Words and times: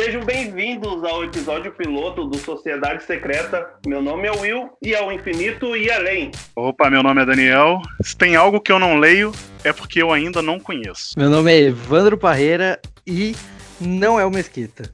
Sejam 0.00 0.22
bem-vindos 0.24 1.02
ao 1.02 1.24
episódio 1.24 1.72
piloto 1.72 2.24
do 2.24 2.38
Sociedade 2.38 3.02
Secreta. 3.02 3.68
Meu 3.84 4.00
nome 4.00 4.28
é 4.28 4.30
Will 4.30 4.70
e 4.80 4.94
ao 4.94 5.10
infinito 5.10 5.76
e 5.76 5.90
além. 5.90 6.30
Opa, 6.54 6.88
meu 6.88 7.02
nome 7.02 7.20
é 7.20 7.26
Daniel. 7.26 7.82
Se 8.00 8.16
tem 8.16 8.36
algo 8.36 8.60
que 8.60 8.70
eu 8.70 8.78
não 8.78 8.96
leio, 9.00 9.32
é 9.64 9.72
porque 9.72 10.00
eu 10.00 10.12
ainda 10.12 10.40
não 10.40 10.60
conheço. 10.60 11.18
Meu 11.18 11.28
nome 11.28 11.52
é 11.52 11.62
Evandro 11.62 12.16
Parreira 12.16 12.80
e 13.04 13.34
não 13.80 14.20
é 14.20 14.24
o 14.24 14.30
Mesquita. 14.30 14.84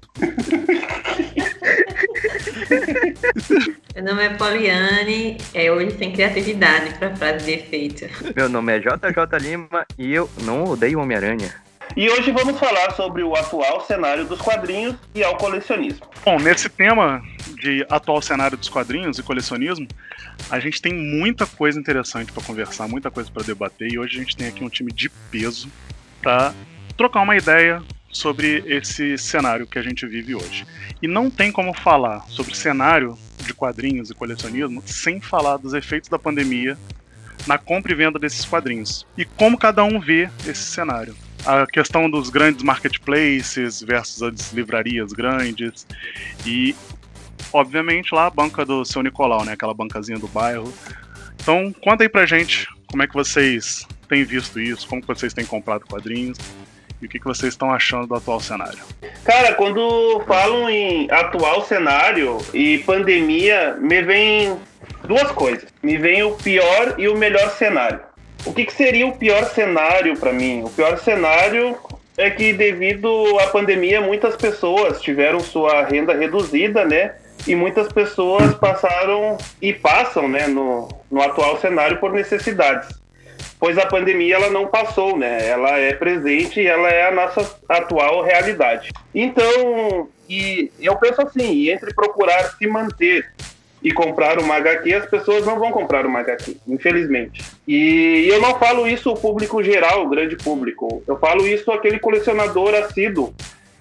Meu 3.95 4.05
nome 4.05 4.25
é 4.25 4.31
Poliane, 4.31 5.37
é 5.53 5.71
hoje 5.71 5.99
sem 5.99 6.13
criatividade 6.13 6.99
para 6.99 7.15
frase 7.15 7.45
de 7.45 7.53
efeito. 7.53 8.07
Meu 8.35 8.49
nome 8.49 8.75
é 8.75 8.79
JJ 8.79 9.39
Lima 9.39 9.85
e 9.99 10.15
eu 10.15 10.31
não 10.45 10.65
odeio 10.65 10.99
Homem-Aranha. 10.99 11.64
E 11.97 12.09
hoje 12.11 12.33
vamos 12.33 12.59
falar 12.59 12.91
sobre 12.93 13.23
o 13.23 13.37
atual 13.37 13.81
cenário 13.87 14.25
dos 14.25 14.41
quadrinhos 14.41 14.97
e 15.15 15.23
ao 15.23 15.37
colecionismo. 15.37 16.05
Bom, 16.25 16.39
nesse 16.41 16.69
tema 16.69 17.23
de 17.61 17.87
atual 17.89 18.21
cenário 18.21 18.57
dos 18.59 18.69
quadrinhos 18.69 19.19
e 19.19 19.23
colecionismo, 19.23 19.87
a 20.51 20.59
gente 20.59 20.83
tem 20.83 20.93
muita 20.93 21.47
coisa 21.47 21.79
interessante 21.79 22.33
para 22.33 22.43
conversar, 22.43 22.89
muita 22.89 23.11
coisa 23.11 23.31
para 23.31 23.45
debater 23.45 23.93
e 23.93 23.99
hoje 23.99 24.17
a 24.17 24.21
gente 24.21 24.37
tem 24.37 24.49
aqui 24.49 24.65
um 24.65 24.69
time 24.69 24.93
de 24.93 25.09
peso 25.09 25.69
para 26.21 26.53
trocar 26.97 27.23
uma 27.23 27.37
ideia 27.37 27.81
sobre 28.11 28.65
esse 28.67 29.17
cenário 29.19 29.67
que 29.67 29.79
a 29.79 29.83
gente 29.83 30.07
vive 30.07 30.35
hoje. 30.35 30.67
E 31.01 31.07
não 31.07 31.31
tem 31.31 31.53
como 31.53 31.73
falar 31.75 32.25
sobre 32.29 32.57
cenário 32.57 33.17
de 33.39 33.55
quadrinhos 33.55 34.11
e 34.11 34.15
colecionismo 34.15 34.83
sem 34.87 35.21
falar 35.21 35.59
dos 35.59 35.75
efeitos 35.75 36.09
da 36.09 36.19
pandemia 36.19 36.77
na 37.47 37.59
compra 37.59 37.93
e 37.93 37.95
venda 37.95 38.19
desses 38.19 38.45
quadrinhos 38.45 39.07
e 39.19 39.25
como 39.25 39.59
cada 39.59 39.85
um 39.85 40.01
vê 40.01 40.31
esse 40.47 40.63
cenário 40.63 41.15
a 41.45 41.67
questão 41.67 42.09
dos 42.11 42.31
grandes 42.31 42.63
marketplaces 42.63 43.83
versus 43.83 44.23
as 44.23 44.53
livrarias 44.53 45.13
grandes 45.13 45.87
e 46.47 46.75
obviamente 47.53 48.15
lá 48.15 48.27
a 48.27 48.31
banca 48.31 48.65
do 48.65 48.85
seu 48.85 49.03
Nicolau, 49.03 49.45
né, 49.45 49.53
aquela 49.53 49.75
bancazinha 49.75 50.19
do 50.19 50.29
bairro. 50.29 50.73
Então, 51.41 51.73
conta 51.81 52.03
aí 52.05 52.09
pra 52.09 52.27
gente 52.27 52.67
como 52.87 53.03
é 53.03 53.07
que 53.07 53.15
vocês 53.15 53.87
têm 54.09 54.25
visto 54.25 54.59
isso, 54.61 54.89
como 54.89 55.03
vocês 55.07 55.33
têm 55.35 55.45
comprado 55.45 55.87
quadrinhos 55.87 56.39
e 57.03 57.07
o 57.07 57.09
que, 57.09 57.19
que 57.19 57.25
vocês 57.25 57.53
estão 57.53 57.71
achando 57.71 58.07
do 58.07 58.15
atual 58.15 58.41
cenário. 58.41 58.79
Cara, 59.25 59.55
quando 59.55 60.23
falam 60.27 60.71
em 60.71 61.11
atual 61.11 61.65
cenário 61.65 62.39
e 62.53 62.79
pandemia, 62.79 63.77
me 63.79 64.03
vem 64.03 64.57
duas 65.07 65.31
coisas. 65.33 65.67
Me 65.83 65.97
vem 65.97 66.23
o 66.23 66.33
pior 66.33 66.95
e 66.99 67.09
o 67.09 67.17
melhor 67.17 67.51
cenário. 67.51 68.01
O 68.47 68.53
que, 68.53 68.67
que 68.67 68.73
seria 68.73 69.07
o 69.07 69.17
pior 69.17 69.45
cenário 69.47 70.17
para 70.19 70.33
mim? 70.33 70.63
O 70.65 70.71
pior 70.71 70.99
cenário 70.99 71.77
é 72.17 72.31
que 72.31 72.53
devido 72.53 73.39
à 73.41 73.47
pandemia 73.49 74.01
muitas 74.01 74.37
pessoas 74.37 75.01
tiveram 75.01 75.41
sua 75.41 75.85
renda 75.85 76.15
reduzida, 76.15 76.85
né? 76.85 77.15
E 77.47 77.55
muitas 77.55 77.93
pessoas 77.93 78.55
passaram 78.55 79.37
e 79.61 79.73
passam, 79.73 80.29
né, 80.29 80.47
no, 80.47 80.89
no 81.11 81.23
atual 81.23 81.59
cenário 81.59 81.99
por 81.99 82.13
necessidades. 82.13 82.89
Pois 83.59 83.79
a 83.79 83.87
pandemia 83.87 84.37
ela 84.37 84.51
não 84.51 84.67
passou, 84.67 85.17
né? 85.17 85.47
Ela 85.47 85.79
é 85.79 85.95
presente 85.95 86.61
e 86.61 86.67
ela 86.67 86.89
é 86.89 87.09
a 87.09 87.11
nossa 87.11 87.59
atual 87.69 88.23
realidade. 88.23 88.91
Então, 89.15 90.09
e 90.29 90.71
eu 90.81 90.97
penso 90.97 91.23
assim, 91.23 91.71
entre 91.71 91.95
procurar 91.95 92.45
se 92.57 92.67
manter 92.67 93.27
e 93.85 93.93
comprar 93.93 94.39
uma 94.39 94.55
HQ, 94.55 94.95
as 94.95 95.07
pessoas 95.07 95.45
não 95.45 95.59
vão 95.59 95.71
comprar 95.71 96.07
uma 96.07 96.21
HQ, 96.21 96.57
infelizmente. 96.67 97.45
E 97.69 98.27
eu 98.27 98.41
não 98.41 98.59
falo 98.59 98.89
isso 98.89 99.13
o 99.13 99.17
público 99.17 99.63
geral, 99.63 100.07
o 100.07 100.09
grande 100.09 100.37
público. 100.37 101.03
Eu 101.07 101.19
falo 101.19 101.47
isso 101.47 101.71
aquele 101.71 101.99
colecionador 101.99 102.75
assíduo 102.75 103.35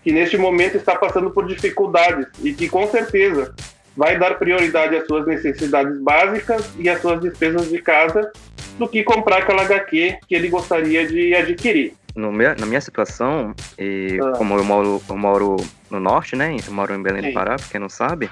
que 0.03 0.11
neste 0.11 0.37
momento 0.37 0.75
está 0.75 0.93
passando 0.97 1.31
por 1.31 1.47
dificuldades 1.47 2.27
e 2.43 2.53
que 2.53 2.67
com 2.67 2.85
certeza 2.87 3.55
vai 3.95 4.19
dar 4.19 4.37
prioridade 4.37 4.93
às 4.97 5.07
suas 5.07 5.25
necessidades 5.25 5.97
básicas 6.01 6.69
e 6.77 6.89
às 6.89 6.99
suas 6.99 7.21
despesas 7.21 7.69
de 7.69 7.81
casa 7.81 8.29
do 8.77 8.89
que 8.89 9.03
comprar 9.03 9.37
aquela 9.37 9.61
HQ 9.61 10.17
que 10.27 10.35
ele 10.35 10.49
gostaria 10.49 11.07
de 11.07 11.33
adquirir. 11.33 11.93
Meu, 12.15 12.31
na 12.31 12.65
minha 12.65 12.81
situação, 12.81 13.55
e 13.79 14.19
ah. 14.21 14.33
como 14.37 14.55
eu 14.55 14.63
moro, 14.63 15.01
eu 15.09 15.17
moro 15.17 15.57
no 15.89 15.99
norte, 15.99 16.35
né? 16.35 16.55
Eu 16.67 16.73
moro 16.73 16.93
em 16.93 17.01
Belém 17.01 17.23
Sim. 17.23 17.29
do 17.29 17.33
Pará, 17.33 17.55
pra 17.55 17.65
quem 17.71 17.79
não 17.79 17.89
sabe, 17.89 18.29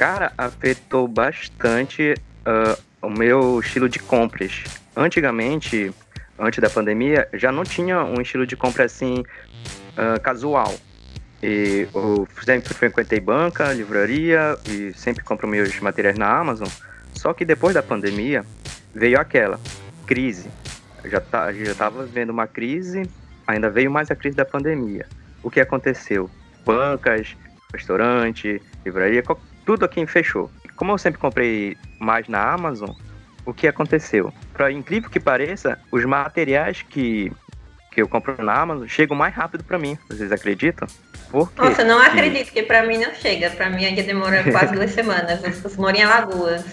Cara, 0.00 0.32
afetou 0.38 1.06
bastante 1.06 2.14
uh, 2.46 2.82
o 3.02 3.10
meu 3.10 3.60
estilo 3.60 3.86
de 3.86 3.98
compras. 3.98 4.64
Antigamente, 4.96 5.92
antes 6.38 6.58
da 6.58 6.70
pandemia, 6.70 7.28
já 7.34 7.52
não 7.52 7.64
tinha 7.64 8.02
um 8.02 8.18
estilo 8.18 8.46
de 8.46 8.56
compra 8.56 8.86
assim 8.86 9.16
uh, 9.18 10.18
casual. 10.22 10.74
E 11.42 11.86
eu 11.94 12.26
sempre 12.42 12.72
frequentei 12.72 13.20
banca, 13.20 13.74
livraria 13.74 14.56
e 14.66 14.90
sempre 14.94 15.22
compro 15.22 15.46
meus 15.46 15.78
materiais 15.80 16.16
na 16.16 16.34
Amazon. 16.34 16.68
Só 17.12 17.34
que 17.34 17.44
depois 17.44 17.74
da 17.74 17.82
pandemia 17.82 18.42
veio 18.94 19.20
aquela 19.20 19.60
crise. 20.06 20.48
Já 21.04 21.20
tá, 21.20 21.52
já 21.52 21.72
estava 21.72 22.06
vivendo 22.06 22.30
uma 22.30 22.46
crise, 22.46 23.02
ainda 23.46 23.68
veio 23.68 23.90
mais 23.90 24.10
a 24.10 24.16
crise 24.16 24.34
da 24.34 24.46
pandemia. 24.46 25.06
O 25.42 25.50
que 25.50 25.60
aconteceu? 25.60 26.30
Bancas, 26.64 27.36
restaurante, 27.70 28.62
livraria, 28.82 29.22
tudo 29.70 29.84
aqui 29.84 30.04
fechou. 30.04 30.50
Como 30.74 30.90
eu 30.90 30.98
sempre 30.98 31.20
comprei 31.20 31.76
mais 32.00 32.26
na 32.26 32.42
Amazon, 32.42 32.90
o 33.46 33.54
que 33.54 33.68
aconteceu? 33.68 34.34
Para 34.52 34.72
incrível 34.72 35.08
que 35.08 35.20
pareça, 35.20 35.78
os 35.92 36.04
materiais 36.04 36.82
que, 36.82 37.30
que 37.92 38.02
eu 38.02 38.08
compro 38.08 38.42
na 38.42 38.52
Amazon 38.52 38.88
chegam 38.88 39.16
mais 39.16 39.32
rápido 39.32 39.62
para 39.62 39.78
mim. 39.78 39.96
Vocês 40.08 40.32
acreditam? 40.32 40.88
Por 41.30 41.52
quê? 41.52 41.62
Nossa, 41.62 41.84
não 41.84 42.02
acredito 42.02 42.50
que 42.50 42.64
para 42.64 42.82
mim 42.82 42.98
não 42.98 43.14
chega. 43.14 43.48
Para 43.50 43.70
mim 43.70 43.84
ainda 43.84 44.02
demora 44.02 44.42
quase 44.50 44.74
duas 44.74 44.90
semanas. 44.90 45.40
Eu 45.40 45.70
moro 45.76 45.96
em 45.96 46.02
Alagoas. 46.02 46.64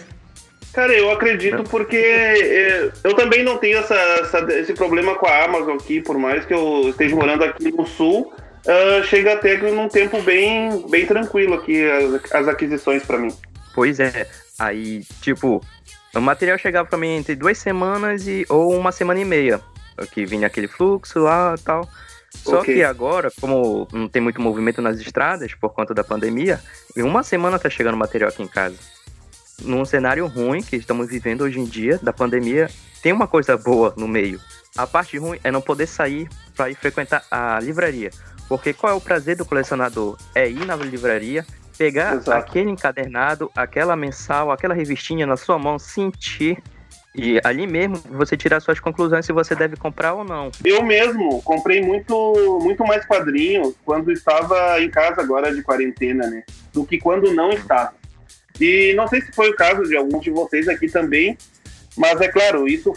Cara, 0.73 0.93
eu 0.93 1.11
acredito 1.11 1.63
porque 1.65 1.97
é, 1.97 2.91
eu 3.03 3.13
também 3.15 3.43
não 3.43 3.59
tenho 3.59 3.77
essa, 3.77 3.93
essa, 3.93 4.39
esse 4.53 4.73
problema 4.73 5.13
com 5.13 5.27
a 5.27 5.43
Amazon 5.43 5.75
aqui, 5.75 6.01
por 6.01 6.17
mais 6.17 6.45
que 6.45 6.53
eu 6.53 6.89
esteja 6.89 7.15
morando 7.15 7.43
aqui 7.43 7.71
no 7.71 7.85
sul 7.85 8.33
uh, 8.67 9.03
chega 9.05 9.33
até 9.33 9.57
num 9.57 9.87
tempo 9.87 10.21
bem, 10.21 10.85
bem 10.89 11.05
tranquilo 11.05 11.55
aqui 11.55 11.83
as, 11.89 12.31
as 12.31 12.47
aquisições 12.47 13.03
para 13.03 13.17
mim. 13.17 13.33
Pois 13.73 13.99
é, 13.99 14.27
aí, 14.59 15.03
tipo, 15.21 15.61
o 16.15 16.21
material 16.21 16.57
chegava 16.57 16.87
para 16.87 16.97
mim 16.97 17.17
entre 17.17 17.35
duas 17.35 17.57
semanas 17.57 18.27
e 18.27 18.45
ou 18.49 18.75
uma 18.77 18.91
semana 18.91 19.19
e 19.19 19.25
meia, 19.25 19.61
que 20.11 20.25
vinha 20.25 20.47
aquele 20.47 20.67
fluxo 20.67 21.19
lá 21.19 21.55
e 21.57 21.61
tal. 21.61 21.87
Só 22.29 22.59
okay. 22.59 22.75
que 22.75 22.83
agora, 22.83 23.31
como 23.39 23.87
não 23.91 24.07
tem 24.07 24.21
muito 24.21 24.41
movimento 24.41 24.81
nas 24.81 24.99
estradas 24.99 25.53
por 25.55 25.73
conta 25.73 25.93
da 25.93 26.03
pandemia, 26.03 26.59
em 26.95 27.01
uma 27.01 27.23
semana 27.23 27.57
tá 27.57 27.69
chegando 27.69 27.97
material 27.97 28.29
aqui 28.29 28.43
em 28.43 28.47
casa. 28.47 28.77
Num 29.61 29.83
cenário 29.85 30.27
ruim 30.27 30.61
que 30.61 30.75
estamos 30.75 31.07
vivendo 31.07 31.41
hoje 31.41 31.59
em 31.59 31.65
dia, 31.65 31.99
da 32.01 32.13
pandemia, 32.13 32.69
tem 33.01 33.11
uma 33.11 33.27
coisa 33.27 33.57
boa 33.57 33.93
no 33.97 34.07
meio. 34.07 34.39
A 34.75 34.85
parte 34.85 35.17
ruim 35.17 35.39
é 35.43 35.49
não 35.49 35.61
poder 35.61 35.87
sair 35.87 36.29
para 36.55 36.69
ir 36.69 36.75
frequentar 36.75 37.23
a 37.31 37.59
livraria. 37.59 38.11
Porque 38.47 38.73
qual 38.73 38.93
é 38.93 38.95
o 38.95 39.01
prazer 39.01 39.35
do 39.35 39.45
colecionador? 39.45 40.17
É 40.33 40.49
ir 40.49 40.65
na 40.65 40.75
livraria, 40.75 41.45
pegar 41.77 42.15
Exato. 42.15 42.31
aquele 42.31 42.69
encadernado, 42.69 43.51
aquela 43.55 43.95
mensal, 43.95 44.51
aquela 44.51 44.73
revistinha 44.73 45.25
na 45.25 45.37
sua 45.37 45.59
mão, 45.59 45.77
sentir 45.77 46.61
e 47.17 47.41
ali 47.43 47.65
mesmo 47.65 47.97
você 48.11 48.37
tirar 48.37 48.59
suas 48.59 48.79
conclusões 48.79 49.25
se 49.25 49.33
você 49.33 49.55
deve 49.55 49.75
comprar 49.75 50.13
ou 50.13 50.23
não. 50.23 50.51
Eu 50.63 50.83
mesmo 50.83 51.41
comprei 51.41 51.81
muito, 51.81 52.59
muito 52.61 52.85
mais 52.85 53.05
quadrinhos 53.05 53.73
quando 53.83 54.11
estava 54.11 54.79
em 54.79 54.89
casa 54.89 55.19
agora 55.21 55.53
de 55.53 55.63
quarentena, 55.63 56.27
né? 56.27 56.43
Do 56.71 56.85
que 56.85 56.99
quando 56.99 57.33
não 57.33 57.49
estava. 57.49 57.93
E 58.61 58.93
não 58.95 59.07
sei 59.07 59.21
se 59.21 59.31
foi 59.31 59.49
o 59.49 59.55
caso 59.55 59.83
de 59.83 59.97
alguns 59.97 60.23
de 60.23 60.29
vocês 60.29 60.67
aqui 60.67 60.87
também, 60.87 61.35
mas 61.97 62.21
é 62.21 62.27
claro, 62.27 62.67
isso 62.67 62.93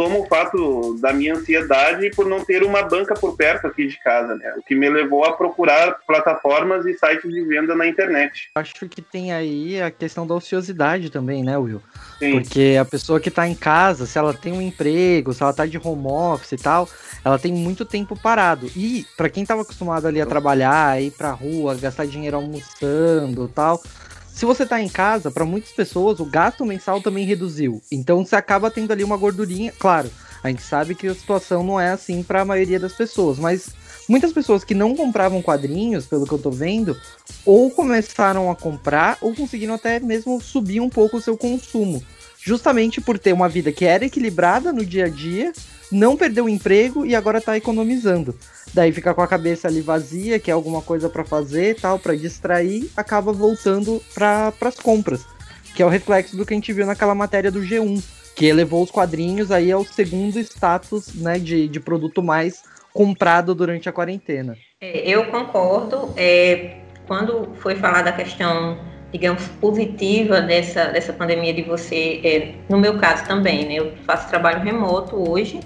soma 0.00 0.16
o 0.16 0.26
fato 0.26 0.98
da 0.98 1.12
minha 1.12 1.34
ansiedade 1.34 2.10
por 2.16 2.26
não 2.26 2.42
ter 2.42 2.62
uma 2.62 2.82
banca 2.82 3.14
por 3.14 3.36
perto 3.36 3.66
aqui 3.66 3.86
de 3.86 4.02
casa, 4.02 4.34
né? 4.34 4.54
O 4.56 4.62
que 4.62 4.74
me 4.74 4.88
levou 4.88 5.26
a 5.26 5.32
procurar 5.32 5.98
plataformas 6.06 6.86
e 6.86 6.94
sites 6.94 7.30
de 7.30 7.44
venda 7.44 7.74
na 7.74 7.86
internet. 7.86 8.48
Acho 8.54 8.88
que 8.88 9.02
tem 9.02 9.30
aí 9.30 9.82
a 9.82 9.90
questão 9.90 10.26
da 10.26 10.34
ociosidade 10.34 11.10
também, 11.10 11.44
né, 11.44 11.58
Will? 11.58 11.82
Sim. 12.18 12.32
Porque 12.32 12.78
a 12.80 12.84
pessoa 12.86 13.20
que 13.20 13.30
tá 13.30 13.46
em 13.46 13.54
casa, 13.54 14.06
se 14.06 14.16
ela 14.16 14.32
tem 14.32 14.54
um 14.54 14.62
emprego, 14.62 15.34
se 15.34 15.42
ela 15.42 15.52
tá 15.52 15.66
de 15.66 15.76
home 15.76 16.06
office 16.06 16.52
e 16.52 16.56
tal, 16.56 16.88
ela 17.22 17.38
tem 17.38 17.52
muito 17.52 17.84
tempo 17.84 18.18
parado. 18.18 18.70
E 18.74 19.04
para 19.18 19.28
quem 19.28 19.44
tava 19.44 19.60
acostumado 19.60 20.06
ali 20.06 20.18
a 20.18 20.26
trabalhar, 20.26 21.02
ir 21.02 21.10
pra 21.10 21.30
rua, 21.30 21.74
gastar 21.74 22.06
dinheiro 22.06 22.38
almoçando 22.38 23.48
tal, 23.48 23.82
se 24.32 24.46
você 24.46 24.64
tá 24.64 24.80
em 24.80 24.88
casa, 24.88 25.30
para 25.30 25.44
muitas 25.44 25.70
pessoas, 25.70 26.20
o 26.20 26.24
gasto 26.24 26.64
mensal 26.64 27.00
também 27.00 27.26
reduziu. 27.26 27.82
Então 27.92 28.24
você 28.24 28.36
acaba 28.36 28.70
tendo 28.70 28.92
ali 28.92 29.04
uma 29.04 29.16
gordurinha. 29.16 29.72
Claro, 29.78 30.10
a 30.42 30.48
gente 30.48 30.62
sabe 30.62 30.94
que 30.94 31.06
a 31.06 31.14
situação 31.14 31.62
não 31.62 31.78
é 31.78 31.90
assim 31.90 32.22
para 32.22 32.42
a 32.42 32.44
maioria 32.44 32.80
das 32.80 32.92
pessoas, 32.92 33.38
mas 33.38 33.70
muitas 34.08 34.32
pessoas 34.32 34.64
que 34.64 34.74
não 34.74 34.96
compravam 34.96 35.42
quadrinhos, 35.42 36.06
pelo 36.06 36.26
que 36.26 36.32
eu 36.32 36.38
tô 36.38 36.50
vendo, 36.50 36.96
ou 37.44 37.70
começaram 37.70 38.50
a 38.50 38.56
comprar, 38.56 39.18
ou 39.20 39.34
conseguiram 39.34 39.74
até 39.74 40.00
mesmo 40.00 40.40
subir 40.40 40.80
um 40.80 40.88
pouco 40.88 41.18
o 41.18 41.20
seu 41.20 41.36
consumo. 41.36 42.02
Justamente 42.42 43.00
por 43.00 43.18
ter 43.18 43.32
uma 43.32 43.48
vida 43.48 43.72
que 43.72 43.84
era 43.84 44.04
equilibrada 44.04 44.72
no 44.72 44.84
dia 44.84 45.06
a 45.06 45.08
dia, 45.08 45.52
não 45.90 46.16
perdeu 46.16 46.44
o 46.44 46.48
emprego 46.48 47.04
e 47.04 47.14
agora 47.14 47.40
tá 47.40 47.56
economizando. 47.56 48.34
Daí 48.72 48.92
fica 48.92 49.12
com 49.12 49.20
a 49.20 49.26
cabeça 49.26 49.68
ali 49.68 49.80
vazia, 49.80 50.38
quer 50.38 50.52
alguma 50.52 50.80
coisa 50.80 51.08
para 51.08 51.24
fazer, 51.24 51.76
tal, 51.80 51.98
para 51.98 52.14
distrair, 52.14 52.88
acaba 52.96 53.32
voltando 53.32 54.00
para 54.14 54.52
as 54.60 54.76
compras, 54.76 55.26
que 55.74 55.82
é 55.82 55.86
o 55.86 55.88
reflexo 55.88 56.36
do 56.36 56.46
que 56.46 56.54
a 56.54 56.56
gente 56.56 56.72
viu 56.72 56.86
naquela 56.86 57.14
matéria 57.14 57.50
do 57.50 57.60
G1, 57.60 58.02
que 58.34 58.46
elevou 58.46 58.82
os 58.82 58.90
quadrinhos 58.90 59.50
aí 59.50 59.72
ao 59.72 59.84
segundo 59.84 60.38
status, 60.38 61.14
né, 61.14 61.38
de, 61.38 61.68
de 61.68 61.80
produto 61.80 62.22
mais 62.22 62.62
comprado 62.92 63.54
durante 63.54 63.88
a 63.88 63.92
quarentena. 63.92 64.56
É, 64.80 65.08
eu 65.08 65.26
concordo. 65.26 66.12
É, 66.16 66.78
quando 67.06 67.52
foi 67.56 67.74
falar 67.74 68.02
da 68.02 68.12
questão, 68.12 68.78
digamos, 69.12 69.46
positiva 69.60 70.40
dessa, 70.40 70.86
dessa 70.86 71.12
pandemia 71.12 71.52
de 71.52 71.62
você, 71.62 72.20
é, 72.24 72.54
no 72.68 72.78
meu 72.78 72.98
caso 72.98 73.24
também, 73.26 73.66
né? 73.66 73.74
Eu 73.74 73.92
faço 74.06 74.28
trabalho 74.28 74.62
remoto 74.62 75.16
hoje 75.30 75.60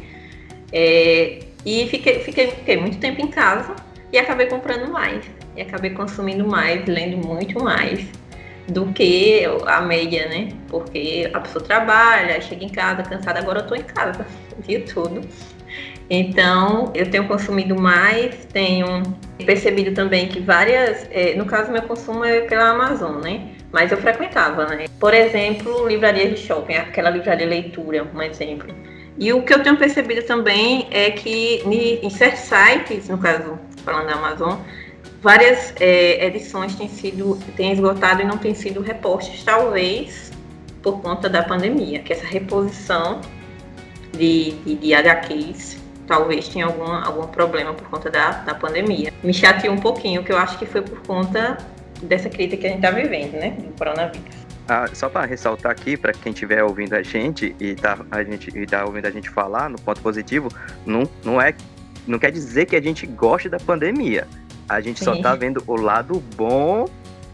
é, 0.73 1.41
e 1.65 1.87
fiquei, 1.89 2.21
fiquei, 2.21 2.49
fiquei 2.49 2.77
muito 2.77 2.99
tempo 2.99 3.21
em 3.21 3.29
casa 3.29 3.75
e 4.13 4.19
acabei 4.19 4.47
comprando 4.47 4.91
mais. 4.91 5.25
E 5.57 5.63
acabei 5.63 5.91
consumindo 5.91 6.47
mais, 6.47 6.85
lendo 6.87 7.17
muito 7.27 7.63
mais 7.63 8.07
do 8.69 8.87
que 8.93 9.43
a 9.67 9.81
média, 9.83 10.29
né? 10.29 10.49
Porque 10.69 11.31
a 11.33 11.41
pessoa 11.41 11.63
trabalha, 11.65 12.41
chega 12.41 12.65
em 12.65 12.69
casa 12.69 13.03
cansada, 13.03 13.39
agora 13.39 13.61
eu 13.61 13.67
tô 13.67 13.75
em 13.75 13.83
casa, 13.83 14.27
vi 14.67 14.79
tudo. 14.81 15.21
Então, 16.09 16.93
eu 16.95 17.11
tenho 17.11 17.27
consumido 17.27 17.75
mais, 17.75 18.45
tenho 18.53 19.03
percebido 19.47 19.95
também 19.95 20.29
que 20.29 20.39
várias, 20.39 21.09
é, 21.11 21.35
no 21.35 21.47
caso 21.47 21.73
meu 21.73 21.83
consumo 21.83 22.25
é 22.25 22.43
pela 22.43 22.71
Amazon, 22.71 23.23
né? 23.23 23.53
Mas 23.73 23.91
eu 23.91 23.99
frequentava, 23.99 24.67
né? 24.67 24.85
Por 25.01 25.15
exemplo, 25.15 25.89
livraria 25.89 26.31
de 26.31 26.37
shopping, 26.37 26.75
aquela 26.75 27.11
livraria 27.11 27.47
leitura, 27.47 28.07
um 28.15 28.23
exemplo. 28.23 28.73
E 29.19 29.33
o 29.33 29.43
que 29.43 29.55
eu 29.55 29.63
tenho 29.63 29.77
percebido 29.77 30.23
também 30.27 30.89
é 30.91 31.11
que 31.11 31.63
em 31.67 32.11
certos 32.11 32.41
sites, 32.41 33.09
no 33.09 33.17
caso, 33.17 33.59
falando 33.85 34.07
da 34.07 34.15
Amazon, 34.15 34.59
várias 35.23 35.73
é, 35.81 36.27
edições 36.27 36.75
têm 36.75 36.89
sido 36.89 37.39
têm 37.57 37.73
esgotado 37.73 38.21
e 38.23 38.25
não 38.25 38.37
têm 38.37 38.55
sido 38.55 38.81
repostas, 38.83 39.43
talvez 39.43 40.33
por 40.83 41.01
conta 41.01 41.31
da 41.31 41.43
pandemia, 41.43 42.01
que 42.01 42.13
essa 42.13 42.27
reposição 42.27 43.23
de, 44.13 44.53
de, 44.65 44.75
de 44.75 44.95
HQs 44.95 45.84
talvez 46.07 46.49
tenha 46.49 46.67
algum, 46.67 46.85
algum 46.85 47.27
problema 47.27 47.73
por 47.75 47.89
conta 47.89 48.11
da, 48.11 48.31
da 48.31 48.55
pandemia. 48.55 49.13
Me 49.23 49.33
chateou 49.33 49.75
um 49.75 49.79
pouquinho, 49.79 50.23
que 50.23 50.33
eu 50.33 50.39
acho 50.39 50.59
que 50.59 50.67
foi 50.67 50.83
por 50.83 51.01
conta 51.01 51.59
dessa 52.03 52.29
crise 52.29 52.57
que 52.57 52.67
a 52.67 52.71
gente 52.71 52.85
está 52.85 52.91
vivendo, 52.91 53.33
né, 53.33 53.51
do 53.51 53.77
coronavírus. 53.79 54.45
Ah, 54.67 54.87
só 54.93 55.11
para 55.11 55.27
ressaltar 55.27 55.73
aqui, 55.73 55.97
para 55.97 56.13
quem 56.13 56.33
estiver 56.33 56.63
ouvindo 56.65 56.95
a 56.95 57.03
gente 57.03 57.55
e 57.61 57.75
tá, 57.75 57.99
a 58.11 58.23
gente 58.23 58.51
e 58.57 58.67
tá 58.67 58.85
ouvindo 58.85 59.07
a 59.07 59.11
gente 59.11 59.29
falar 59.29 59.69
no 59.69 59.79
ponto 59.79 60.01
positivo, 60.01 60.49
não, 60.87 61.09
não 61.23 61.41
é 61.41 61.55
não 62.07 62.19
quer 62.19 62.31
dizer 62.31 62.67
que 62.67 62.77
a 62.77 62.83
gente 62.83 63.07
goste 63.07 63.49
da 63.49 63.59
pandemia. 63.59 64.27
A 64.69 64.81
gente 64.81 64.99
Sim. 64.99 65.05
só 65.05 65.17
tá 65.21 65.35
vendo 65.35 65.63
o 65.67 65.77
lado 65.77 66.23
bom, 66.37 66.87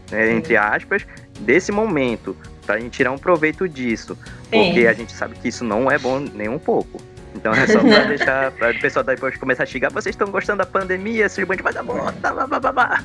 né, 0.09 0.33
entre 0.33 0.57
aspas, 0.57 1.05
desse 1.39 1.71
momento, 1.71 2.35
para 2.65 2.75
a 2.75 2.79
gente 2.79 2.91
tirar 2.91 3.11
um 3.11 3.17
proveito 3.17 3.67
disso, 3.67 4.17
Sim. 4.49 4.65
porque 4.65 4.87
a 4.87 4.93
gente 4.93 5.13
sabe 5.13 5.35
que 5.35 5.47
isso 5.47 5.63
não 5.63 5.89
é 5.89 5.97
bom 5.97 6.19
nem 6.19 6.49
um 6.49 6.59
pouco. 6.59 7.01
Então 7.35 7.53
é 7.53 7.67
só 7.67 7.79
pra 7.79 8.03
deixar, 8.05 8.51
para 8.51 8.71
o 8.71 8.79
pessoal 8.79 9.03
depois 9.03 9.37
começar 9.37 9.63
a 9.63 9.65
xingar, 9.65 9.89
vocês 9.91 10.13
estão 10.13 10.29
gostando 10.29 10.59
da 10.59 10.65
pandemia, 10.65 11.25
esse 11.25 11.43
bando 11.45 11.63
vai 11.63 11.73
dar 11.73 11.83
bosta, 11.83 12.31
blá 12.31 12.47
blá 12.47 12.59
blá 12.59 12.71
blá. 12.71 13.03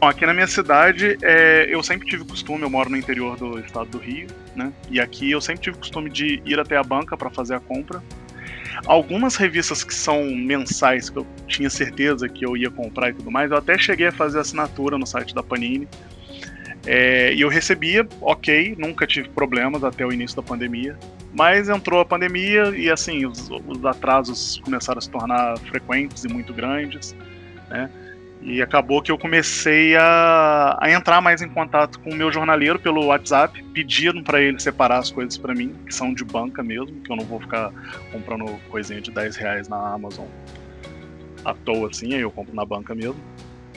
Bom, 0.00 0.08
aqui 0.08 0.24
na 0.24 0.32
minha 0.32 0.46
cidade, 0.46 1.18
é, 1.20 1.66
eu 1.68 1.82
sempre 1.82 2.08
tive 2.08 2.24
costume, 2.24 2.62
eu 2.62 2.70
moro 2.70 2.88
no 2.88 2.96
interior 2.96 3.36
do 3.36 3.58
estado 3.58 3.90
do 3.90 3.98
Rio, 3.98 4.28
né? 4.56 4.72
E 4.88 4.98
aqui 4.98 5.30
eu 5.30 5.42
sempre 5.42 5.60
tive 5.62 5.76
costume 5.76 6.08
de 6.08 6.40
ir 6.46 6.58
até 6.58 6.76
a 6.76 6.82
banca 6.82 7.18
para 7.18 7.28
fazer 7.28 7.54
a 7.54 7.60
compra. 7.60 8.02
Algumas 8.86 9.36
revistas 9.36 9.84
que 9.84 9.94
são 9.94 10.24
mensais, 10.34 11.10
que 11.10 11.18
eu 11.18 11.26
tinha 11.46 11.68
certeza 11.68 12.30
que 12.30 12.46
eu 12.46 12.56
ia 12.56 12.70
comprar 12.70 13.10
e 13.10 13.12
tudo 13.12 13.30
mais, 13.30 13.50
eu 13.50 13.58
até 13.58 13.76
cheguei 13.76 14.06
a 14.06 14.12
fazer 14.12 14.38
assinatura 14.38 14.96
no 14.96 15.06
site 15.06 15.34
da 15.34 15.42
Panini. 15.42 15.86
É, 16.86 17.34
e 17.34 17.40
eu 17.40 17.48
recebia, 17.48 18.06
ok, 18.20 18.74
nunca 18.78 19.06
tive 19.06 19.28
problemas 19.28 19.84
até 19.84 20.04
o 20.04 20.12
início 20.12 20.36
da 20.36 20.42
pandemia. 20.42 20.96
Mas 21.32 21.68
entrou 21.68 22.00
a 22.00 22.04
pandemia 22.04 22.70
e 22.76 22.90
assim, 22.90 23.24
os, 23.26 23.50
os 23.50 23.84
atrasos 23.84 24.60
começaram 24.64 24.98
a 24.98 25.02
se 25.02 25.10
tornar 25.10 25.58
frequentes 25.58 26.24
e 26.24 26.28
muito 26.28 26.52
grandes, 26.52 27.14
né? 27.68 27.90
E 28.42 28.62
acabou 28.62 29.02
que 29.02 29.12
eu 29.12 29.18
comecei 29.18 29.94
a, 29.96 30.78
a 30.80 30.90
entrar 30.90 31.20
mais 31.20 31.42
em 31.42 31.48
contato 31.48 32.00
com 32.00 32.10
o 32.10 32.14
meu 32.14 32.32
jornaleiro 32.32 32.78
pelo 32.78 33.04
WhatsApp, 33.06 33.62
pedindo 33.74 34.22
para 34.22 34.40
ele 34.40 34.58
separar 34.58 34.98
as 34.98 35.10
coisas 35.10 35.36
para 35.36 35.54
mim, 35.54 35.74
que 35.86 35.94
são 35.94 36.14
de 36.14 36.24
banca 36.24 36.62
mesmo, 36.62 37.00
que 37.02 37.12
eu 37.12 37.16
não 37.16 37.24
vou 37.24 37.38
ficar 37.38 37.70
comprando 38.10 38.46
coisinha 38.70 39.00
de 39.00 39.10
10 39.10 39.36
reais 39.36 39.68
na 39.68 39.92
Amazon 39.92 40.26
à 41.44 41.54
toa 41.54 41.88
assim, 41.88 42.14
aí 42.14 42.20
eu 42.20 42.30
compro 42.30 42.54
na 42.54 42.64
banca 42.64 42.94
mesmo. 42.94 43.20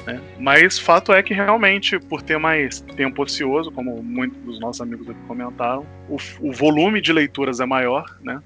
Né? 0.06 0.22
Mas 0.38 0.78
fato 0.78 1.14
é 1.14 1.24
que 1.24 1.34
realmente, 1.34 1.98
por 1.98 2.22
ter 2.22 2.38
mais 2.38 2.82
tempo 2.82 3.24
ocioso, 3.24 3.72
como 3.72 4.04
muitos 4.04 4.38
dos 4.42 4.60
nossos 4.60 4.82
amigos 4.82 5.10
aqui 5.10 5.20
comentaram, 5.28 5.86
o, 6.10 6.18
o 6.42 6.52
volume 6.52 7.00
de 7.02 7.14
leituras 7.14 7.60
é 7.60 7.66
maior, 7.66 8.06
né? 8.22 8.42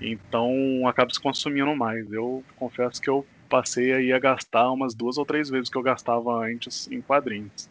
Então 0.00 0.50
acaba 0.86 1.12
se 1.12 1.20
consumindo 1.20 1.74
mais. 1.76 2.10
Eu 2.10 2.42
confesso 2.56 3.00
que 3.00 3.10
eu 3.10 3.26
passei 3.48 3.92
aí 3.92 4.12
a 4.12 4.18
gastar 4.18 4.70
umas 4.70 4.94
duas 4.94 5.18
ou 5.18 5.24
três 5.24 5.50
vezes 5.50 5.68
que 5.68 5.76
eu 5.76 5.82
gastava 5.82 6.44
antes 6.44 6.90
em 6.90 7.00
quadrinhos. 7.00 7.68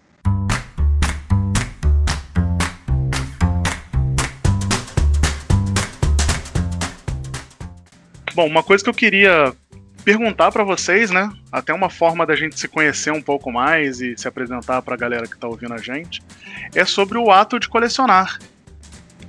Bom, 8.36 8.48
uma 8.48 8.64
coisa 8.64 8.84
que 8.84 8.90
eu 8.90 8.96
queria 8.96 9.54
perguntar 10.04 10.52
para 10.52 10.64
vocês, 10.64 11.12
né? 11.12 11.32
Até 11.52 11.74
uma 11.74 11.90
forma 11.90 12.26
da 12.26 12.36
gente 12.36 12.60
se 12.60 12.68
conhecer 12.68 13.12
um 13.12 13.22
pouco 13.22 13.52
mais 13.52 14.02
e 14.02 14.18
se 14.18 14.28
apresentar 14.28 14.82
para 14.82 14.94
a 14.94 14.98
galera 14.98 15.28
que 15.28 15.36
está 15.36 15.48
ouvindo 15.48 15.74
a 15.74 15.78
gente, 15.78 16.22
é 16.76 16.86
sobre 16.86 17.18
o 17.18 17.32
ato 17.32 17.60
de 17.60 17.70
colecionar. 17.70 18.40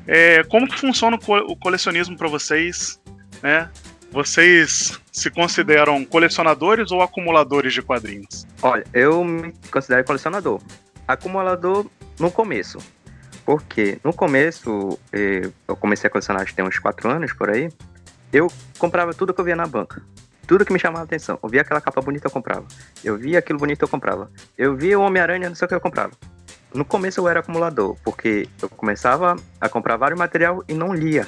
É, 0.07 0.43
como 0.45 0.69
que 0.69 0.79
funciona 0.79 1.17
o 1.17 1.57
colecionismo 1.57 2.17
para 2.17 2.29
vocês, 2.29 3.01
né? 3.43 3.71
Vocês 4.11 5.01
se 5.11 5.31
consideram 5.31 6.05
colecionadores 6.05 6.93
ou 6.93 7.03
acumuladores 7.03 7.73
de 7.73 7.83
quadrinhos? 7.83 8.47
Olha, 8.63 8.85
eu 8.93 9.25
me 9.25 9.53
considero 9.71 10.05
colecionador. 10.05 10.61
Acumulador 11.07 11.87
no 12.19 12.31
começo. 12.31 12.79
Porque 13.45 13.99
no 14.05 14.13
começo, 14.13 14.99
eh, 15.13 15.51
eu 15.67 15.77
comecei 15.77 16.07
a 16.07 16.11
colecionar 16.11 16.43
acho 16.43 16.53
que 16.53 16.57
tem 16.57 16.65
uns 16.65 16.79
4 16.79 17.11
anos 17.11 17.33
por 17.33 17.51
aí. 17.51 17.69
Eu 18.33 18.47
comprava 18.79 19.13
tudo 19.13 19.35
que 19.35 19.41
eu 19.41 19.45
via 19.45 19.57
na 19.57 19.67
banca. 19.67 20.03
Tudo 20.47 20.65
que 20.65 20.73
me 20.73 20.79
chamava 20.79 21.05
atenção. 21.05 21.39
Eu 21.43 21.49
via 21.49 21.63
aquela 21.63 21.81
capa 21.81 22.01
bonita, 22.01 22.27
eu 22.27 22.31
comprava. 22.31 22.67
Eu 23.03 23.17
via 23.17 23.39
aquilo 23.39 23.59
bonito, 23.59 23.83
eu 23.83 23.89
comprava. 23.89 24.31
Eu 24.57 24.77
via 24.77 24.99
o 24.99 25.03
Homem-Aranha, 25.03 25.49
não 25.49 25.57
sei 25.57 25.67
o 25.67 25.69
que 25.69 25.75
eu 25.75 25.81
comprava. 25.81 26.13
No 26.75 26.85
começo 26.85 27.21
eu 27.21 27.29
era 27.29 27.41
acumulador, 27.41 27.97
porque 28.05 28.49
eu 28.61 28.69
começava 28.69 29.37
a 29.61 29.69
comprar 29.69 29.97
vários 29.97 30.19
material 30.19 30.65
e 30.69 30.75
não 30.75 30.93
lia. 30.93 31.27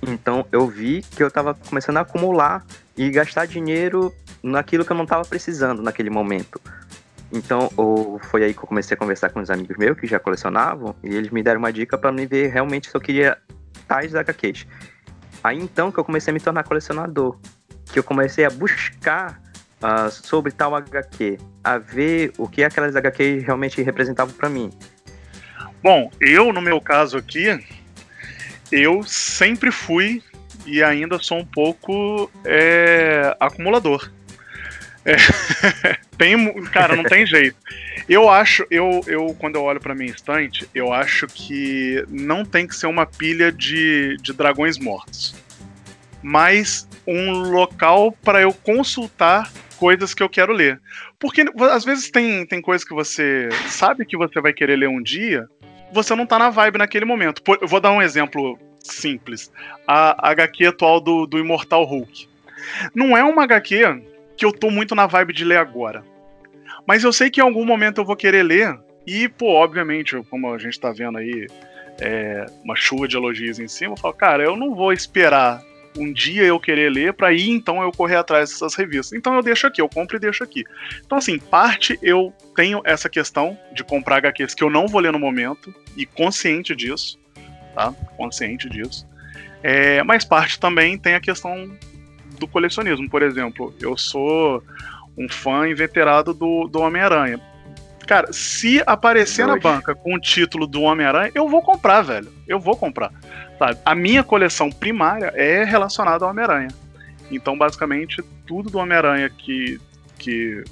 Então 0.00 0.46
eu 0.52 0.66
vi 0.68 1.02
que 1.02 1.22
eu 1.22 1.28
estava 1.28 1.54
começando 1.54 1.96
a 1.96 2.00
acumular 2.00 2.64
e 2.96 3.10
gastar 3.10 3.46
dinheiro 3.46 4.14
naquilo 4.42 4.84
que 4.84 4.92
eu 4.92 4.96
não 4.96 5.04
estava 5.04 5.24
precisando 5.24 5.82
naquele 5.82 6.10
momento. 6.10 6.60
Então 7.32 7.68
ou, 7.76 8.18
foi 8.18 8.44
aí 8.44 8.54
que 8.54 8.60
eu 8.60 8.66
comecei 8.66 8.94
a 8.94 8.98
conversar 8.98 9.30
com 9.30 9.40
os 9.40 9.50
amigos 9.50 9.76
meus 9.76 9.98
que 9.98 10.06
já 10.06 10.20
colecionavam 10.20 10.94
e 11.02 11.08
eles 11.08 11.30
me 11.30 11.42
deram 11.42 11.58
uma 11.58 11.72
dica 11.72 11.98
para 11.98 12.12
me 12.12 12.26
ver 12.26 12.48
realmente 12.48 12.88
se 12.88 12.96
eu 12.96 13.00
queria 13.00 13.36
tais 13.88 14.14
HQs. 14.14 14.66
Aí 15.42 15.58
então 15.58 15.90
que 15.90 15.98
eu 15.98 16.04
comecei 16.04 16.30
a 16.30 16.34
me 16.34 16.40
tornar 16.40 16.62
colecionador, 16.62 17.36
que 17.92 17.98
eu 17.98 18.02
comecei 18.02 18.44
a 18.44 18.50
buscar 18.50 19.40
uh, 19.82 20.10
sobre 20.10 20.52
tal 20.52 20.74
HQ, 20.74 21.38
a 21.62 21.78
ver 21.78 22.32
o 22.38 22.48
que 22.48 22.64
aquelas 22.64 22.96
HQs 22.96 23.44
realmente 23.44 23.80
representavam 23.82 24.34
para 24.34 24.48
mim. 24.48 24.70
Bom, 25.82 26.10
eu 26.20 26.52
no 26.52 26.62
meu 26.62 26.80
caso 26.80 27.16
aqui, 27.16 27.62
eu 28.72 29.02
sempre 29.02 29.70
fui 29.70 30.22
e 30.66 30.82
ainda 30.82 31.18
sou 31.18 31.38
um 31.38 31.44
pouco 31.44 32.30
é, 32.44 33.36
acumulador. 33.38 34.10
É, 35.04 35.16
tem, 36.16 36.54
cara, 36.64 36.96
não 36.96 37.04
tem 37.04 37.26
jeito. 37.26 37.56
Eu 38.08 38.28
acho, 38.28 38.66
eu, 38.70 39.02
eu 39.06 39.34
quando 39.38 39.56
eu 39.56 39.62
olho 39.62 39.80
para 39.80 39.94
minha 39.94 40.10
estante, 40.10 40.68
eu 40.74 40.92
acho 40.92 41.26
que 41.26 42.04
não 42.08 42.44
tem 42.44 42.66
que 42.66 42.74
ser 42.74 42.86
uma 42.86 43.06
pilha 43.06 43.52
de, 43.52 44.16
de 44.20 44.32
dragões 44.32 44.78
mortos, 44.78 45.34
mas 46.24 46.88
um 47.06 47.50
local 47.50 48.10
para 48.10 48.40
eu 48.40 48.50
consultar 48.50 49.52
coisas 49.76 50.14
que 50.14 50.22
eu 50.22 50.28
quero 50.28 50.54
ler. 50.54 50.80
Porque 51.18 51.44
às 51.70 51.84
vezes 51.84 52.10
tem, 52.10 52.46
tem 52.46 52.62
coisas 52.62 52.82
que 52.82 52.94
você 52.94 53.50
sabe 53.68 54.06
que 54.06 54.16
você 54.16 54.40
vai 54.40 54.54
querer 54.54 54.76
ler 54.76 54.88
um 54.88 55.02
dia, 55.02 55.46
você 55.92 56.14
não 56.14 56.24
tá 56.24 56.38
na 56.38 56.48
vibe 56.48 56.78
naquele 56.78 57.04
momento. 57.04 57.42
Eu 57.60 57.68
vou 57.68 57.78
dar 57.78 57.92
um 57.92 58.00
exemplo 58.00 58.58
simples. 58.80 59.52
A 59.86 60.30
HQ 60.30 60.64
atual 60.64 60.98
do, 60.98 61.26
do 61.26 61.38
Imortal 61.38 61.84
Hulk. 61.84 62.26
Não 62.94 63.14
é 63.14 63.22
uma 63.22 63.44
HQ 63.44 64.02
que 64.34 64.46
eu 64.46 64.52
tô 64.52 64.70
muito 64.70 64.94
na 64.94 65.06
vibe 65.06 65.34
de 65.34 65.44
ler 65.44 65.58
agora. 65.58 66.02
Mas 66.86 67.04
eu 67.04 67.12
sei 67.12 67.28
que 67.28 67.38
em 67.38 67.44
algum 67.44 67.66
momento 67.66 68.00
eu 68.00 68.04
vou 68.04 68.16
querer 68.16 68.42
ler. 68.42 68.78
E, 69.06 69.28
pô, 69.28 69.52
obviamente, 69.52 70.16
como 70.30 70.50
a 70.50 70.56
gente 70.56 70.80
tá 70.80 70.90
vendo 70.90 71.18
aí, 71.18 71.46
é, 72.00 72.46
uma 72.64 72.74
chuva 72.74 73.06
de 73.06 73.14
elogios 73.14 73.58
em 73.58 73.68
cima, 73.68 73.92
eu 73.92 73.98
falo, 73.98 74.14
cara, 74.14 74.42
eu 74.42 74.56
não 74.56 74.74
vou 74.74 74.90
esperar 74.90 75.62
um 75.96 76.12
dia 76.12 76.42
eu 76.42 76.58
querer 76.58 76.90
ler 76.90 77.12
para 77.12 77.32
ir 77.32 77.50
então 77.50 77.82
eu 77.82 77.92
correr 77.92 78.16
atrás 78.16 78.50
dessas 78.50 78.74
revistas. 78.74 79.12
Então 79.16 79.34
eu 79.34 79.42
deixo 79.42 79.66
aqui, 79.66 79.80
eu 79.80 79.88
compro 79.88 80.16
e 80.16 80.20
deixo 80.20 80.42
aqui. 80.42 80.64
Então 81.04 81.18
assim, 81.18 81.38
parte 81.38 81.98
eu 82.02 82.32
tenho 82.54 82.80
essa 82.84 83.08
questão 83.08 83.58
de 83.72 83.84
comprar 83.84 84.16
HQs 84.16 84.54
que 84.54 84.64
eu 84.64 84.70
não 84.70 84.86
vou 84.86 85.00
ler 85.00 85.12
no 85.12 85.18
momento 85.18 85.74
e 85.96 86.04
consciente 86.04 86.74
disso, 86.74 87.18
tá? 87.74 87.92
Consciente 88.16 88.68
disso. 88.68 89.06
É, 89.62 90.02
mas 90.02 90.24
parte 90.24 90.60
também 90.60 90.98
tem 90.98 91.14
a 91.14 91.20
questão 91.20 91.70
do 92.38 92.46
colecionismo. 92.46 93.08
Por 93.08 93.22
exemplo, 93.22 93.74
eu 93.80 93.96
sou 93.96 94.62
um 95.16 95.28
fã 95.28 95.68
inveterado 95.68 96.34
do, 96.34 96.68
do 96.68 96.80
Homem-Aranha. 96.80 97.40
Cara, 98.06 98.32
se 98.32 98.82
aparecer 98.86 99.46
na 99.46 99.56
banca 99.56 99.94
com 99.94 100.14
o 100.14 100.20
título 100.20 100.66
do 100.66 100.82
Homem-Aranha, 100.82 101.32
eu 101.34 101.48
vou 101.48 101.62
comprar, 101.62 102.02
velho. 102.02 102.30
Eu 102.46 102.60
vou 102.60 102.76
comprar. 102.76 103.10
Sabe? 103.58 103.78
A 103.84 103.94
minha 103.94 104.24
coleção 104.24 104.70
primária 104.70 105.32
é 105.34 105.64
relacionada 105.64 106.24
ao 106.24 106.30
Homem-Aranha. 106.30 106.68
Então, 107.30 107.56
basicamente, 107.56 108.22
tudo 108.46 108.70
do 108.70 108.78
Homem-Aranha 108.78 109.30
que, 109.30 109.80
que 110.18 110.62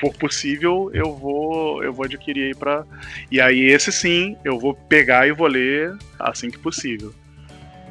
for 0.00 0.12
possível, 0.14 0.90
eu 0.92 1.14
vou 1.14 1.82
eu 1.82 1.92
vou 1.92 2.04
adquirir 2.04 2.46
aí 2.46 2.54
para 2.54 2.84
E 3.30 3.40
aí 3.40 3.64
esse 3.64 3.92
sim, 3.92 4.36
eu 4.44 4.58
vou 4.58 4.74
pegar 4.74 5.26
e 5.26 5.32
vou 5.32 5.46
ler 5.46 5.96
assim 6.18 6.50
que 6.50 6.58
possível. 6.58 7.14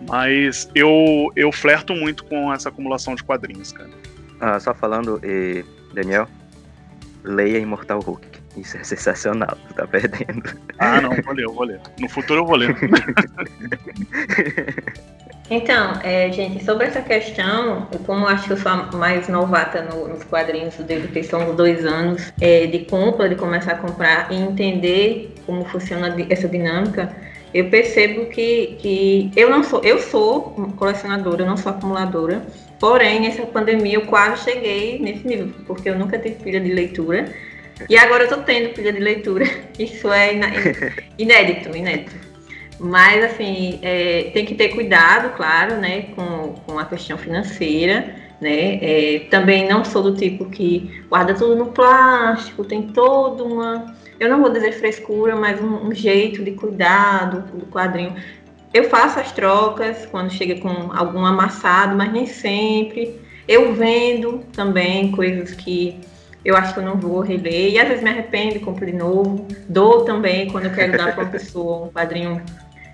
Mas 0.07 0.69
eu 0.75 1.31
eu 1.35 1.51
flerto 1.51 1.95
muito 1.95 2.25
com 2.25 2.53
essa 2.53 2.69
acumulação 2.69 3.15
de 3.15 3.23
quadrinhos, 3.23 3.71
cara. 3.71 3.91
Ah, 4.39 4.59
só 4.59 4.73
falando, 4.73 5.21
e 5.23 5.63
Daniel, 5.93 6.27
leia 7.23 7.57
Imortal 7.57 7.99
Hulk. 7.99 8.42
Isso 8.57 8.77
é 8.77 8.83
sensacional, 8.83 9.57
tu 9.67 9.73
tá 9.73 9.87
perdendo. 9.87 10.55
Ah, 10.79 11.01
não, 11.01 11.09
vou 11.23 11.33
ler, 11.33 11.45
eu 11.45 11.53
vou 11.53 11.65
ler. 11.65 11.79
No 11.99 12.07
futuro 12.07 12.41
eu 12.41 12.45
vou 12.45 12.55
ler. 12.55 12.75
Então, 15.49 15.99
é, 16.03 16.31
gente, 16.31 16.63
sobre 16.63 16.87
essa 16.87 17.01
questão, 17.01 17.87
como 18.05 18.23
eu 18.23 18.29
acho 18.29 18.45
que 18.45 18.53
eu 18.53 18.57
sou 18.57 18.71
a 18.71 18.89
mais 18.93 19.27
novata 19.27 19.81
no, 19.81 20.07
nos 20.07 20.23
quadrinhos 20.23 20.75
desde 20.77 21.09
que 21.09 21.21
são 21.21 21.53
dois 21.53 21.85
anos 21.85 22.33
é, 22.39 22.65
de 22.65 22.79
compra, 22.85 23.27
de 23.27 23.35
começar 23.35 23.73
a 23.73 23.77
comprar 23.77 24.31
e 24.31 24.35
entender 24.35 25.35
como 25.45 25.65
funciona 25.65 26.15
essa 26.29 26.47
dinâmica, 26.47 27.13
eu 27.53 27.69
percebo 27.69 28.27
que, 28.27 28.77
que 28.79 29.31
eu 29.35 29.49
não 29.49 29.63
sou, 29.63 29.83
eu 29.83 29.99
sou 29.99 30.43
colecionadora, 30.77 31.43
eu 31.43 31.47
não 31.47 31.57
sou 31.57 31.71
acumuladora, 31.71 32.41
porém, 32.79 33.19
nessa 33.19 33.45
pandemia 33.45 33.95
eu 33.95 34.07
quase 34.07 34.45
cheguei 34.45 34.97
nesse 34.97 35.27
nível, 35.27 35.53
porque 35.67 35.89
eu 35.89 35.99
nunca 35.99 36.17
tive 36.17 36.35
pilha 36.35 36.59
de 36.59 36.73
leitura. 36.73 37.31
E 37.89 37.97
agora 37.97 38.23
eu 38.23 38.29
tô 38.29 38.37
tendo 38.37 38.73
pilha 38.73 38.93
de 38.93 38.99
leitura. 38.99 39.45
Isso 39.77 40.11
é 40.11 40.33
inédito, 41.17 41.75
inédito. 41.75 42.15
Mas, 42.79 43.23
assim, 43.23 43.79
é, 43.81 44.31
tem 44.33 44.45
que 44.45 44.55
ter 44.55 44.69
cuidado, 44.69 45.35
claro, 45.35 45.75
né, 45.75 46.07
com, 46.15 46.53
com 46.65 46.79
a 46.79 46.85
questão 46.85 47.17
financeira, 47.17 48.15
né? 48.41 48.79
É, 48.81 49.19
também 49.29 49.67
não 49.69 49.85
sou 49.85 50.03
do 50.03 50.15
tipo 50.15 50.49
que 50.49 51.01
guarda 51.07 51.33
tudo 51.33 51.55
no 51.55 51.67
plástico, 51.67 52.65
tem 52.65 52.81
toda 52.81 53.43
uma, 53.43 53.95
eu 54.19 54.29
não 54.29 54.41
vou 54.41 54.49
dizer 54.49 54.73
frescura, 54.73 55.35
mas 55.35 55.61
um, 55.61 55.87
um 55.87 55.93
jeito 55.93 56.43
de 56.43 56.51
cuidado 56.51 57.41
do 57.57 57.65
quadrinho. 57.65 58.15
Eu 58.73 58.85
faço 58.89 59.19
as 59.19 59.31
trocas 59.31 60.05
quando 60.07 60.31
chega 60.31 60.59
com 60.59 60.91
algum 60.91 61.25
amassado, 61.25 61.95
mas 61.95 62.11
nem 62.11 62.25
sempre. 62.25 63.19
Eu 63.47 63.73
vendo 63.73 64.39
também 64.53 65.11
coisas 65.11 65.53
que 65.53 65.99
eu 66.43 66.55
acho 66.55 66.73
que 66.73 66.79
eu 66.79 66.83
não 66.83 66.95
vou 66.95 67.21
reler. 67.21 67.71
E 67.71 67.79
às 67.79 67.87
vezes 67.87 68.03
me 68.03 68.09
arrependo 68.09 68.57
e 68.57 68.59
compro 68.59 68.85
de 68.85 68.93
novo. 68.93 69.47
Dou 69.67 70.05
também 70.05 70.49
quando 70.49 70.65
eu 70.65 70.71
quero 70.71 70.97
dar 70.97 71.13
para 71.13 71.23
uma 71.23 71.31
pessoa 71.31 71.85
um 71.85 71.89
quadrinho. 71.89 72.41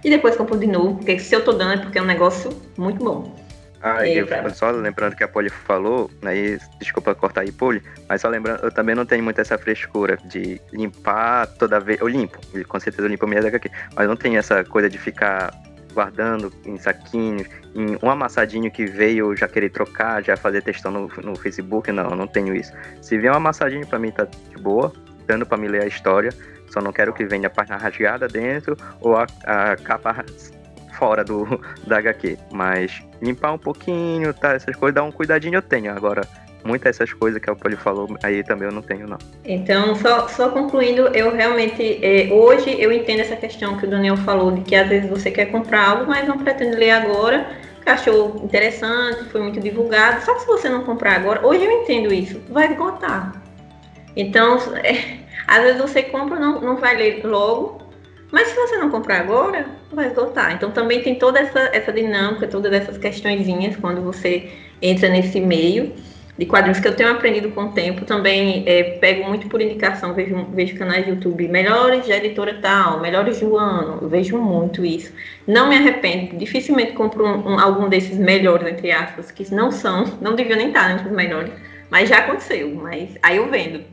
E 0.04 0.10
depois 0.10 0.36
compro 0.36 0.58
de 0.58 0.68
novo, 0.68 0.96
porque 0.96 1.20
se 1.20 1.36
eu 1.36 1.44
tô 1.44 1.52
dando 1.52 1.74
é 1.74 1.78
porque 1.78 1.98
é 1.98 2.02
um 2.02 2.06
negócio 2.06 2.52
muito 2.78 3.04
bom. 3.04 3.36
Ah, 3.82 4.06
e 4.06 4.18
eu, 4.18 4.28
só 4.54 4.72
lembrando 4.72 5.16
que 5.16 5.24
a 5.24 5.28
Poli 5.28 5.50
falou, 5.50 6.12
aí, 6.24 6.60
desculpa 6.80 7.16
cortar 7.16 7.42
aí, 7.42 7.52
Poli, 7.52 7.82
mas 8.10 8.20
só 8.20 8.28
lembrando, 8.28 8.62
eu 8.62 8.72
também 8.72 8.94
não 8.94 9.06
tenho 9.06 9.24
muito 9.24 9.40
essa 9.40 9.58
frescura 9.58 10.18
de 10.26 10.60
limpar 10.74 11.48
toda 11.48 11.80
vez. 11.80 12.00
Eu 12.02 12.08
limpo, 12.10 12.40
com 12.68 12.80
certeza 12.80 13.08
eu 13.08 13.10
limpo 13.10 13.26
minha 13.26 13.40
aqui, 13.40 13.72
mas 13.96 14.08
não 14.08 14.18
tenho 14.18 14.38
essa 14.38 14.66
coisa 14.66 14.90
de 14.90 14.98
ficar 14.98 15.54
guardando 16.00 16.50
em 16.66 16.78
saquinhos, 16.78 17.46
em 17.76 17.98
um 18.02 18.10
amassadinho 18.10 18.72
que 18.72 18.86
veio 18.86 19.36
já 19.36 19.50
querer 19.50 19.70
trocar, 19.70 20.24
já 20.24 20.38
fazer 20.38 20.62
textão 20.62 20.90
no, 20.90 21.12
no 21.22 21.36
Facebook, 21.36 21.92
não, 21.92 22.12
não 22.12 22.26
tenho 22.26 22.56
isso. 22.56 22.72
Se 23.02 23.18
vier 23.18 23.34
um 23.34 23.36
amassadinho 23.36 23.86
para 23.86 24.00
mim 24.00 24.10
tá 24.10 24.24
de 24.24 24.64
boa, 24.64 24.94
dando 25.28 25.46
para 25.46 25.58
me 25.58 25.68
ler 25.68 25.84
a 25.84 25.88
história, 25.88 26.32
só 26.70 26.80
não 26.80 26.94
quero 26.94 27.12
que 27.12 27.26
venha 27.26 27.48
a 27.48 27.50
página 27.50 27.76
rasgada 27.76 28.30
dentro 28.30 28.78
ou 29.02 29.18
a, 29.18 29.28
a 29.44 29.76
capa 29.76 30.24
fora 30.94 31.22
do 31.22 31.46
da 31.86 31.98
HQ, 31.98 32.38
mas 32.50 33.04
limpar 33.22 33.52
um 33.52 33.58
pouquinho, 33.58 34.34
tá, 34.34 34.54
essas 34.54 34.78
coisas, 34.78 34.96
dar 34.96 35.04
um 35.04 35.12
cuidadinho 35.12 35.56
eu 35.56 35.62
tenho. 35.62 35.92
Agora, 35.92 36.22
muitas 36.64 36.98
dessas 36.98 37.14
coisas 37.14 37.42
que 37.42 37.50
a 37.50 37.56
Poli 37.56 37.76
falou, 37.76 38.08
aí 38.24 38.44
também 38.44 38.68
eu 38.68 38.74
não 38.74 38.82
tenho, 38.82 39.08
não. 39.08 39.18
Então, 39.46 39.96
só, 39.96 40.28
só 40.28 40.50
concluindo, 40.50 41.08
eu 41.10 41.34
realmente, 41.36 42.00
é, 42.04 42.32
hoje 42.32 42.76
eu 42.80 42.92
entendo 42.92 43.22
essa 43.22 43.36
questão 43.36 43.78
que 43.78 43.86
o 43.86 43.90
Daniel 43.90 44.18
falou, 44.18 44.52
de 44.52 44.62
que 44.62 44.76
às 44.76 44.88
vezes 44.88 45.10
você 45.10 45.32
quer 45.32 45.46
comprar 45.48 45.90
algo, 45.90 46.06
mas 46.08 46.28
não 46.28 46.38
pretende 46.38 46.76
ler 46.76 46.92
agora, 46.92 47.50
achou 47.86 48.42
interessante, 48.44 49.26
foi 49.26 49.42
muito 49.42 49.60
divulgado, 49.60 50.24
só 50.24 50.36
que 50.36 50.42
se 50.42 50.48
você 50.48 50.70
não 50.70 50.84
comprar 50.84 51.16
agora, 51.16 51.46
hoje 51.46 51.64
eu 51.64 51.72
entendo 51.72 52.14
isso, 52.14 52.42
vai 52.50 52.72
esgotar. 52.72 53.42
Então, 54.16 54.58
é, 54.76 55.20
às 55.48 55.64
vezes 55.64 55.82
você 55.82 56.04
compra, 56.04 56.40
não, 56.40 56.62
não 56.62 56.76
vai 56.78 56.96
ler 56.96 57.26
logo, 57.26 57.80
mas 58.32 58.50
se 58.50 58.56
você 58.56 58.78
não 58.78 58.92
comprar 58.92 59.22
agora, 59.22 59.66
vai 59.92 60.08
esgotar. 60.08 60.54
Então 60.54 60.70
também 60.72 61.02
tem 61.02 61.16
toda 61.16 61.40
essa, 61.40 61.60
essa 61.74 61.92
dinâmica, 61.92 62.48
todas 62.48 62.72
essas 62.72 62.98
questõezinhas 62.98 63.76
quando 63.76 64.02
você 64.02 64.52
entra 64.82 65.10
nesse 65.10 65.40
meio 65.40 65.94
de 66.40 66.46
quadrinhos 66.46 66.80
que 66.80 66.88
eu 66.88 66.96
tenho 66.96 67.12
aprendido 67.12 67.50
com 67.50 67.66
o 67.66 67.72
tempo. 67.74 68.06
Também 68.06 68.64
é, 68.66 68.98
pego 68.98 69.28
muito 69.28 69.50
por 69.50 69.62
indicação, 69.62 70.14
vejo, 70.14 70.48
vejo 70.54 70.78
canais 70.78 71.04
de 71.04 71.12
YouTube, 71.12 71.46
melhores 71.50 72.06
de 72.06 72.14
editora 72.14 72.58
tal, 72.62 73.02
melhores 73.02 73.42
do 73.42 73.58
ano, 73.58 74.08
vejo 74.08 74.38
muito 74.38 74.86
isso. 74.86 75.14
Não 75.46 75.68
me 75.68 75.76
arrependo, 75.76 76.38
dificilmente 76.38 76.94
compro 76.94 77.28
um, 77.28 77.50
um, 77.50 77.60
algum 77.60 77.90
desses 77.90 78.18
melhores, 78.18 78.66
entre 78.70 78.90
aspas, 78.90 79.30
que 79.32 79.54
não 79.54 79.70
são, 79.70 80.06
não 80.22 80.34
deviam 80.34 80.58
nem 80.58 80.70
estar 80.70 80.90
entre 80.92 81.10
os 81.10 81.14
melhores, 81.14 81.52
mas 81.90 82.08
já 82.08 82.20
aconteceu, 82.20 82.74
mas 82.74 83.10
aí 83.22 83.36
eu 83.36 83.50
vendo. 83.50 83.84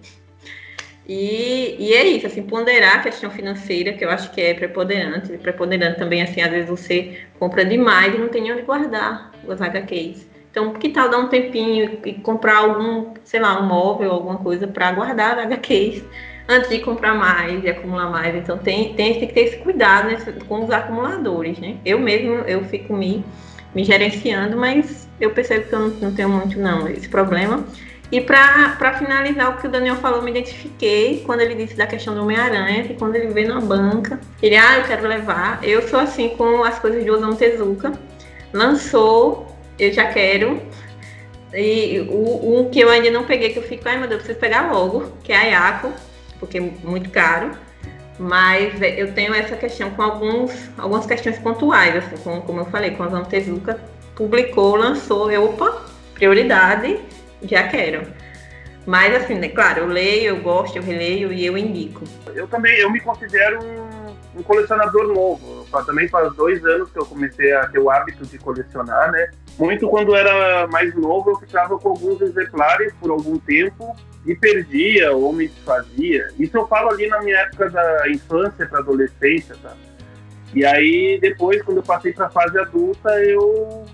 E, 1.09 1.77
e, 1.81 1.95
é 1.95 2.05
isso, 2.05 2.29
assim, 2.29 2.45
ponderar 2.45 2.97
a 2.97 3.03
questão 3.03 3.29
financeira, 3.29 3.93
que 3.93 4.05
eu 4.05 4.11
acho 4.11 4.31
que 4.33 4.41
é 4.41 4.55
preponderante, 4.55 5.37
preponderante 5.39 5.99
também, 5.99 6.23
assim, 6.23 6.41
às 6.41 6.51
vezes 6.51 6.69
você 6.69 7.23
compra 7.41 7.65
demais 7.65 8.15
e 8.15 8.19
não 8.19 8.29
tem 8.29 8.53
onde 8.53 8.63
guardar 8.63 9.33
os 9.45 9.61
HQs. 9.61 10.36
Então, 10.57 10.73
que 10.73 10.89
tal 10.89 11.11
dar 11.11 11.19
um 11.19 11.29
tempinho 11.29 11.99
e 12.03 12.15
comprar 12.15 12.61
algum, 12.61 13.13
sei 13.25 13.39
lá, 13.39 13.61
um 13.61 13.67
móvel, 13.67 14.11
alguma 14.11 14.39
coisa 14.39 14.67
para 14.67 14.91
guardar 14.91 15.39
HQs 15.39 16.03
antes 16.49 16.71
de 16.71 16.79
comprar 16.79 17.15
mais 17.15 17.63
e 17.63 17.69
acumular 17.69 18.09
mais. 18.09 18.35
Então, 18.35 18.57
tem, 18.57 18.95
tem, 18.95 19.19
tem 19.19 19.29
que 19.29 19.35
ter 19.35 19.41
esse 19.41 19.59
cuidado 19.59 20.09
nesse, 20.09 20.33
com 20.33 20.65
os 20.65 20.71
acumuladores, 20.71 21.59
né? 21.59 21.77
Eu 21.85 21.99
mesmo, 21.99 22.37
eu 22.47 22.65
fico 22.65 22.95
me, 22.95 23.23
me 23.75 23.85
gerenciando, 23.85 24.57
mas 24.57 25.07
eu 25.21 25.31
percebo 25.33 25.69
que 25.69 25.75
eu 25.75 25.79
não, 25.79 25.89
não 25.89 26.15
tenho 26.15 26.31
muito, 26.31 26.59
não, 26.59 26.89
esse 26.89 27.07
problema. 27.07 27.63
E 28.11 28.23
para 28.23 28.95
finalizar 28.95 29.51
o 29.51 29.61
que 29.61 29.67
o 29.67 29.71
Daniel 29.71 29.97
falou, 29.97 30.23
me 30.23 30.31
identifiquei 30.31 31.23
quando 31.27 31.41
ele 31.43 31.55
disse 31.55 31.77
da 31.77 31.87
questão 31.87 32.15
do 32.15 32.23
Homem-Aranha, 32.23 32.85
que 32.85 32.95
quando 32.95 33.15
ele 33.15 33.27
veio 33.27 33.53
na 33.53 33.61
banca, 33.61 34.19
ele, 34.43 34.57
ah, 34.57 34.79
eu 34.79 34.85
quero 34.85 35.07
levar. 35.07 35.63
Eu 35.63 35.87
sou 35.87 36.01
assim 36.01 36.31
com 36.31 36.65
as 36.65 36.79
coisas 36.79 37.05
de 37.05 37.11
Osamu 37.11 37.37
Tezuka. 37.37 37.93
Lançou, 38.55 39.55
eu 39.79 39.93
já 39.93 40.07
quero. 40.07 40.61
E 41.55 42.01
o, 42.11 42.69
que 42.71 42.81
eu 42.81 42.91
ainda 42.91 43.11
não 43.11 43.25
peguei, 43.25 43.51
que 43.51 43.59
eu 43.59 43.63
fico, 43.63 43.89
ai 43.89 43.99
meu 43.99 44.09
Deus, 44.09 44.23
preciso 44.23 44.41
pegar 44.41 44.71
logo, 44.71 45.13
que 45.23 45.33
é 45.33 45.37
a 45.37 45.43
Yako, 45.43 45.93
porque 46.39 46.59
é 46.59 46.61
muito 46.61 47.11
caro. 47.11 47.53
Mas 48.19 48.81
é, 48.81 49.01
eu 49.01 49.13
tenho 49.13 49.35
essa 49.35 49.57
questão 49.57 49.91
com 49.91 50.03
alguns, 50.03 50.71
algumas 50.77 51.07
questões 51.07 51.39
pontuais, 51.39 51.97
assim, 51.97 52.17
como, 52.23 52.43
como 52.43 52.61
eu 52.61 52.67
falei, 52.67 52.91
com 52.91 53.03
a 53.03 53.25
Tezuka 53.25 53.79
publicou, 54.15 54.77
lançou, 54.77 55.31
eu, 55.31 55.45
opa, 55.45 55.85
prioridade 56.15 56.99
já 57.43 57.69
quero. 57.69 58.07
Mas 58.87 59.15
assim, 59.15 59.35
né, 59.35 59.49
claro, 59.49 59.81
eu 59.81 59.87
leio, 59.87 60.29
eu 60.29 60.41
gosto, 60.41 60.77
eu 60.77 60.83
releio 60.83 61.33
e 61.33 61.45
eu 61.45 61.59
indico. 61.59 62.05
Eu 62.35 62.47
também, 62.47 62.79
eu 62.79 62.91
me 62.91 63.01
considero 63.01 63.59
um, 63.63 63.96
um 64.37 64.43
colecionador 64.43 65.09
novo. 65.09 65.67
Também 65.85 66.09
faz 66.09 66.33
dois 66.35 66.65
anos 66.65 66.91
que 66.91 66.99
eu 66.99 67.07
comecei 67.07 67.53
a 67.53 67.67
ter 67.69 67.79
o 67.79 67.91
hábito 67.91 68.25
de 68.27 68.39
colecionar, 68.39 69.11
né? 69.11 69.31
Muito 69.59 69.89
quando 69.89 70.15
era 70.15 70.67
mais 70.69 70.95
novo, 70.95 71.31
eu 71.31 71.37
ficava 71.37 71.79
com 71.79 71.89
alguns 71.91 72.21
exemplares 72.21 72.93
por 73.01 73.11
algum 73.11 73.39
tempo 73.39 73.97
e 74.27 74.35
perdia 74.35 75.13
ou 75.13 75.33
me 75.33 75.49
desfazia. 75.49 76.29
Isso 76.39 76.57
eu 76.57 76.67
falo 76.67 76.91
ali 76.91 77.09
na 77.09 77.21
minha 77.23 77.37
época 77.39 77.71
da 77.71 78.11
infância 78.11 78.67
para 78.67 78.81
adolescência, 78.81 79.57
tá? 79.63 79.75
E 80.55 80.65
aí 80.65 81.19
depois, 81.21 81.63
quando 81.63 81.79
eu 81.79 81.83
passei 81.83 82.13
para 82.13 82.27
a 82.27 82.31
fase 82.31 82.59
adulta, 82.59 83.11
eu 83.25 83.85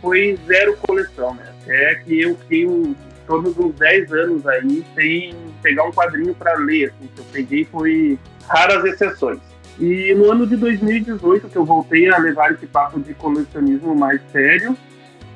foi 0.00 0.38
zero 0.46 0.76
coleção, 0.78 1.34
né? 1.34 1.54
É 1.66 1.94
que 1.96 2.20
eu 2.20 2.36
tenho 2.48 2.96
todos 3.26 3.56
uns 3.58 3.74
10 3.74 4.12
anos 4.12 4.46
aí 4.46 4.84
sem 4.94 5.34
pegar 5.62 5.84
um 5.84 5.92
quadrinho 5.92 6.34
para 6.34 6.54
ler. 6.54 6.86
Assim, 6.86 7.08
que 7.14 7.20
eu 7.20 7.24
peguei 7.30 7.64
foi 7.64 8.18
raras 8.48 8.84
exceções. 8.84 9.38
E 9.78 10.12
no 10.14 10.30
ano 10.30 10.46
de 10.46 10.56
2018, 10.56 11.48
que 11.48 11.56
eu 11.56 11.64
voltei 11.64 12.08
a 12.10 12.18
levar 12.18 12.52
esse 12.52 12.66
papo 12.66 12.98
de 12.98 13.14
colecionismo 13.14 13.94
mais 13.94 14.20
sério, 14.32 14.76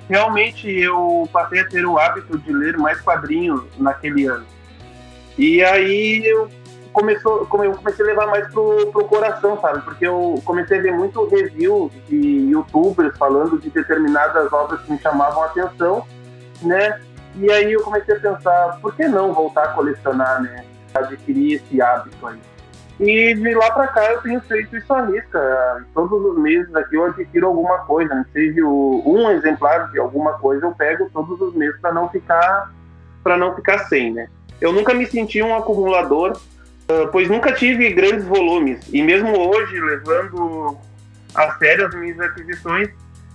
realmente 0.09 0.69
eu 0.69 1.29
passei 1.33 1.61
a 1.61 1.69
ter 1.69 1.87
o 1.87 1.97
hábito 1.97 2.37
de 2.39 2.53
ler 2.53 2.77
mais 2.77 3.01
quadrinhos 3.01 3.63
naquele 3.79 4.27
ano. 4.27 4.45
E 5.39 5.63
aí 5.63 6.27
eu, 6.27 6.49
começou, 6.93 7.49
eu 7.63 7.73
comecei 7.73 8.05
a 8.05 8.09
levar 8.09 8.27
mais 8.27 8.49
pro, 8.49 8.91
pro 8.93 9.05
coração, 9.05 9.61
sabe? 9.61 9.81
Porque 9.83 10.07
eu 10.07 10.41
comecei 10.45 10.79
a 10.79 10.83
ver 10.83 10.93
muito 10.93 11.25
review 11.27 11.91
de 12.09 12.51
youtubers 12.51 13.17
falando 13.17 13.59
de 13.59 13.71
determinadas 13.71 14.53
obras 14.53 14.81
que 14.83 14.93
me 14.93 14.99
chamavam 14.99 15.43
a 15.45 15.47
atenção, 15.47 16.05
né? 16.63 17.01
E 17.37 17.51
aí 17.51 17.73
eu 17.73 17.83
comecei 17.83 18.17
a 18.17 18.21
pensar, 18.21 18.79
por 18.81 18.95
que 18.95 19.07
não 19.07 19.33
voltar 19.33 19.65
a 19.65 19.69
colecionar, 19.69 20.43
né? 20.43 20.65
Adquirir 20.93 21.55
esse 21.55 21.81
hábito 21.81 22.27
aí. 22.27 22.39
E 23.01 23.35
de 23.35 23.55
lá 23.55 23.71
para 23.71 23.89
cá 23.89 24.13
eu 24.13 24.23
tenho 24.23 24.41
feito 24.43 24.77
isso 24.77 24.93
à 24.93 25.05
risca. 25.07 25.85
Todos 25.95 26.25
os 26.25 26.39
meses 26.39 26.75
aqui 26.75 26.97
eu 26.97 27.07
adquiro 27.07 27.47
alguma 27.47 27.79
coisa, 27.79 28.15
né? 28.15 28.25
seja 28.33 28.65
um 28.65 29.31
exemplar 29.31 29.91
de 29.91 29.99
alguma 29.99 30.35
coisa 30.35 30.67
eu 30.67 30.73
pego 30.73 31.09
todos 31.13 31.41
os 31.41 31.55
meses 31.55 31.81
para 31.81 31.93
não 31.93 32.09
ficar 32.09 32.71
para 33.25 33.37
não 33.37 33.55
ficar 33.55 33.79
sem, 33.87 34.13
né? 34.13 34.29
Eu 34.61 34.73
nunca 34.73 34.93
me 34.95 35.07
senti 35.07 35.41
um 35.43 35.57
acumulador, 35.57 36.37
pois 37.13 37.29
nunca 37.29 37.53
tive 37.53 37.93
grandes 37.93 38.25
volumes 38.25 38.81
e 38.93 39.03
mesmo 39.03 39.37
hoje 39.37 39.81
levando 39.81 40.77
a 41.35 41.53
sério 41.55 41.87
as 41.87 41.95
minhas 41.95 42.21
aquisições, 42.21 42.89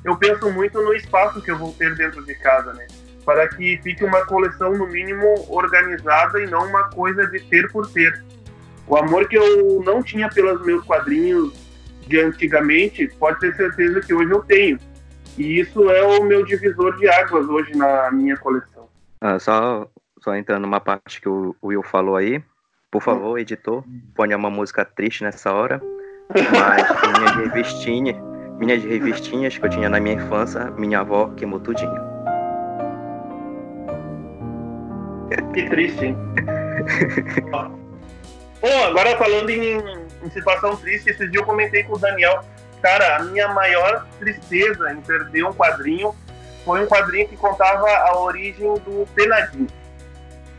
eu 0.03 0.15
penso 0.15 0.49
muito 0.51 0.81
no 0.81 0.93
espaço 0.93 1.41
que 1.41 1.51
eu 1.51 1.57
vou 1.57 1.73
ter 1.73 1.95
dentro 1.95 2.23
de 2.23 2.35
casa, 2.35 2.73
né? 2.73 2.85
Para 3.25 3.47
que 3.49 3.77
fique 3.83 4.03
uma 4.03 4.25
coleção 4.25 4.71
no 4.73 4.87
mínimo 4.87 5.45
organizada 5.49 6.41
e 6.41 6.47
não 6.47 6.65
uma 6.65 6.89
coisa 6.89 7.27
de 7.27 7.39
ter 7.41 7.69
por 7.71 7.91
ter 7.91 8.23
o 8.87 8.95
amor 8.95 9.27
que 9.27 9.37
eu 9.37 9.83
não 9.83 10.01
tinha 10.01 10.29
pelos 10.29 10.65
meus 10.65 10.83
quadrinhos 10.85 11.53
de 12.07 12.19
antigamente, 12.19 13.07
pode 13.19 13.39
ter 13.39 13.53
certeza 13.55 13.99
que 14.01 14.13
hoje 14.13 14.31
eu 14.31 14.41
tenho. 14.43 14.79
E 15.37 15.59
isso 15.59 15.89
é 15.91 16.01
o 16.03 16.23
meu 16.23 16.43
divisor 16.45 16.97
de 16.97 17.07
águas 17.07 17.47
hoje 17.47 17.75
na 17.75 18.09
minha 18.11 18.37
coleção. 18.37 18.87
Ah, 19.21 19.37
só, 19.37 19.87
só 20.19 20.35
entrando 20.35 20.61
numa 20.61 20.79
parte 20.79 21.21
que 21.21 21.27
o 21.27 21.55
Will 21.61 21.83
falou 21.83 22.15
aí, 22.15 22.41
por 22.89 23.01
favor, 23.01 23.37
editor, 23.37 23.83
ponha 24.15 24.37
uma 24.37 24.49
música 24.49 24.85
triste 24.85 25.23
nessa 25.23 25.53
hora. 25.53 25.81
Mas 26.33 26.87
minhas 27.19 27.35
revistinhas, 27.35 28.15
minhas 28.57 28.83
revistinhas 28.83 29.57
que 29.57 29.65
eu 29.65 29.69
tinha 29.69 29.89
na 29.89 29.99
minha 29.99 30.15
infância, 30.15 30.71
minha 30.71 31.01
avó 31.01 31.29
queimou 31.35 31.59
tudinho. 31.59 32.07
Que 35.53 35.69
triste, 35.69 36.05
hein? 36.05 36.17
Bom, 38.61 38.83
agora 38.85 39.17
falando 39.17 39.49
em, 39.49 39.77
em, 40.23 40.29
situação 40.31 40.75
triste, 40.75 41.09
esses 41.09 41.31
dias 41.31 41.41
eu 41.41 41.45
comentei 41.45 41.83
com 41.83 41.93
o 41.93 41.99
Daniel, 41.99 42.43
cara, 42.81 43.17
a 43.17 43.23
minha 43.23 43.47
maior 43.49 44.05
tristeza 44.19 44.91
em 44.91 45.01
perder 45.01 45.43
um 45.43 45.53
quadrinho 45.53 46.15
foi 46.65 46.83
um 46.83 46.87
quadrinho 46.87 47.27
que 47.27 47.37
contava 47.37 47.87
a 47.87 48.19
origem 48.19 48.73
do 48.79 49.07
Penadinho. 49.15 49.67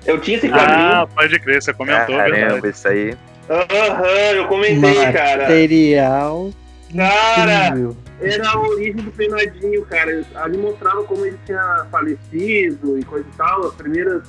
Eu 0.06 0.20
tinha 0.20 0.38
esse 0.38 0.48
quadrinho. 0.48 0.78
Ah, 0.78 1.08
pode 1.14 1.38
crer, 1.40 1.60
você 1.60 1.72
comentou, 1.72 2.16
Caramba, 2.16 2.36
verdade. 2.36 2.68
isso 2.68 2.88
aí. 2.88 3.16
Aham, 3.50 4.02
uhum, 4.02 4.36
eu 4.36 4.48
comentei, 4.48 5.12
cara. 5.12 5.42
Material. 5.42 6.50
Cara, 6.96 7.74
era 8.20 8.48
a 8.48 8.58
origem 8.58 8.96
do 8.96 9.10
Penadinho, 9.10 9.84
cara. 9.84 10.24
Ali 10.36 10.56
mostrava 10.56 11.04
como 11.04 11.26
ele 11.26 11.38
tinha 11.44 11.86
falecido 11.90 12.98
e 12.98 13.04
coisa 13.04 13.26
e 13.28 13.36
tal, 13.36 13.60
os 13.60 13.74
primeiros, 13.74 14.22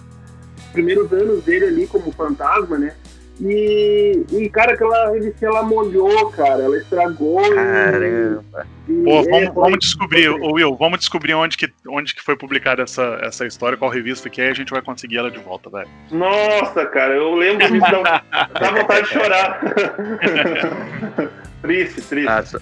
primeiros 0.74 1.12
anos 1.14 1.44
dele 1.44 1.66
ali 1.66 1.88
como 1.88 2.12
fantasma, 2.12 2.78
né? 2.78 2.94
E, 3.42 4.26
e, 4.32 4.50
cara, 4.50 4.74
aquela 4.74 5.12
revista 5.12 5.46
ela 5.46 5.64
molhou, 5.64 6.30
cara, 6.32 6.64
ela 6.64 6.78
estragou. 6.78 7.42
Caramba. 7.56 8.68
E, 8.88 9.04
Pô, 9.04 9.24
vamos, 9.24 9.32
é, 9.32 9.52
vamos 9.52 9.80
descobrir, 9.80 10.30
Will, 10.30 10.76
vamos 10.76 11.00
descobrir 11.00 11.34
onde 11.36 11.56
que, 11.56 11.72
onde 11.88 12.14
que 12.14 12.22
foi 12.22 12.36
publicada 12.36 12.84
essa, 12.84 13.18
essa 13.22 13.46
história, 13.46 13.78
qual 13.78 13.90
revista 13.90 14.30
que 14.30 14.42
é, 14.42 14.48
e 14.48 14.52
a 14.52 14.54
gente 14.54 14.72
vai 14.72 14.82
conseguir 14.82 15.18
ela 15.18 15.32
de 15.32 15.40
volta, 15.40 15.70
velho. 15.70 15.88
Nossa, 16.12 16.86
cara, 16.88 17.14
eu 17.14 17.34
lembro 17.34 17.66
disso, 17.66 17.80
dá, 17.80 18.24
dá 18.60 18.72
vontade 18.72 19.08
de 19.08 19.14
chorar. 19.14 19.62
triste, 21.62 22.02
triste. 22.02 22.30
Ah, 22.30 22.44
só, 22.44 22.58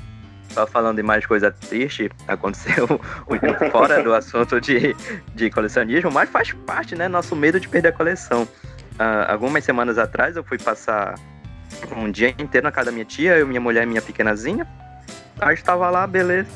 só, 0.50 0.68
falando 0.68 0.98
de 0.98 1.04
mais 1.04 1.26
coisa 1.26 1.50
triste, 1.50 2.12
aconteceu 2.28 2.88
fora 3.72 4.04
do 4.04 4.14
assunto 4.14 4.62
de, 4.62 4.96
de 5.34 5.50
colecionismo, 5.50 6.12
mas 6.12 6.30
faz 6.30 6.52
parte, 6.68 6.96
né, 6.96 7.08
nosso 7.08 7.36
medo 7.36 7.60
de 7.60 7.68
perder 7.68 7.90
a 7.90 7.94
coleção 7.94 8.48
uh, 9.00 9.32
algumas 9.32 9.64
semanas 9.64 9.98
atrás 9.98 10.36
eu 10.36 10.44
fui 10.44 10.58
passar 10.58 11.16
um 11.96 12.10
dia 12.12 12.30
inteiro 12.38 12.66
na 12.66 12.72
casa 12.72 12.88
da 12.88 12.92
minha 12.92 13.06
tia, 13.06 13.38
eu, 13.38 13.48
minha 13.48 13.62
mulher 13.62 13.84
e 13.84 13.86
minha 13.86 14.02
pequenazinha. 14.02 14.68
Aí 15.40 15.54
estava 15.54 15.90
lá, 15.90 16.06
beleza. 16.08 16.50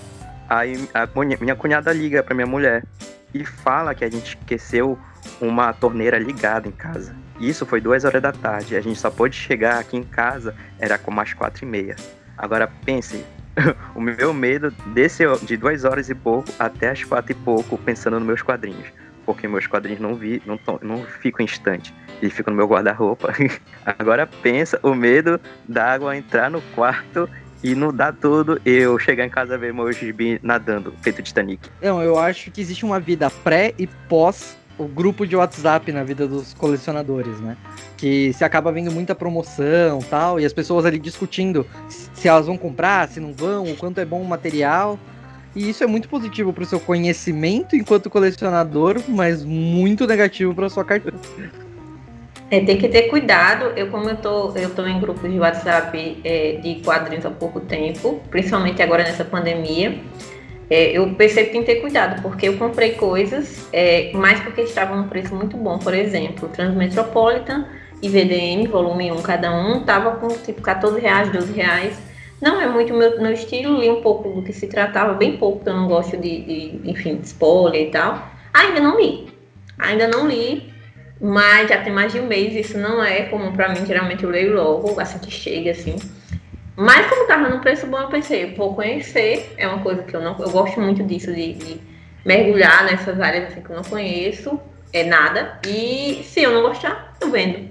Aí 0.50 0.90
a 0.94 1.08
minha 1.40 1.56
cunhada 1.56 1.94
liga 1.94 2.24
pra 2.24 2.36
minha 2.36 2.48
mulher 2.48 2.84
e 3.34 3.46
fala 3.46 3.96
que 3.96 4.04
a 4.04 4.10
gente 4.10 4.38
esqueceu 4.38 5.00
uma 5.40 5.72
torneira 5.72 6.18
ligada 6.18 6.68
em 6.68 6.72
casa. 6.72 7.16
Isso 7.40 7.66
foi 7.66 7.80
duas 7.80 8.04
horas 8.04 8.22
da 8.22 8.32
tarde. 8.32 8.76
A 8.76 8.82
gente 8.82 9.00
só 9.00 9.10
pôde 9.10 9.36
chegar 9.36 9.80
aqui 9.80 9.96
em 9.96 10.04
casa, 10.04 10.56
era 10.78 10.98
como 10.98 11.22
às 11.22 11.34
quatro 11.34 11.64
e 11.64 11.68
meia. 11.68 11.96
Agora 12.38 12.70
pense, 12.86 13.24
o 13.96 14.02
meu 14.02 14.34
medo 14.34 14.72
desceu 14.94 15.38
de 15.40 15.56
duas 15.56 15.86
horas 15.86 16.10
e 16.10 16.16
pouco 16.16 16.50
até 16.60 16.90
as 16.90 17.04
quatro 17.04 17.32
e 17.32 17.36
pouco, 17.36 17.78
pensando 17.78 18.20
nos 18.20 18.28
meus 18.28 18.42
quadrinhos 18.42 19.01
porque 19.34 19.48
meus 19.48 19.66
quadrinhos 19.66 20.02
não 20.02 20.16
vi, 20.16 20.42
não, 20.46 20.60
não 20.82 21.04
ficam 21.04 21.44
em 21.44 21.46
estante. 21.46 21.94
Eles 22.22 22.34
ficam 22.34 22.52
no 22.52 22.58
meu 22.58 22.68
guarda-roupa. 22.68 23.34
Agora 23.86 24.28
pensa 24.28 24.80
o 24.84 24.94
medo 24.94 25.40
da 25.68 25.94
água 25.94 26.16
entrar 26.16 26.50
no 26.50 26.62
quarto 26.76 27.30
e 27.64 27.76
dá 27.94 28.12
tudo 28.12 28.60
eu 28.66 28.98
chegar 29.00 29.26
em 29.26 29.30
casa 29.30 29.58
ver 29.58 29.74
meu 29.74 29.92
gibi 29.92 30.40
nadando, 30.44 30.94
feito 31.02 31.22
Titanic. 31.22 31.70
Não, 31.82 32.02
eu 32.02 32.18
acho 32.18 32.52
que 32.52 32.60
existe 32.60 32.84
uma 32.84 33.00
vida 33.00 33.30
pré 33.30 33.74
e 33.78 33.88
pós 33.88 34.58
o 34.78 34.86
grupo 34.86 35.28
de 35.28 35.36
WhatsApp 35.36 35.92
na 35.92 36.04
vida 36.04 36.28
dos 36.28 36.54
colecionadores, 36.56 37.40
né? 37.40 37.56
Que 37.98 38.34
se 38.34 38.44
acaba 38.44 38.72
vendo 38.72 38.92
muita 38.92 39.14
promoção 39.14 40.00
tal, 40.10 40.40
e 40.40 40.46
as 40.46 40.54
pessoas 40.54 40.86
ali 40.86 40.98
discutindo 40.98 41.66
se 41.88 42.28
elas 42.28 42.48
vão 42.48 42.58
comprar, 42.58 43.08
se 43.08 43.20
não 43.20 43.32
vão, 43.32 43.66
o 43.66 43.76
quanto 43.76 44.00
é 44.00 44.06
bom 44.06 44.22
o 44.22 44.28
material. 44.28 44.98
E 45.56 45.70
isso 45.70 45.84
é 45.84 45.88
muito 45.88 46.08
positivo 46.08 46.54
para 46.54 46.64
o 46.64 46.66
seu 46.66 46.80
conhecimento 46.80 47.76
enquanto 47.76 48.10
colecionador, 48.10 49.02
mas 49.08 49.44
muito 49.44 50.08
negativo 50.08 50.56
para 50.56 50.70
sua 50.70 50.86
carteira. 50.86 51.18
É, 52.50 52.60
tem 52.62 52.78
que 52.78 52.88
ter 52.88 53.04
cuidado. 53.04 53.66
Eu, 53.76 53.90
como 53.90 54.10
eu 54.10 54.16
tô, 54.16 54.52
eu 54.56 54.70
tô 54.70 54.86
em 54.86 55.00
grupos 55.00 55.30
de 55.30 55.40
WhatsApp 55.40 56.22
é, 56.24 56.60
de 56.62 56.76
quadrinhos 56.84 57.26
há 57.26 57.32
pouco 57.32 57.60
tempo, 57.60 58.22
principalmente 58.30 58.82
agora 58.82 59.04
nessa 59.04 59.26
pandemia, 59.26 60.00
é, 60.70 60.98
eu 60.98 61.14
percebo 61.16 61.48
que 61.48 61.52
tem 61.52 61.62
que 61.64 61.74
ter 61.74 61.82
cuidado, 61.82 62.22
porque 62.22 62.48
eu 62.48 62.58
comprei 62.58 62.94
coisas, 62.94 63.68
é, 63.74 64.12
porque 64.44 64.62
estavam 64.62 64.98
num 64.98 65.08
preço 65.10 65.36
muito 65.36 65.58
bom. 65.58 65.78
Por 65.78 65.94
exemplo, 65.94 66.48
Transmetropolitan 66.48 67.68
e 68.02 68.08
VDM, 68.08 68.68
volume 68.70 69.12
1 69.12 69.22
cada 69.22 69.54
um, 69.54 69.84
tava 69.84 70.16
com 70.16 70.30
tipo 70.30 70.62
14 70.62 71.00
reais, 71.00 71.30
12 71.30 71.52
reais 71.52 72.11
não 72.42 72.60
é 72.60 72.68
muito 72.68 72.94
meu, 72.94 73.22
meu 73.22 73.34
estilo, 73.34 73.80
li 73.80 73.90
um 73.90 74.02
pouco 74.02 74.30
do 74.30 74.42
que 74.42 74.52
se 74.52 74.68
tratava, 74.68 75.14
bem 75.14 75.38
pouco, 75.38 75.58
porque 75.58 75.70
eu 75.70 75.76
não 75.76 75.88
gosto 75.88 76.18
de, 76.18 76.42
de, 76.42 76.90
enfim, 76.90 77.18
de 77.18 77.28
spoiler 77.28 77.88
e 77.88 77.92
tal. 77.92 78.28
Ainda 78.54 78.80
não 78.80 79.00
li. 79.00 79.32
Ainda 79.78 80.08
não 80.08 80.28
li, 80.28 80.74
mas 81.20 81.70
já 81.70 81.82
tem 81.84 81.94
mais 81.94 82.12
de 82.12 82.20
um 82.20 82.26
mês, 82.26 82.56
isso 82.56 82.78
não 82.78 83.04
é 83.04 83.24
comum 83.24 83.54
para 83.54 83.70
mim, 83.70 83.86
geralmente 83.86 84.24
eu 84.24 84.30
leio 84.30 84.56
logo, 84.56 85.00
assim 85.00 85.20
que 85.20 85.32
chega, 85.32 85.72
assim. 85.72 85.96
Mas 86.76 87.06
como 87.08 87.28
tava 87.28 87.48
num 87.48 87.60
preço 87.60 87.86
bom, 87.86 88.00
eu 88.00 88.08
pensei, 88.08 88.56
vou 88.56 88.74
conhecer, 88.74 89.54
é 89.58 89.68
uma 89.68 89.84
coisa 89.84 90.02
que 90.02 90.16
eu 90.16 90.22
não. 90.22 90.38
Eu 90.40 90.50
gosto 90.50 90.82
muito 90.82 91.04
disso, 91.04 91.32
de, 91.32 91.54
de 91.54 91.80
mergulhar 92.26 92.86
nessas 92.86 93.20
áreas 93.20 93.52
assim 93.52 93.62
que 93.62 93.70
eu 93.70 93.76
não 93.76 93.84
conheço, 93.84 94.60
é 94.92 95.04
nada. 95.04 95.60
E 95.68 96.24
se 96.24 96.42
eu 96.42 96.52
não 96.52 96.64
gostar, 96.64 97.16
eu 97.22 97.30
vendo. 97.30 97.70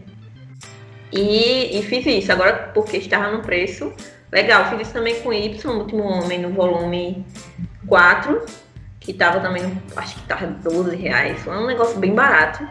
E, 1.12 1.78
e 1.78 1.82
fiz 1.82 2.06
isso. 2.06 2.30
Agora, 2.30 2.70
porque 2.72 2.98
estava 2.98 3.32
no 3.32 3.42
preço, 3.42 3.92
Legal, 4.32 4.66
fiz 4.70 4.82
isso 4.82 4.92
também 4.92 5.20
com 5.22 5.32
Y, 5.32 5.66
último 5.66 6.04
homem, 6.04 6.40
no 6.40 6.50
volume 6.50 7.26
4, 7.86 8.44
que 9.00 9.12
tava 9.12 9.40
também, 9.40 9.80
acho 9.96 10.14
que 10.14 10.22
tava 10.22 10.46
12 10.46 10.94
reais. 10.94 11.40
Foi 11.40 11.56
um 11.56 11.66
negócio 11.66 11.98
bem 11.98 12.14
barato. 12.14 12.66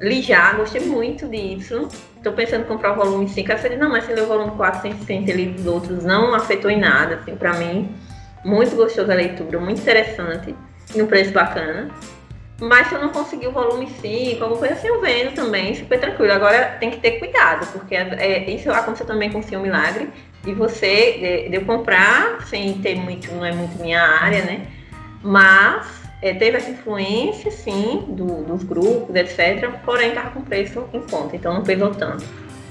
Li 0.00 0.22
já, 0.22 0.52
gostei 0.54 0.80
muito 0.80 1.28
de 1.28 1.36
Y. 1.36 1.88
Tô 2.22 2.32
pensando 2.32 2.62
em 2.62 2.68
comprar 2.68 2.92
o 2.92 2.96
volume 2.96 3.28
5. 3.28 3.50
Aí 3.50 3.56
eu 3.56 3.62
falei, 3.62 3.78
não, 3.78 3.90
mas 3.90 4.04
se 4.04 4.12
ler 4.12 4.22
o 4.22 4.26
volume 4.26 4.52
4 4.52 4.82
sem, 4.82 4.96
sem 4.98 5.24
ter 5.24 5.34
lido 5.34 5.60
os 5.60 5.66
outros, 5.66 6.04
não 6.04 6.34
afetou 6.34 6.70
em 6.70 6.78
nada, 6.78 7.16
assim, 7.16 7.34
pra 7.34 7.54
mim. 7.54 7.94
Muito 8.44 8.76
gostosa 8.76 9.12
a 9.12 9.16
leitura, 9.16 9.58
muito 9.58 9.80
interessante. 9.80 10.54
E 10.94 11.02
um 11.02 11.06
preço 11.06 11.32
bacana. 11.32 11.88
Mas 12.62 12.86
se 12.86 12.94
eu 12.94 13.00
não 13.00 13.08
conseguir 13.08 13.48
o 13.48 13.50
volume 13.50 13.88
5, 14.00 14.40
alguma 14.40 14.60
coisa 14.60 14.74
assim, 14.74 14.86
eu 14.86 15.00
vendo 15.00 15.34
também, 15.34 15.74
super 15.74 15.98
tranquilo. 15.98 16.32
Agora 16.32 16.76
tem 16.78 16.92
que 16.92 16.98
ter 16.98 17.18
cuidado, 17.18 17.66
porque 17.72 17.92
é, 17.92 18.14
é, 18.20 18.50
isso 18.50 18.70
aconteceu 18.70 19.04
também 19.04 19.32
com 19.32 19.40
o 19.40 19.42
Senhor 19.42 19.60
Milagre 19.60 20.08
de 20.44 20.54
você, 20.54 21.12
de, 21.44 21.48
de, 21.48 21.56
eu 21.56 21.64
comprar, 21.64 22.46
sem 22.46 22.74
ter 22.74 22.94
muito, 22.94 23.32
não 23.34 23.44
é 23.44 23.50
muito 23.50 23.82
minha 23.82 24.00
área, 24.00 24.44
né? 24.44 24.68
Mas 25.24 25.88
é, 26.22 26.34
teve 26.34 26.56
essa 26.56 26.70
influência, 26.70 27.50
sim, 27.50 28.04
do, 28.10 28.44
dos 28.44 28.62
grupos, 28.62 29.12
etc. 29.16 29.68
Porém, 29.84 30.10
estava 30.10 30.30
com 30.30 30.42
preço 30.42 30.88
em 30.92 31.00
conta, 31.00 31.34
então 31.34 31.54
não 31.54 31.64
pesou 31.64 31.92
tanto. 31.92 32.24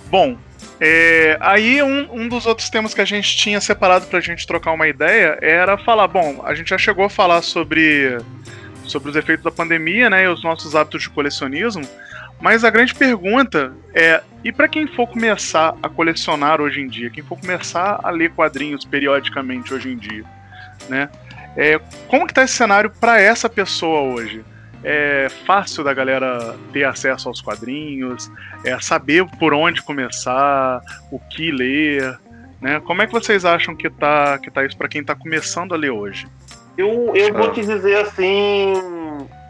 Bom, 0.10 0.38
É, 0.80 1.38
aí 1.42 1.84
um, 1.84 2.08
um 2.14 2.28
dos 2.30 2.46
outros 2.46 2.70
temas 2.70 2.94
que 2.94 3.02
a 3.02 3.06
gente 3.06 3.36
tinha 3.36 3.60
separado 3.60 4.08
pra 4.08 4.22
gente 4.22 4.48
trocar 4.48 4.72
uma 4.72 4.88
ideia 4.88 5.38
era 5.42 5.78
falar, 5.78 6.08
bom, 6.08 6.42
a 6.46 6.56
gente 6.56 6.70
já 6.70 6.78
chegou 6.78 7.06
a 7.06 7.10
falar 7.10 7.42
sobre, 7.42 8.18
sobre 8.92 9.10
os 9.10 9.16
efeitos 9.16 9.44
da 9.44 9.52
pandemia, 9.52 10.10
né, 10.10 10.26
e 10.26 10.28
os 10.28 10.44
nossos 10.44 10.76
hábitos 10.76 11.04
de 11.04 11.10
colecionismo, 11.10 11.88
mas 12.40 12.64
a 12.64 12.70
grande 12.70 12.94
pergunta 12.94 13.74
é, 13.94 14.22
e 14.44 14.52
para 14.52 14.68
quem 14.68 14.88
for 14.88 15.08
começar 15.08 15.76
a 15.82 15.90
colecionar 15.90 16.60
hoje 16.60 16.82
em 16.82 16.88
dia, 16.88 17.10
quem 17.10 17.24
for 17.24 17.40
começar 17.40 18.00
a 18.04 18.10
ler 18.10 18.32
quadrinhos 18.32 18.86
periodicamente 18.86 19.74
hoje 19.74 19.92
em 19.92 19.98
dia, 19.98 20.26
né, 20.90 21.10
é, 21.56 21.80
como 22.08 22.28
que 22.28 22.34
tá 22.34 22.44
esse 22.44 22.54
cenário 22.54 22.90
para 22.90 23.20
essa 23.20 23.50
pessoa 23.50 24.02
hoje? 24.02 24.44
é 24.84 25.28
fácil 25.46 25.84
da 25.84 25.94
galera 25.94 26.56
ter 26.74 26.84
acesso 26.84 27.28
aos 27.28 27.42
quadrinhos, 27.42 28.32
é 28.64 28.80
saber 28.80 29.26
por 29.38 29.54
onde 29.54 29.82
começar, 29.82 30.82
o 31.12 31.20
que 31.20 31.52
ler, 31.52 32.20
né? 32.60 32.80
Como 32.80 33.02
é 33.02 33.08
que 33.08 33.14
vocês 33.14 33.46
acham 33.46 33.76
que 33.76 33.90
tá, 33.90 34.38
que 34.40 34.50
tá 34.50 34.66
isso 34.66 34.78
para 34.78 34.88
quem 34.88 35.04
tá 35.04 35.16
começando 35.16 35.74
a 35.74 35.78
ler 35.78 35.92
hoje? 35.92 36.28
Eu, 36.78 37.16
eu 37.16 37.34
vou 37.34 37.52
te 37.52 37.62
dizer 37.62 37.98
assim, 37.98 38.74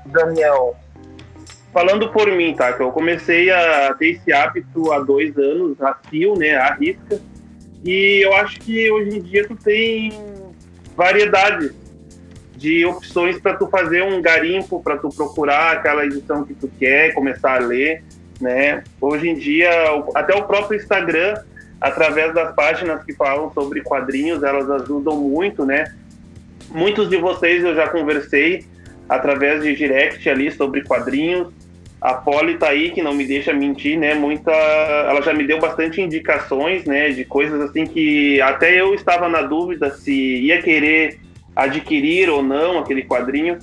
Daniel, 0.05 0.75
falando 1.71 2.09
por 2.09 2.31
mim, 2.31 2.53
tá? 2.55 2.73
Que 2.73 2.81
eu 2.81 2.91
comecei 2.91 3.51
a 3.51 3.93
ter 3.93 4.11
esse 4.11 4.33
hábito 4.33 4.91
há 4.91 4.99
dois 4.99 5.37
anos, 5.37 5.81
a 5.81 5.95
fio, 6.09 6.35
né? 6.35 6.55
A 6.55 6.73
risca. 6.73 7.19
E 7.83 8.21
eu 8.23 8.33
acho 8.35 8.59
que 8.59 8.91
hoje 8.91 9.17
em 9.17 9.21
dia 9.21 9.47
tu 9.47 9.55
tem 9.55 10.11
variedade 10.95 11.71
de 12.55 12.85
opções 12.85 13.39
para 13.39 13.55
tu 13.55 13.67
fazer 13.67 14.03
um 14.03 14.21
garimpo, 14.21 14.83
para 14.83 14.97
tu 14.97 15.09
procurar 15.09 15.77
aquela 15.77 16.05
edição 16.05 16.43
que 16.43 16.53
tu 16.53 16.69
quer, 16.79 17.13
começar 17.13 17.55
a 17.55 17.65
ler, 17.65 18.03
né? 18.39 18.83
Hoje 18.99 19.29
em 19.29 19.35
dia, 19.35 19.69
até 20.13 20.35
o 20.35 20.43
próprio 20.43 20.79
Instagram, 20.79 21.41
através 21.79 22.33
das 22.33 22.53
páginas 22.53 23.03
que 23.03 23.13
falam 23.13 23.51
sobre 23.51 23.81
quadrinhos, 23.81 24.43
elas 24.43 24.69
ajudam 24.69 25.17
muito, 25.17 25.65
né? 25.65 25.91
Muitos 26.73 27.09
de 27.09 27.17
vocês 27.17 27.63
eu 27.63 27.75
já 27.75 27.87
conversei 27.89 28.65
através 29.07 29.61
de 29.61 29.75
direct 29.75 30.27
ali 30.29 30.51
sobre 30.51 30.83
quadrinhos. 30.83 31.49
A 31.99 32.15
Polly 32.15 32.57
tá 32.57 32.69
aí, 32.69 32.89
que 32.91 33.01
não 33.01 33.13
me 33.13 33.25
deixa 33.25 33.53
mentir, 33.53 33.99
né? 33.99 34.15
Muita, 34.15 34.51
ela 34.51 35.21
já 35.21 35.33
me 35.33 35.45
deu 35.45 35.59
bastante 35.59 36.01
indicações, 36.01 36.85
né? 36.85 37.09
De 37.09 37.25
coisas 37.25 37.61
assim 37.61 37.85
que 37.85 38.41
até 38.41 38.79
eu 38.79 38.95
estava 38.95 39.29
na 39.29 39.41
dúvida 39.41 39.91
se 39.91 40.11
ia 40.11 40.61
querer 40.61 41.19
adquirir 41.55 42.29
ou 42.29 42.41
não 42.41 42.79
aquele 42.79 43.03
quadrinho. 43.03 43.59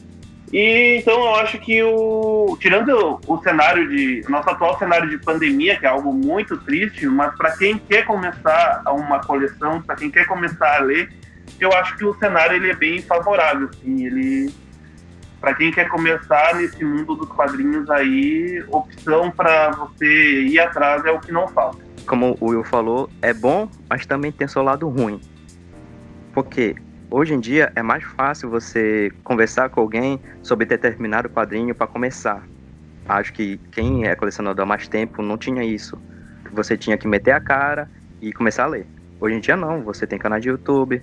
E 0.53 0.97
então 0.99 1.19
eu 1.21 1.35
acho 1.35 1.59
que 1.59 1.83
o 1.83 2.57
tirando 2.61 3.21
o 3.27 3.39
cenário 3.39 3.89
de 3.89 4.25
nosso 4.29 4.49
atual 4.49 4.79
cenário 4.79 5.09
de 5.09 5.19
pandemia, 5.19 5.77
que 5.77 5.85
é 5.85 5.89
algo 5.89 6.13
muito 6.13 6.57
triste, 6.59 7.07
mas 7.07 7.35
para 7.37 7.57
quem 7.57 7.77
quer 7.77 8.05
começar 8.05 8.83
uma 8.87 9.19
coleção, 9.21 9.83
para 9.83 9.97
quem 9.97 10.11
quer 10.11 10.27
começar 10.27 10.77
a 10.77 10.81
ler, 10.81 11.11
eu 11.65 11.73
acho 11.73 11.97
que 11.97 12.05
o 12.05 12.15
cenário 12.19 12.57
ele 12.57 12.71
é 12.71 12.75
bem 12.75 13.03
favorável, 13.03 13.71
sim, 13.83 14.07
ele 14.07 14.53
para 15.41 15.55
quem 15.55 15.71
quer 15.71 15.89
começar 15.89 16.57
nesse 16.57 16.85
mundo 16.85 17.15
dos 17.15 17.29
quadrinhos 17.29 17.89
aí, 17.89 18.65
opção 18.69 19.31
para 19.31 19.71
você 19.71 20.43
ir 20.43 20.59
atrás 20.59 21.05
é 21.05 21.13
o 21.13 21.21
que 21.21 21.31
não 21.31 21.47
falta. 21.47 21.79
Como 22.09 22.37
o 22.41 22.47
Will 22.51 22.65
falou, 22.65 23.09
é 23.23 23.33
bom, 23.33 23.71
mas 23.89 24.05
também 24.05 24.33
tem 24.33 24.49
seu 24.49 24.65
lado 24.65 24.89
ruim. 24.89 25.21
Porque 26.33 26.75
Hoje 27.11 27.33
em 27.33 27.41
dia 27.41 27.73
é 27.75 27.83
mais 27.83 28.05
fácil 28.05 28.51
você 28.51 29.11
conversar 29.25 29.71
com 29.71 29.81
alguém 29.81 30.21
sobre 30.43 30.67
determinado 30.67 31.31
quadrinho 31.31 31.75
para 31.75 31.87
começar. 31.87 32.43
Acho 33.09 33.33
que 33.33 33.57
quem 33.73 34.07
é 34.07 34.15
colecionador 34.15 34.63
há 34.63 34.67
mais 34.67 34.87
tempo 34.89 35.23
não 35.23 35.39
tinha 35.39 35.65
isso. 35.65 35.99
Você 36.53 36.77
tinha 36.77 36.99
que 36.99 37.09
meter 37.09 37.31
a 37.31 37.41
cara 37.41 37.91
e 38.21 38.31
começar 38.31 38.65
a 38.65 38.67
ler. 38.67 38.87
Hoje 39.19 39.37
em 39.37 39.41
dia 39.41 39.57
não, 39.57 39.83
você 39.83 40.07
tem 40.07 40.19
canal 40.19 40.39
de 40.39 40.51
YouTube, 40.51 41.03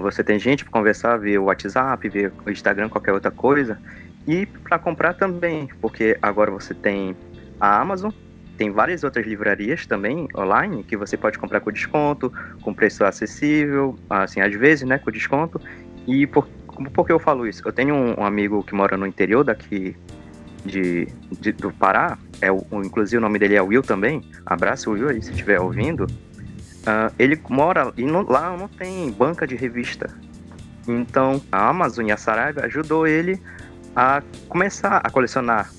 você 0.00 0.22
tem 0.22 0.38
gente 0.38 0.64
para 0.64 0.72
conversar 0.72 1.16
via 1.16 1.40
WhatsApp, 1.40 2.08
via 2.08 2.32
Instagram, 2.46 2.88
qualquer 2.88 3.12
outra 3.12 3.30
coisa. 3.30 3.78
E 4.26 4.46
para 4.46 4.78
comprar 4.78 5.14
também, 5.14 5.68
porque 5.80 6.16
agora 6.22 6.50
você 6.50 6.72
tem 6.72 7.16
a 7.60 7.80
Amazon, 7.80 8.10
tem 8.56 8.70
várias 8.70 9.02
outras 9.02 9.26
livrarias 9.26 9.86
também 9.86 10.28
online 10.34 10.84
que 10.84 10.96
você 10.96 11.16
pode 11.16 11.38
comprar 11.38 11.60
com 11.60 11.72
desconto, 11.72 12.32
com 12.62 12.72
preço 12.72 13.04
acessível, 13.04 13.98
assim, 14.08 14.40
às 14.40 14.54
vezes, 14.54 14.86
né, 14.86 14.98
com 14.98 15.10
desconto. 15.10 15.60
E 16.06 16.26
por, 16.26 16.46
por 16.92 17.06
que 17.06 17.12
eu 17.12 17.18
falo 17.18 17.46
isso? 17.46 17.62
Eu 17.66 17.72
tenho 17.72 17.94
um, 17.94 18.20
um 18.20 18.24
amigo 18.24 18.62
que 18.62 18.74
mora 18.74 18.96
no 18.96 19.06
interior 19.06 19.44
daqui 19.44 19.96
de, 20.64 21.08
de, 21.40 21.52
do 21.52 21.72
Pará, 21.72 22.16
é 22.40 22.50
o, 22.50 22.64
inclusive 22.72 23.18
o 23.18 23.20
nome 23.20 23.38
dele 23.38 23.56
é 23.56 23.62
Will 23.62 23.82
também. 23.82 24.22
Abraço, 24.46 24.90
Will, 24.90 25.08
aí 25.08 25.20
se 25.20 25.30
estiver 25.30 25.60
ouvindo. 25.60 26.06
Uh, 26.84 27.14
ele 27.18 27.40
mora 27.48 27.92
e 27.96 28.04
lá 28.04 28.56
não 28.56 28.68
tem 28.68 29.10
banca 29.10 29.46
de 29.46 29.56
revista. 29.56 30.10
Então 30.86 31.42
a 31.50 31.68
Amazon 31.68 32.06
e 32.06 32.12
a 32.12 32.16
Saraiva 32.16 32.62
ajudou 32.66 33.06
ele 33.06 33.40
a 33.96 34.22
começar 34.48 34.98
a 34.98 35.10
colecionar. 35.10 35.70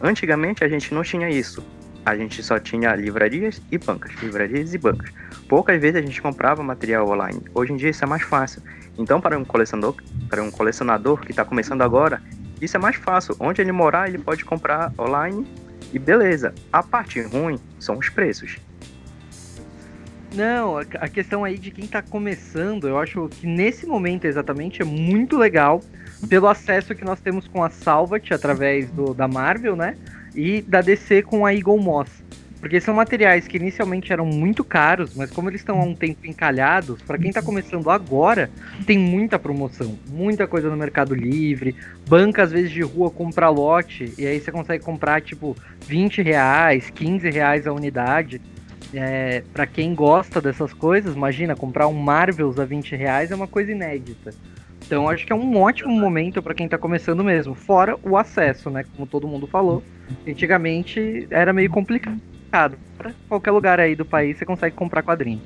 Antigamente 0.00 0.64
a 0.64 0.68
gente 0.68 0.94
não 0.94 1.02
tinha 1.02 1.28
isso 1.28 1.62
a 2.04 2.16
gente 2.16 2.42
só 2.42 2.58
tinha 2.58 2.94
livrarias 2.94 3.62
e 3.70 3.78
bancas, 3.78 4.12
livrarias 4.20 4.74
e 4.74 4.78
bancas. 4.78 5.10
Poucas 5.48 5.80
vezes 5.80 5.96
a 5.96 6.02
gente 6.02 6.20
comprava 6.20 6.62
material 6.62 7.08
online. 7.08 7.40
Hoje 7.54 7.72
em 7.72 7.76
dia 7.76 7.90
isso 7.90 8.04
é 8.04 8.06
mais 8.06 8.22
fácil. 8.22 8.62
Então, 8.98 9.20
para 9.20 9.38
um 9.38 9.44
colecionador, 9.44 9.96
para 10.28 10.42
um 10.42 10.50
colecionador 10.50 11.20
que 11.20 11.30
está 11.30 11.44
começando 11.44 11.82
agora, 11.82 12.20
isso 12.60 12.76
é 12.76 12.80
mais 12.80 12.96
fácil. 12.96 13.36
Onde 13.38 13.60
ele 13.60 13.72
morar, 13.72 14.08
ele 14.08 14.18
pode 14.18 14.44
comprar 14.44 14.92
online 14.98 15.46
e 15.92 15.98
beleza. 15.98 16.52
A 16.72 16.82
parte 16.82 17.20
ruim 17.22 17.58
são 17.78 17.96
os 17.98 18.08
preços. 18.08 18.58
Não, 20.34 20.78
a 20.78 21.08
questão 21.08 21.44
aí 21.44 21.58
de 21.58 21.70
quem 21.70 21.84
está 21.84 22.00
começando, 22.00 22.88
eu 22.88 22.98
acho 22.98 23.28
que 23.28 23.46
nesse 23.46 23.86
momento 23.86 24.24
exatamente 24.24 24.80
é 24.80 24.84
muito 24.84 25.36
legal 25.36 25.82
pelo 26.28 26.48
acesso 26.48 26.94
que 26.94 27.04
nós 27.04 27.20
temos 27.20 27.46
com 27.46 27.62
a 27.62 27.68
Salvat 27.68 28.32
através 28.32 28.90
do, 28.90 29.12
da 29.12 29.28
Marvel, 29.28 29.76
né? 29.76 29.96
e 30.34 30.62
da 30.62 30.80
DC 30.80 31.22
com 31.22 31.44
a 31.44 31.54
Eagle 31.54 31.78
Moss. 31.78 32.08
Porque 32.60 32.80
são 32.80 32.94
materiais 32.94 33.48
que 33.48 33.56
inicialmente 33.56 34.12
eram 34.12 34.24
muito 34.24 34.62
caros, 34.62 35.16
mas 35.16 35.32
como 35.32 35.50
eles 35.50 35.60
estão 35.60 35.80
há 35.80 35.82
um 35.82 35.96
tempo 35.96 36.24
encalhados, 36.28 37.02
para 37.02 37.18
quem 37.18 37.28
está 37.28 37.42
começando 37.42 37.90
agora, 37.90 38.48
tem 38.86 38.96
muita 38.96 39.36
promoção, 39.36 39.98
muita 40.08 40.46
coisa 40.46 40.70
no 40.70 40.76
Mercado 40.76 41.12
Livre, 41.12 41.74
banca 42.08 42.44
às 42.44 42.52
vezes 42.52 42.70
de 42.70 42.80
rua 42.82 43.10
compra 43.10 43.48
lote, 43.48 44.14
e 44.16 44.24
aí 44.24 44.38
você 44.38 44.52
consegue 44.52 44.84
comprar 44.84 45.20
tipo 45.20 45.56
20 45.88 46.22
reais, 46.22 46.88
15 46.88 47.28
reais 47.30 47.66
a 47.66 47.72
unidade. 47.72 48.40
É, 48.94 49.42
para 49.52 49.66
quem 49.66 49.94
gosta 49.94 50.40
dessas 50.40 50.72
coisas, 50.72 51.14
imagina, 51.14 51.56
comprar 51.56 51.88
um 51.88 51.94
Marvels 51.94 52.58
a 52.58 52.64
20 52.64 52.94
reais 52.94 53.30
é 53.30 53.34
uma 53.34 53.46
coisa 53.46 53.72
inédita. 53.72 54.34
Então 54.84 55.08
acho 55.08 55.24
que 55.24 55.32
é 55.32 55.36
um 55.36 55.56
ótimo 55.56 55.92
momento 55.92 56.42
para 56.42 56.54
quem 56.54 56.66
está 56.66 56.76
começando 56.76 57.24
mesmo. 57.24 57.54
Fora 57.54 57.96
o 58.02 58.16
acesso, 58.16 58.68
né? 58.68 58.84
Como 58.94 59.06
todo 59.06 59.28
mundo 59.28 59.46
falou. 59.46 59.82
Antigamente 60.26 61.26
era 61.30 61.52
meio 61.52 61.70
complicado. 61.70 62.76
Para 62.98 63.12
qualquer 63.28 63.50
lugar 63.52 63.80
aí 63.80 63.94
do 63.94 64.04
país 64.04 64.36
você 64.36 64.44
consegue 64.44 64.76
comprar 64.76 65.02
quadrinho. 65.02 65.40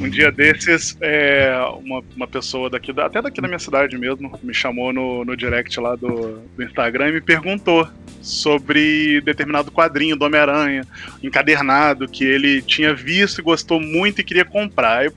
Um 0.00 0.08
dia 0.08 0.30
desses, 0.30 0.96
é, 1.00 1.52
uma, 1.82 2.02
uma 2.14 2.26
pessoa 2.26 2.70
daqui, 2.70 2.92
até 2.98 3.20
daqui 3.20 3.40
da 3.40 3.48
minha 3.48 3.58
cidade 3.58 3.96
mesmo, 3.98 4.38
me 4.42 4.54
chamou 4.54 4.92
no, 4.92 5.24
no 5.24 5.36
direct 5.36 5.78
lá 5.80 5.96
do, 5.96 6.38
do 6.56 6.62
Instagram 6.62 7.08
e 7.08 7.12
me 7.12 7.20
perguntou 7.20 7.88
sobre 8.20 9.20
determinado 9.22 9.70
quadrinho 9.70 10.16
do 10.16 10.24
Homem-Aranha, 10.24 10.82
encadernado, 11.22 12.08
que 12.08 12.24
ele 12.24 12.62
tinha 12.62 12.94
visto 12.94 13.40
e 13.40 13.44
gostou 13.44 13.80
muito 13.80 14.20
e 14.20 14.24
queria 14.24 14.44
comprar. 14.44 15.04
Eu, 15.04 15.12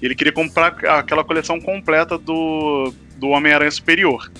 ele 0.00 0.14
queria 0.14 0.32
comprar 0.32 0.68
aquela 0.84 1.24
coleção 1.24 1.60
completa 1.60 2.18
do, 2.18 2.92
do 3.16 3.28
Homem-Aranha 3.28 3.70
Superior. 3.70 4.30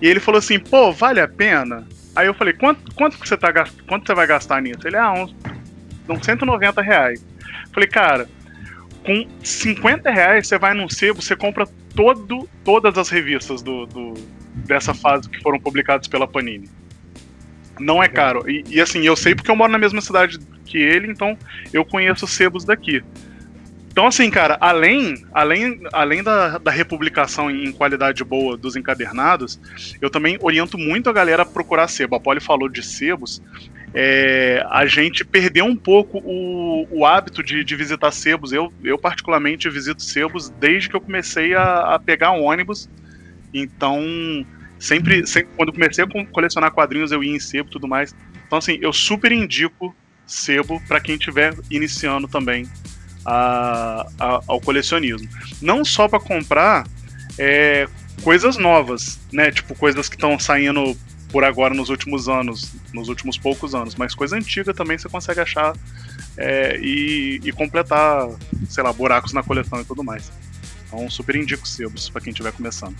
E 0.00 0.06
ele 0.06 0.20
falou 0.20 0.38
assim, 0.38 0.58
pô, 0.58 0.92
vale 0.92 1.20
a 1.20 1.28
pena? 1.28 1.86
Aí 2.14 2.26
eu 2.26 2.34
falei, 2.34 2.54
quanto, 2.54 2.94
quanto, 2.94 3.18
que 3.18 3.28
você, 3.28 3.36
tá, 3.36 3.52
quanto 3.86 4.06
você 4.06 4.14
vai 4.14 4.26
gastar 4.26 4.60
nisso? 4.62 4.86
Ele, 4.86 4.96
ah, 4.96 5.12
uns, 5.12 5.34
uns 6.08 6.24
190 6.24 6.80
reais. 6.80 7.24
Falei, 7.72 7.88
cara, 7.88 8.28
com 9.06 9.24
50 9.42 10.10
reais 10.10 10.48
você 10.48 10.58
vai 10.58 10.74
num 10.74 10.88
sebo, 10.88 11.22
você 11.22 11.36
compra 11.36 11.66
todo, 11.94 12.48
todas 12.64 12.98
as 12.98 13.08
revistas 13.08 13.62
do, 13.62 13.86
do, 13.86 14.14
dessa 14.66 14.92
fase 14.92 15.30
que 15.30 15.40
foram 15.40 15.60
publicadas 15.60 16.08
pela 16.08 16.26
Panini. 16.26 16.68
Não 17.78 18.02
é 18.02 18.08
caro. 18.08 18.50
E, 18.50 18.64
e, 18.68 18.80
assim, 18.80 19.06
eu 19.06 19.14
sei 19.14 19.34
porque 19.34 19.50
eu 19.50 19.56
moro 19.56 19.70
na 19.70 19.78
mesma 19.78 20.00
cidade 20.00 20.38
que 20.64 20.78
ele, 20.78 21.10
então 21.10 21.38
eu 21.72 21.84
conheço 21.84 22.24
os 22.24 22.32
sebos 22.32 22.64
daqui. 22.64 23.02
Então, 23.96 24.08
assim, 24.08 24.28
cara, 24.28 24.58
além, 24.60 25.24
além, 25.32 25.80
além 25.90 26.22
da, 26.22 26.58
da 26.58 26.70
republicação 26.70 27.50
em 27.50 27.72
qualidade 27.72 28.22
boa 28.22 28.54
dos 28.54 28.76
encadernados, 28.76 29.58
eu 30.02 30.10
também 30.10 30.36
oriento 30.42 30.76
muito 30.76 31.08
a 31.08 31.14
galera 31.14 31.44
a 31.44 31.46
procurar 31.46 31.88
sebo. 31.88 32.14
A 32.14 32.20
Polly 32.20 32.38
falou 32.38 32.68
de 32.68 32.82
sebos. 32.82 33.42
É, 33.94 34.62
a 34.68 34.84
gente 34.84 35.24
perdeu 35.24 35.64
um 35.64 35.74
pouco 35.74 36.18
o, 36.18 36.86
o 36.90 37.06
hábito 37.06 37.42
de, 37.42 37.64
de, 37.64 37.74
visitar 37.74 38.10
sebos. 38.10 38.52
Eu, 38.52 38.70
eu, 38.84 38.98
particularmente, 38.98 39.70
visito 39.70 40.02
sebos 40.02 40.50
desde 40.50 40.90
que 40.90 40.96
eu 40.96 41.00
comecei 41.00 41.54
a, 41.54 41.94
a 41.94 41.98
pegar 41.98 42.32
ônibus. 42.32 42.90
Então, 43.54 44.04
sempre, 44.78 45.26
sempre, 45.26 45.48
quando 45.56 45.72
comecei 45.72 46.04
a 46.04 46.26
colecionar 46.26 46.70
quadrinhos, 46.70 47.12
eu 47.12 47.24
ia 47.24 47.34
em 47.34 47.40
sebo 47.40 47.70
e 47.70 47.72
tudo 47.72 47.88
mais. 47.88 48.14
Então, 48.46 48.58
assim, 48.58 48.78
eu 48.82 48.92
super 48.92 49.32
indico 49.32 49.96
sebo 50.26 50.82
para 50.86 51.00
quem 51.00 51.14
estiver 51.14 51.54
iniciando 51.70 52.28
também 52.28 52.66
a, 53.26 54.06
a, 54.18 54.40
ao 54.46 54.60
colecionismo. 54.60 55.28
Não 55.60 55.84
só 55.84 56.08
para 56.08 56.20
comprar 56.20 56.86
é, 57.36 57.88
coisas 58.22 58.56
novas, 58.56 59.18
né? 59.32 59.50
Tipo, 59.50 59.74
coisas 59.74 60.08
que 60.08 60.14
estão 60.14 60.38
saindo 60.38 60.96
por 61.30 61.42
agora 61.42 61.74
nos 61.74 61.90
últimos 61.90 62.28
anos, 62.28 62.72
nos 62.94 63.08
últimos 63.08 63.36
poucos 63.36 63.74
anos, 63.74 63.96
mas 63.96 64.14
coisa 64.14 64.36
antiga 64.36 64.72
também 64.72 64.96
você 64.96 65.08
consegue 65.08 65.40
achar 65.40 65.74
é, 66.38 66.78
e, 66.80 67.40
e, 67.44 67.52
completar, 67.52 68.28
sei 68.68 68.84
lá, 68.84 68.92
buracos 68.92 69.32
na 69.32 69.42
coleção 69.42 69.80
e 69.80 69.84
tudo 69.84 70.04
mais. 70.04 70.30
Então, 70.86 71.10
super 71.10 71.34
indico 71.34 71.66
sebos 71.66 72.08
para 72.08 72.20
quem 72.20 72.30
estiver 72.30 72.52
começando. 72.52 72.94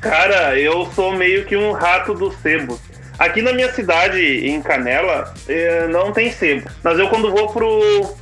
Cara, 0.00 0.58
eu 0.58 0.90
sou 0.92 1.12
meio 1.16 1.44
que 1.44 1.56
um 1.56 1.72
rato 1.72 2.14
do 2.14 2.30
sebo. 2.30 2.80
Aqui 3.18 3.42
na 3.42 3.52
minha 3.52 3.70
cidade, 3.72 4.18
em 4.18 4.62
Canela, 4.62 5.34
é, 5.46 5.88
não 5.88 6.12
tem 6.12 6.32
sebo. 6.32 6.70
Mas 6.82 6.98
eu 6.98 7.08
quando 7.08 7.30
vou 7.30 7.52
pro 7.52 8.16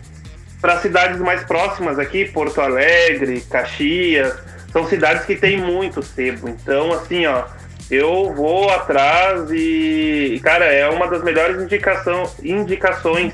para 0.60 0.78
cidades 0.78 1.18
mais 1.20 1.44
próximas 1.44 1.98
aqui, 1.98 2.24
Porto 2.24 2.60
Alegre, 2.60 3.40
Caxias, 3.42 4.34
são 4.72 4.86
cidades 4.86 5.24
que 5.24 5.36
tem 5.36 5.56
muito 5.56 6.02
sebo. 6.02 6.48
Então, 6.48 6.92
assim, 6.92 7.26
ó, 7.26 7.44
eu 7.90 8.32
vou 8.34 8.70
atrás 8.70 9.50
e, 9.50 10.40
cara, 10.42 10.66
é 10.66 10.88
uma 10.88 11.06
das 11.06 11.22
melhores 11.22 11.62
indicação, 11.62 12.30
indicações 12.42 13.32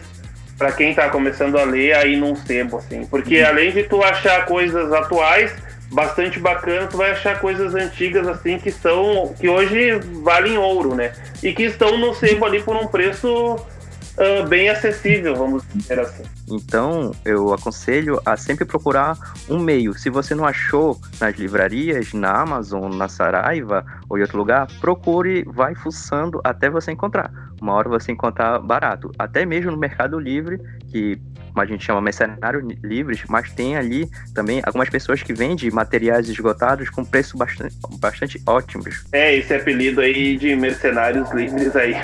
para 0.56 0.70
quem 0.70 0.90
está 0.90 1.08
começando 1.08 1.58
a 1.58 1.64
ler 1.64 1.94
aí 1.94 2.16
num 2.16 2.36
sebo, 2.36 2.78
assim. 2.78 3.04
Porque 3.06 3.40
além 3.40 3.72
de 3.72 3.82
tu 3.82 4.02
achar 4.02 4.46
coisas 4.46 4.92
atuais, 4.92 5.52
bastante 5.90 6.38
bacana, 6.38 6.86
tu 6.86 6.96
vai 6.96 7.10
achar 7.10 7.40
coisas 7.40 7.74
antigas, 7.74 8.28
assim, 8.28 8.58
que 8.58 8.70
são. 8.70 9.34
que 9.38 9.48
hoje 9.48 9.98
valem 10.22 10.56
ouro, 10.56 10.94
né? 10.94 11.12
E 11.42 11.52
que 11.52 11.64
estão 11.64 11.98
no 11.98 12.14
sebo 12.14 12.44
ali 12.44 12.62
por 12.62 12.76
um 12.76 12.86
preço 12.86 13.56
uh, 13.56 14.46
bem 14.48 14.68
acessível, 14.68 15.34
vamos 15.34 15.62
dizer 15.74 16.00
assim. 16.00 16.22
Então, 16.48 17.12
eu 17.24 17.52
aconselho 17.52 18.20
a 18.24 18.36
sempre 18.36 18.64
procurar 18.64 19.16
um 19.48 19.58
meio. 19.58 19.94
Se 19.94 20.10
você 20.10 20.34
não 20.34 20.44
achou 20.44 21.00
nas 21.20 21.36
livrarias, 21.36 22.12
na 22.12 22.30
Amazon, 22.30 22.94
na 22.94 23.08
Saraiva 23.08 23.84
ou 24.08 24.18
em 24.18 24.22
outro 24.22 24.38
lugar, 24.38 24.66
procure, 24.80 25.44
vai 25.44 25.74
fuçando 25.74 26.40
até 26.44 26.68
você 26.68 26.92
encontrar. 26.92 27.30
Uma 27.60 27.72
hora 27.72 27.88
você 27.88 28.12
encontrar 28.12 28.58
barato. 28.58 29.10
Até 29.18 29.46
mesmo 29.46 29.70
no 29.70 29.78
Mercado 29.78 30.18
Livre, 30.18 30.60
que 30.90 31.20
a 31.62 31.64
gente 31.64 31.84
chama, 31.84 32.00
mercenários 32.00 32.64
livres, 32.82 33.22
mas 33.28 33.50
tem 33.52 33.76
ali 33.76 34.08
também 34.34 34.60
algumas 34.64 34.88
pessoas 34.88 35.22
que 35.22 35.32
vendem 35.32 35.70
materiais 35.70 36.28
esgotados 36.28 36.90
com 36.90 37.04
preço 37.04 37.36
bastante, 37.36 37.76
bastante 37.98 38.42
ótimos. 38.46 39.04
É, 39.12 39.36
esse 39.36 39.54
apelido 39.54 40.00
aí 40.00 40.36
de 40.36 40.56
mercenários 40.56 41.30
livres 41.32 41.74
aí 41.76 41.94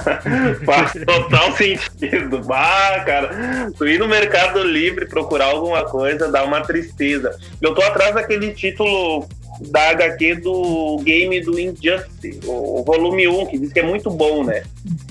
faz 0.64 0.92
total 1.04 1.52
sentido. 1.52 2.40
Bah, 2.42 3.02
cara, 3.04 3.70
tu 3.84 3.88
ir 3.88 3.98
no 3.98 4.08
Mercado 4.08 4.62
Livre 4.64 5.06
procurar 5.06 5.46
alguma 5.46 5.84
coisa 5.84 6.32
dá 6.32 6.42
uma 6.42 6.62
tristeza. 6.62 7.38
Eu 7.60 7.74
tô 7.74 7.82
atrás 7.82 8.14
daquele 8.14 8.52
título 8.52 9.28
da 9.60 9.90
HQ 9.90 10.36
do 10.36 10.98
game 11.04 11.40
do 11.42 11.60
Injustice, 11.60 12.40
o, 12.46 12.82
volume 12.82 13.28
1, 13.28 13.46
que 13.46 13.58
diz 13.58 13.72
que 13.72 13.80
é 13.80 13.82
muito 13.82 14.10
bom, 14.10 14.42
né? 14.42 14.62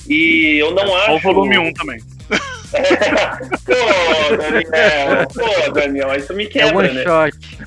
E 0.10 0.58
eu 0.58 0.72
não 0.72 0.88
é, 0.98 1.06
acho. 1.06 1.16
O 1.16 1.34
volume 1.34 1.58
1 1.58 1.74
também. 1.74 2.00
pô, 3.64 4.38
Daniel, 4.38 5.28
pô, 5.34 5.72
Daniel, 5.72 6.16
isso 6.16 6.34
me 6.34 6.48
quebra, 6.48 6.70
é 6.70 6.76
one 6.76 6.94
né? 6.94 7.04
Shot. 7.04 7.60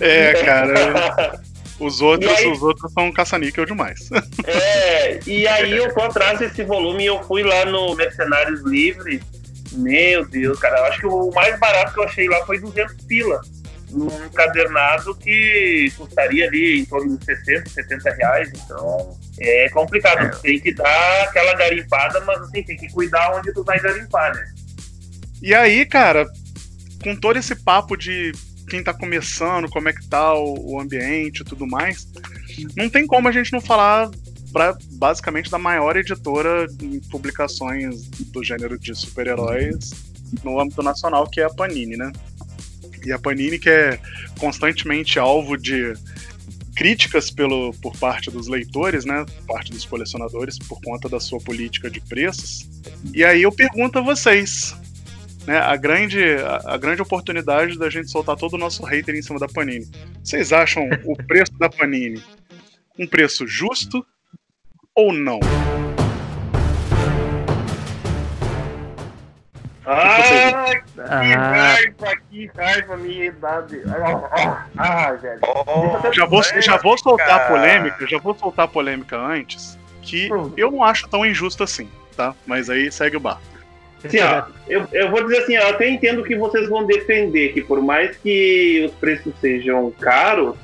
É, 0.00 0.32
cara. 0.44 1.38
Os 1.78 2.00
outros, 2.00 2.32
aí, 2.32 2.50
os 2.50 2.62
outros 2.62 2.90
são 2.92 3.12
caça-níquel 3.12 3.66
demais. 3.66 4.08
É, 4.46 5.20
e 5.26 5.46
aí 5.46 5.72
eu 5.72 5.92
tô 5.92 6.00
atrás 6.02 6.38
desse 6.38 6.62
volume 6.62 7.02
e 7.02 7.06
eu 7.06 7.22
fui 7.24 7.42
lá 7.42 7.64
no 7.66 7.94
Mercenários 7.94 8.62
Livre. 8.62 9.20
Meu 9.74 10.24
Deus, 10.26 10.58
cara, 10.58 10.78
eu 10.78 10.84
acho 10.84 11.00
que 11.00 11.06
o 11.06 11.30
mais 11.32 11.58
barato 11.58 11.92
que 11.92 12.00
eu 12.00 12.04
achei 12.04 12.28
lá 12.28 12.44
foi 12.46 12.60
200 12.60 12.94
pila. 13.04 13.40
Num 13.90 14.08
encadernado 14.26 15.14
que 15.14 15.92
custaria 15.96 16.46
ali 16.46 16.80
em 16.80 16.84
torno 16.84 17.16
de 17.16 17.24
60, 17.24 17.70
70 17.70 18.10
reais. 18.14 18.50
Então, 18.52 19.16
é 19.38 19.68
complicado. 19.70 20.26
É. 20.26 20.28
Tem 20.40 20.58
que 20.58 20.74
dar 20.74 21.22
aquela 21.22 21.54
garimpada, 21.54 22.20
mas 22.20 22.40
assim, 22.42 22.62
tem 22.62 22.76
que 22.76 22.92
cuidar 22.92 23.36
onde 23.36 23.52
tu 23.52 23.62
vai 23.62 23.78
garimpar, 23.78 24.34
né? 24.34 24.52
E 25.40 25.54
aí, 25.54 25.86
cara, 25.86 26.26
com 27.02 27.14
todo 27.14 27.38
esse 27.38 27.54
papo 27.54 27.96
de 27.96 28.32
quem 28.68 28.82
tá 28.82 28.92
começando, 28.92 29.68
como 29.68 29.88
é 29.88 29.92
que 29.92 30.08
tá 30.08 30.34
o, 30.34 30.74
o 30.74 30.80
ambiente 30.80 31.42
e 31.42 31.44
tudo 31.44 31.66
mais, 31.66 32.08
não 32.76 32.88
tem 32.88 33.06
como 33.06 33.28
a 33.28 33.32
gente 33.32 33.52
não 33.52 33.60
falar 33.60 34.10
pra, 34.54 34.78
basicamente 34.92 35.50
da 35.50 35.58
maior 35.58 35.96
editora 35.96 36.68
em 36.80 37.00
publicações 37.00 38.06
do 38.06 38.42
gênero 38.44 38.78
de 38.78 38.94
super-heróis 38.94 39.90
no 40.44 40.60
âmbito 40.60 40.80
nacional, 40.80 41.28
que 41.28 41.40
é 41.40 41.44
a 41.44 41.50
Panini, 41.50 41.96
né? 41.96 42.12
E 43.04 43.12
a 43.12 43.18
Panini 43.18 43.58
que 43.58 43.68
é 43.68 43.98
constantemente 44.38 45.18
alvo 45.18 45.56
de 45.56 45.92
críticas 46.76 47.30
pelo, 47.30 47.72
por 47.82 47.96
parte 47.98 48.30
dos 48.30 48.46
leitores, 48.46 49.04
né, 49.04 49.24
por 49.24 49.54
parte 49.54 49.70
dos 49.70 49.84
colecionadores, 49.84 50.58
por 50.58 50.80
conta 50.80 51.08
da 51.08 51.20
sua 51.20 51.38
política 51.40 51.90
de 51.90 52.00
preços. 52.00 52.68
E 53.12 53.24
aí 53.24 53.42
eu 53.42 53.52
pergunto 53.52 53.98
a 53.98 54.02
vocês, 54.02 54.74
né, 55.46 55.58
a 55.58 55.76
grande, 55.76 56.20
a, 56.20 56.74
a, 56.74 56.76
grande 56.76 57.00
oportunidade 57.00 57.78
da 57.78 57.88
gente 57.88 58.10
soltar 58.10 58.36
todo 58.36 58.54
o 58.54 58.58
nosso 58.58 58.82
hater 58.84 59.14
em 59.14 59.22
cima 59.22 59.38
da 59.38 59.46
Panini. 59.46 59.86
Vocês 60.22 60.52
acham 60.52 60.88
o 61.04 61.16
preço 61.16 61.52
da 61.58 61.68
Panini 61.68 62.20
um 62.98 63.06
preço 63.06 63.46
justo 63.46 64.04
ou 64.94 65.12
não? 65.12 65.40
Ah, 69.86 70.80
que 70.94 71.00
ah. 71.00 71.50
raiva, 71.50 72.16
que 72.30 72.46
raiva, 72.56 72.96
minha 72.96 73.26
idade. 73.26 73.82
Ah, 74.78 75.12
velho. 75.12 75.40
Oh, 75.42 76.12
já 76.12 76.24
vou, 76.24 76.42
já 76.42 76.76
vou 76.78 76.96
soltar 76.96 77.40
a 77.40 77.48
polêmica, 77.48 78.06
já 78.06 78.18
vou 78.18 78.34
soltar 78.34 78.64
a 78.64 78.68
polêmica 78.68 79.16
antes, 79.18 79.78
que 80.00 80.30
eu 80.56 80.70
não 80.70 80.82
acho 80.82 81.08
tão 81.08 81.26
injusto 81.26 81.64
assim, 81.64 81.90
tá? 82.16 82.34
Mas 82.46 82.70
aí 82.70 82.90
segue 82.90 83.16
o 83.16 83.20
bar. 83.20 83.40
Assim, 84.02 84.20
ó, 84.20 84.44
eu, 84.68 84.86
eu 84.92 85.10
vou 85.10 85.22
dizer 85.24 85.42
assim, 85.42 85.54
eu 85.54 85.68
até 85.68 85.88
entendo 85.88 86.22
que 86.22 86.36
vocês 86.36 86.68
vão 86.68 86.84
defender 86.84 87.52
que 87.52 87.62
por 87.62 87.82
mais 87.82 88.16
que 88.18 88.84
os 88.86 88.92
preços 88.92 89.34
sejam 89.40 89.90
caros, 89.98 90.56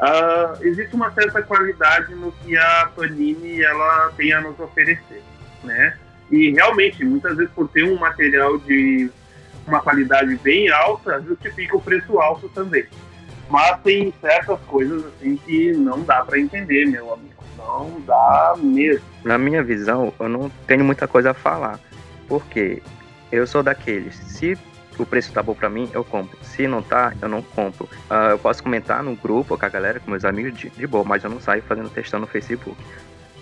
uh, 0.00 0.64
existe 0.64 0.94
uma 0.94 1.10
certa 1.12 1.42
qualidade 1.42 2.14
no 2.14 2.32
que 2.32 2.56
a 2.56 2.90
Panini 2.94 3.62
ela 3.62 4.12
tem 4.16 4.32
a 4.32 4.40
nos 4.40 4.58
oferecer, 4.58 5.22
né? 5.62 5.96
E 6.30 6.50
realmente, 6.50 7.04
muitas 7.04 7.36
vezes 7.36 7.52
por 7.52 7.68
ter 7.68 7.84
um 7.84 7.98
material 7.98 8.58
de 8.58 9.10
uma 9.66 9.80
qualidade 9.80 10.34
bem 10.36 10.70
alta, 10.70 11.20
justifica 11.22 11.76
o 11.76 11.80
preço 11.80 12.18
alto 12.20 12.48
também. 12.50 12.86
Mas 13.48 13.80
tem 13.82 14.14
certas 14.20 14.60
coisas 14.60 15.04
assim 15.06 15.36
que 15.36 15.72
não 15.72 16.02
dá 16.02 16.24
para 16.24 16.38
entender, 16.38 16.86
meu 16.86 17.12
amigo. 17.12 17.42
Não 17.58 18.00
dá 18.06 18.54
mesmo. 18.56 19.04
Na 19.24 19.36
minha 19.36 19.62
visão, 19.62 20.14
eu 20.20 20.28
não 20.28 20.48
tenho 20.66 20.84
muita 20.84 21.08
coisa 21.08 21.32
a 21.32 21.34
falar. 21.34 21.78
Porque 22.28 22.80
eu 23.32 23.46
sou 23.46 23.62
daqueles. 23.62 24.14
Se 24.14 24.56
o 25.00 25.06
preço 25.06 25.32
tá 25.32 25.42
bom 25.42 25.54
para 25.54 25.68
mim, 25.68 25.88
eu 25.92 26.04
compro. 26.04 26.38
Se 26.42 26.66
não 26.66 26.82
tá, 26.82 27.12
eu 27.20 27.28
não 27.28 27.42
compro. 27.42 27.88
Uh, 28.10 28.30
eu 28.30 28.38
posso 28.38 28.62
comentar 28.62 29.02
no 29.02 29.14
grupo 29.16 29.56
com 29.56 29.64
a 29.64 29.68
galera, 29.68 30.00
com 30.00 30.10
meus 30.10 30.24
amigos, 30.24 30.58
de, 30.58 30.70
de 30.70 30.86
boa, 30.86 31.04
mas 31.04 31.24
eu 31.24 31.30
não 31.30 31.40
saio 31.40 31.62
fazendo 31.62 31.88
testando 31.88 32.22
no 32.22 32.26
Facebook 32.26 32.76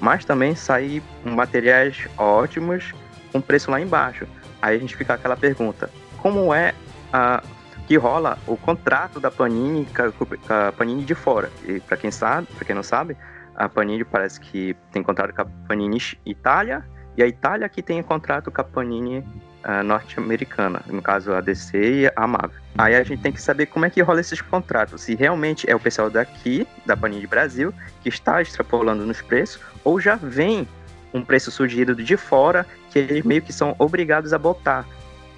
mas 0.01 0.25
também 0.25 0.55
sair 0.55 1.03
materiais 1.25 2.09
ótimos 2.16 2.92
com 3.33 3.40
preço 3.40 3.71
lá 3.71 3.81
embaixo. 3.81 4.27
Aí 4.61 4.77
a 4.77 4.79
gente 4.79 4.97
fica 4.97 5.14
aquela 5.14 5.37
pergunta: 5.37 5.90
como 6.18 6.53
é 6.55 6.75
a 7.12 7.42
que 7.87 7.97
rola 7.97 8.38
o 8.47 8.57
contrato 8.57 9.18
da 9.18 9.31
Panini 9.31 9.87
com 9.87 10.53
a 10.53 10.73
Panini 10.73 11.05
de 11.05 11.14
fora? 11.14 11.51
E 11.66 11.81
para 11.81 11.97
quem 11.97 12.11
sabe, 12.11 12.47
para 12.55 12.64
quem 12.64 12.75
não 12.75 12.83
sabe, 12.83 13.16
a 13.57 13.68
Panini 13.68 14.05
parece 14.05 14.40
que 14.40 14.77
tem 14.92 15.03
contrato 15.03 15.35
com 15.35 15.42
a 15.42 15.47
Panini 15.66 15.99
Itália 16.25 16.85
e 17.16 17.23
a 17.23 17.27
Itália 17.27 17.68
que 17.68 17.83
tem 17.83 18.03
contrato 18.03 18.51
com 18.51 18.61
a 18.61 18.64
Panini 18.64 19.25
uh, 19.64 19.83
norte-americana, 19.83 20.83
no 20.87 21.03
caso 21.03 21.33
a 21.33 21.40
DC 21.40 21.79
e 21.79 22.12
a 22.14 22.27
Marvel. 22.27 22.61
Aí 22.77 22.94
a 22.94 23.03
gente 23.03 23.23
tem 23.23 23.33
que 23.33 23.40
saber 23.42 23.66
como 23.66 23.85
é 23.85 23.90
que 23.90 24.01
rola 24.01 24.21
esses 24.21 24.40
contratos, 24.40 25.03
se 25.03 25.14
realmente 25.14 25.68
é 25.68 25.75
o 25.75 25.81
pessoal 25.81 26.11
daqui, 26.11 26.66
da 26.87 26.97
Panini 26.97 27.27
Brasil, 27.27 27.73
que 28.03 28.09
está 28.09 28.40
extrapolando 28.40 29.05
nos 29.05 29.21
preços, 29.21 29.61
ou 29.85 30.01
já 30.01 30.16
vem 30.16 30.66
um 31.12 31.25
preço 31.25 31.51
sugerido 31.51 31.94
de 31.94 32.16
fora 32.16 32.66
que 32.90 32.99
eles 32.99 33.25
meio 33.25 33.42
que 33.42 33.53
são 33.53 33.75
obrigados 33.79 34.33
a 34.33 34.38
botar. 34.38 34.85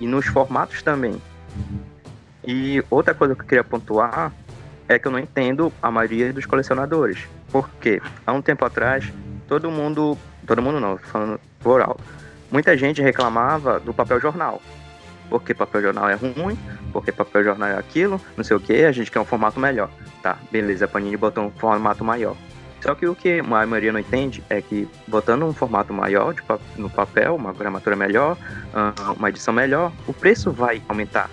E 0.00 0.06
nos 0.06 0.26
formatos 0.26 0.82
também. 0.82 1.20
E 2.46 2.82
outra 2.90 3.14
coisa 3.14 3.34
que 3.34 3.42
eu 3.42 3.46
queria 3.46 3.64
pontuar 3.64 4.32
é 4.88 4.98
que 4.98 5.06
eu 5.06 5.12
não 5.12 5.18
entendo 5.18 5.72
a 5.82 5.90
maioria 5.90 6.32
dos 6.32 6.46
colecionadores. 6.46 7.18
Porque 7.52 8.00
há 8.26 8.32
um 8.32 8.40
tempo 8.40 8.64
atrás, 8.64 9.12
todo 9.46 9.70
mundo, 9.70 10.16
todo 10.46 10.62
mundo 10.62 10.80
não, 10.80 10.96
falando 10.96 11.38
alto, 11.84 12.02
muita 12.50 12.76
gente 12.76 13.00
reclamava 13.00 13.78
do 13.80 13.92
papel 13.92 14.20
jornal. 14.20 14.60
Porque 15.28 15.54
papel 15.54 15.82
jornal 15.82 16.08
é 16.08 16.14
ruim, 16.14 16.58
porque 16.92 17.12
papel 17.12 17.44
jornal 17.44 17.68
é 17.68 17.78
aquilo, 17.78 18.20
não 18.36 18.42
sei 18.42 18.56
o 18.56 18.60
que, 18.60 18.84
a 18.84 18.92
gente 18.92 19.10
quer 19.10 19.20
um 19.20 19.24
formato 19.24 19.60
melhor. 19.60 19.88
Tá, 20.22 20.36
beleza, 20.50 20.86
a 20.86 20.88
Panini 20.88 21.16
botou 21.16 21.44
um 21.44 21.50
formato 21.50 22.04
maior. 22.04 22.36
Só 22.80 22.94
que 22.94 23.06
o 23.06 23.14
que 23.14 23.40
a 23.40 23.42
maioria 23.42 23.92
não 23.92 24.00
entende 24.00 24.42
é 24.48 24.60
que 24.60 24.88
botando 25.06 25.44
um 25.44 25.52
formato 25.52 25.92
maior 25.92 26.32
de, 26.32 26.42
no 26.76 26.88
papel, 26.88 27.36
uma 27.36 27.52
gramatura 27.52 27.94
melhor, 27.94 28.36
ah, 28.72 29.14
uma 29.16 29.28
edição 29.28 29.52
melhor, 29.52 29.92
o 30.06 30.12
preço 30.12 30.50
vai 30.50 30.82
aumentar. 30.88 31.30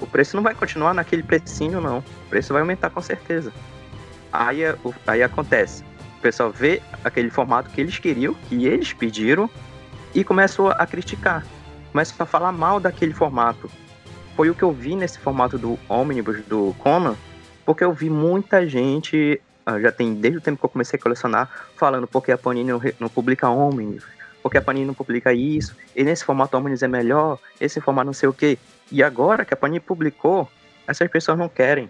O 0.00 0.06
preço 0.06 0.36
não 0.36 0.42
vai 0.42 0.54
continuar 0.54 0.92
naquele 0.92 1.22
precinho, 1.22 1.80
não. 1.80 1.98
O 1.98 2.28
preço 2.28 2.52
vai 2.52 2.60
aumentar 2.60 2.90
com 2.90 3.00
certeza. 3.00 3.52
Aí, 4.32 4.62
aí 5.06 5.22
acontece. 5.22 5.84
O 6.18 6.20
pessoal 6.20 6.50
vê 6.50 6.82
aquele 7.04 7.30
formato 7.30 7.70
que 7.70 7.80
eles 7.80 7.98
queriam, 7.98 8.34
que 8.48 8.66
eles 8.66 8.92
pediram, 8.92 9.48
e 10.14 10.22
começou 10.22 10.70
a 10.70 10.86
criticar. 10.86 11.44
Começa 11.90 12.14
a 12.22 12.26
falar 12.26 12.52
mal 12.52 12.80
daquele 12.80 13.12
formato. 13.12 13.70
Foi 14.36 14.50
o 14.50 14.54
que 14.54 14.62
eu 14.62 14.72
vi 14.72 14.96
nesse 14.96 15.18
formato 15.18 15.58
do 15.58 15.78
Omnibus 15.88 16.42
do 16.44 16.74
Conan, 16.78 17.16
porque 17.64 17.84
eu 17.84 17.92
vi 17.92 18.10
muita 18.10 18.66
gente 18.68 19.40
ah, 19.66 19.80
já 19.80 19.90
tem 19.90 20.14
desde 20.14 20.38
o 20.38 20.40
tempo 20.40 20.58
que 20.58 20.64
eu 20.64 20.70
comecei 20.70 20.98
a 20.98 21.02
colecionar, 21.02 21.48
falando 21.76 22.06
porque 22.06 22.30
a 22.30 22.36
Panini 22.36 22.70
não, 22.70 22.80
não 23.00 23.08
publica 23.08 23.48
Omnibus, 23.48 24.04
porque 24.42 24.58
a 24.58 24.62
Panini 24.62 24.84
não 24.84 24.92
publica 24.92 25.32
isso, 25.32 25.74
e 25.96 26.04
nesse 26.04 26.24
formato 26.24 26.56
Omnibus 26.56 26.82
é 26.82 26.88
melhor, 26.88 27.38
esse 27.58 27.80
formato 27.80 28.06
não 28.06 28.12
sei 28.12 28.28
o 28.28 28.32
que. 28.32 28.58
E 28.92 29.02
agora 29.02 29.44
que 29.44 29.54
a 29.54 29.56
Panini 29.56 29.80
publicou, 29.80 30.48
essas 30.86 31.08
pessoas 31.08 31.38
não 31.38 31.48
querem. 31.48 31.88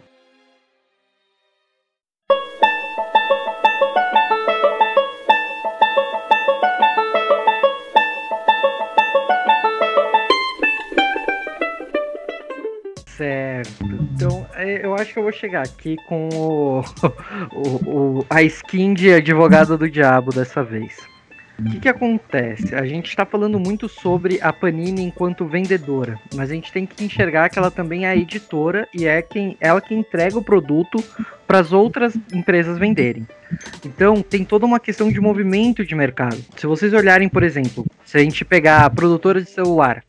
Certo. 13.16 13.84
Então, 14.14 14.46
é, 14.54 14.84
eu 14.84 14.94
acho 14.94 15.12
que 15.12 15.18
eu 15.18 15.22
vou 15.22 15.32
chegar 15.32 15.62
aqui 15.62 15.96
com 16.08 16.28
o, 16.32 16.80
o, 17.52 18.18
o 18.18 18.26
a 18.28 18.42
skin 18.42 18.94
de 18.94 19.12
advogado 19.12 19.78
do 19.78 19.88
diabo 19.88 20.30
dessa 20.30 20.62
vez. 20.62 20.96
O 21.56 21.70
que, 21.70 21.80
que 21.80 21.88
acontece? 21.88 22.74
A 22.74 22.84
gente 22.84 23.08
está 23.08 23.24
falando 23.24 23.60
muito 23.60 23.88
sobre 23.88 24.40
a 24.42 24.52
Panini 24.52 25.02
enquanto 25.02 25.46
vendedora, 25.46 26.18
mas 26.34 26.50
a 26.50 26.54
gente 26.54 26.72
tem 26.72 26.84
que 26.84 27.04
enxergar 27.04 27.48
que 27.48 27.56
ela 27.56 27.70
também 27.70 28.06
é 28.06 28.16
editora 28.16 28.88
e 28.92 29.06
é 29.06 29.22
quem, 29.22 29.56
ela 29.60 29.80
que 29.80 29.94
entrega 29.94 30.36
o 30.36 30.42
produto 30.42 31.02
para 31.46 31.60
as 31.60 31.72
outras 31.72 32.16
empresas 32.32 32.76
venderem. 32.76 33.26
Então, 33.84 34.20
tem 34.20 34.44
toda 34.44 34.66
uma 34.66 34.80
questão 34.80 35.08
de 35.08 35.20
movimento 35.20 35.84
de 35.84 35.94
mercado. 35.94 36.44
Se 36.56 36.66
vocês 36.66 36.92
olharem, 36.92 37.28
por 37.28 37.44
exemplo, 37.44 37.86
se 38.04 38.18
a 38.18 38.20
gente 38.20 38.44
pegar 38.44 38.84
a 38.84 38.90
produtora 38.90 39.40
de 39.40 39.48
celular, 39.48 40.02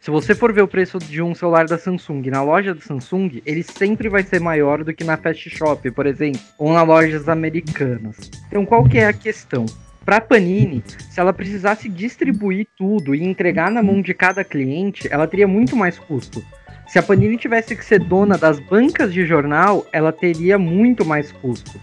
se 0.00 0.10
você 0.10 0.34
for 0.34 0.50
ver 0.50 0.62
o 0.62 0.68
preço 0.68 0.98
de 0.98 1.20
um 1.20 1.34
celular 1.34 1.66
da 1.66 1.76
Samsung 1.76 2.22
na 2.30 2.42
loja 2.42 2.74
da 2.74 2.80
Samsung, 2.80 3.42
ele 3.44 3.62
sempre 3.62 4.08
vai 4.08 4.22
ser 4.22 4.40
maior 4.40 4.82
do 4.82 4.94
que 4.94 5.04
na 5.04 5.18
Fast 5.18 5.50
Shop, 5.50 5.90
por 5.90 6.06
exemplo, 6.06 6.40
ou 6.56 6.72
nas 6.72 6.88
lojas 6.88 7.28
americanas. 7.28 8.16
Então, 8.48 8.64
qual 8.64 8.88
que 8.88 8.96
é 8.96 9.06
a 9.06 9.12
questão? 9.12 9.66
Para 10.02 10.16
a 10.16 10.20
Panini, 10.22 10.82
se 11.10 11.20
ela 11.20 11.34
precisasse 11.34 11.86
distribuir 11.86 12.66
tudo 12.78 13.14
e 13.14 13.22
entregar 13.22 13.70
na 13.70 13.82
mão 13.82 14.00
de 14.00 14.14
cada 14.14 14.42
cliente, 14.42 15.06
ela 15.12 15.26
teria 15.26 15.46
muito 15.46 15.76
mais 15.76 15.98
custo. 15.98 16.42
Se 16.88 16.98
a 16.98 17.02
Panini 17.02 17.36
tivesse 17.36 17.76
que 17.76 17.84
ser 17.84 18.00
dona 18.00 18.38
das 18.38 18.58
bancas 18.58 19.12
de 19.12 19.26
jornal, 19.26 19.86
ela 19.92 20.12
teria 20.12 20.58
muito 20.58 21.04
mais 21.04 21.30
custo. 21.30 21.78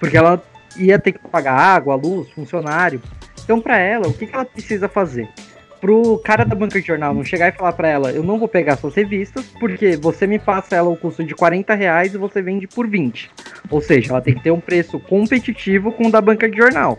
Porque 0.00 0.16
ela 0.16 0.42
ia 0.76 0.98
ter 0.98 1.12
que 1.12 1.20
pagar 1.28 1.54
água, 1.54 1.94
luz, 1.94 2.28
funcionário. 2.30 3.00
Então, 3.44 3.60
para 3.60 3.78
ela, 3.78 4.08
o 4.08 4.12
que, 4.12 4.26
que 4.26 4.34
ela 4.34 4.44
precisa 4.44 4.88
fazer? 4.88 5.28
Pro 5.80 6.18
cara 6.18 6.44
da 6.44 6.54
banca 6.54 6.80
de 6.80 6.86
jornal 6.86 7.14
não 7.14 7.24
chegar 7.24 7.48
e 7.48 7.52
falar 7.52 7.72
para 7.72 7.88
ela, 7.88 8.12
eu 8.12 8.22
não 8.22 8.38
vou 8.38 8.48
pegar 8.48 8.76
suas 8.76 8.94
revistas, 8.94 9.46
porque 9.58 9.96
você 9.96 10.26
me 10.26 10.38
passa 10.38 10.76
ela 10.76 10.90
o 10.90 10.96
custo 10.96 11.24
de 11.24 11.34
40 11.34 11.74
reais 11.74 12.14
e 12.14 12.18
você 12.18 12.42
vende 12.42 12.66
por 12.66 12.86
20. 12.86 13.30
Ou 13.70 13.80
seja, 13.80 14.10
ela 14.10 14.20
tem 14.20 14.34
que 14.34 14.42
ter 14.42 14.50
um 14.50 14.60
preço 14.60 14.98
competitivo 15.00 15.92
com 15.92 16.06
o 16.06 16.10
da 16.10 16.20
banca 16.20 16.48
de 16.48 16.56
jornal, 16.56 16.98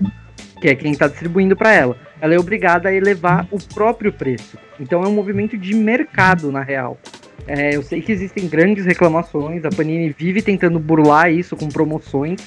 que 0.59 0.69
é 0.69 0.75
quem 0.75 0.91
está 0.91 1.07
distribuindo 1.07 1.55
para 1.55 1.73
ela. 1.73 1.97
Ela 2.19 2.33
é 2.33 2.39
obrigada 2.39 2.89
a 2.89 2.93
elevar 2.93 3.47
o 3.51 3.57
próprio 3.57 4.11
preço. 4.11 4.57
Então 4.79 5.03
é 5.03 5.07
um 5.07 5.13
movimento 5.13 5.57
de 5.57 5.75
mercado, 5.75 6.51
na 6.51 6.61
real. 6.61 6.97
É, 7.47 7.75
eu 7.75 7.81
sei 7.81 8.01
que 8.01 8.11
existem 8.11 8.47
grandes 8.47 8.85
reclamações, 8.85 9.65
a 9.65 9.69
Panini 9.69 10.13
vive 10.15 10.41
tentando 10.41 10.79
burlar 10.79 11.31
isso 11.31 11.55
com 11.55 11.67
promoções, 11.67 12.39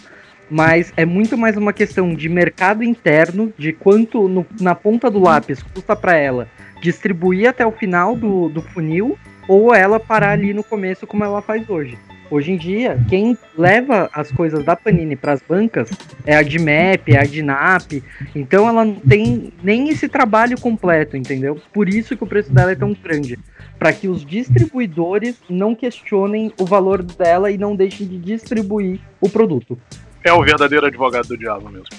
mas 0.50 0.92
é 0.96 1.04
muito 1.04 1.36
mais 1.36 1.56
uma 1.56 1.72
questão 1.72 2.14
de 2.14 2.28
mercado 2.28 2.82
interno, 2.82 3.52
de 3.56 3.72
quanto 3.72 4.28
no, 4.28 4.46
na 4.60 4.74
ponta 4.74 5.10
do 5.10 5.20
lápis 5.20 5.62
custa 5.62 5.96
para 5.96 6.16
ela 6.16 6.48
distribuir 6.84 7.48
até 7.48 7.64
o 7.66 7.72
final 7.72 8.14
do, 8.14 8.50
do 8.50 8.60
funil, 8.60 9.18
ou 9.48 9.74
ela 9.74 9.98
parar 9.98 10.32
ali 10.32 10.52
no 10.52 10.62
começo, 10.62 11.06
como 11.06 11.24
ela 11.24 11.40
faz 11.40 11.68
hoje. 11.68 11.98
Hoje 12.30 12.52
em 12.52 12.56
dia, 12.56 12.98
quem 13.08 13.36
leva 13.56 14.10
as 14.12 14.30
coisas 14.32 14.64
da 14.64 14.74
Panini 14.74 15.14
para 15.14 15.32
as 15.32 15.42
bancas 15.42 15.90
é 16.26 16.36
a 16.36 16.42
DMAP, 16.42 17.08
é 17.08 17.18
a 17.18 17.24
DINAP, 17.24 18.02
então 18.34 18.68
ela 18.68 18.84
não 18.84 18.94
tem 18.94 19.52
nem 19.62 19.88
esse 19.88 20.08
trabalho 20.08 20.58
completo, 20.60 21.16
entendeu? 21.16 21.60
Por 21.72 21.88
isso 21.88 22.16
que 22.16 22.24
o 22.24 22.26
preço 22.26 22.52
dela 22.52 22.72
é 22.72 22.74
tão 22.74 22.92
grande. 22.94 23.38
Para 23.78 23.92
que 23.92 24.08
os 24.08 24.24
distribuidores 24.24 25.36
não 25.48 25.74
questionem 25.74 26.52
o 26.58 26.64
valor 26.64 27.02
dela 27.02 27.50
e 27.50 27.58
não 27.58 27.76
deixem 27.76 28.06
de 28.06 28.18
distribuir 28.18 29.00
o 29.20 29.28
produto 29.28 29.78
é 30.24 30.32
o 30.32 30.42
verdadeiro 30.42 30.86
advogado 30.86 31.28
do 31.28 31.36
diabo 31.36 31.68
mesmo. 31.68 31.86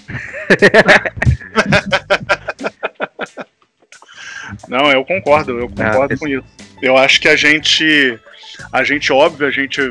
Não, 4.67 4.91
eu 4.91 5.05
concordo, 5.05 5.59
eu 5.59 5.69
concordo 5.69 6.13
ah, 6.13 6.17
com 6.17 6.27
isso. 6.27 6.43
Eu 6.81 6.97
acho 6.97 7.21
que 7.21 7.27
a 7.27 7.35
gente, 7.35 8.19
a 8.71 8.83
gente, 8.83 9.11
óbvio, 9.11 9.47
a 9.47 9.51
gente, 9.51 9.89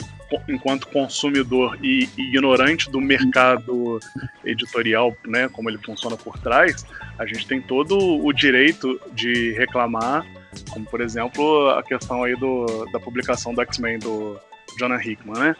enquanto 0.49 0.89
consumidor 0.89 1.79
e, 1.83 2.09
ignorante 2.17 2.91
do 2.91 3.01
mercado 3.01 4.01
editorial, 4.45 5.17
né, 5.27 5.49
como 5.49 5.71
ele 5.71 5.79
funciona 5.79 6.17
por 6.17 6.39
trás, 6.39 6.85
a 7.19 7.27
gente 7.27 7.47
tem 7.47 7.61
todo 7.61 7.99
o 7.99 8.33
direito 8.33 9.01
de 9.13 9.53
reclamar, 9.53 10.27
como 10.71 10.85
por 10.87 11.01
exemplo 11.01 11.71
a 11.71 11.83
questão 11.83 12.25
aí 12.25 12.35
do, 12.37 12.87
da 12.93 12.99
publicação 12.99 13.55
do 13.55 13.63
X-Men 13.63 13.99
do 13.99 14.39
Jonah 14.79 15.03
Hickman, 15.03 15.39
né? 15.39 15.57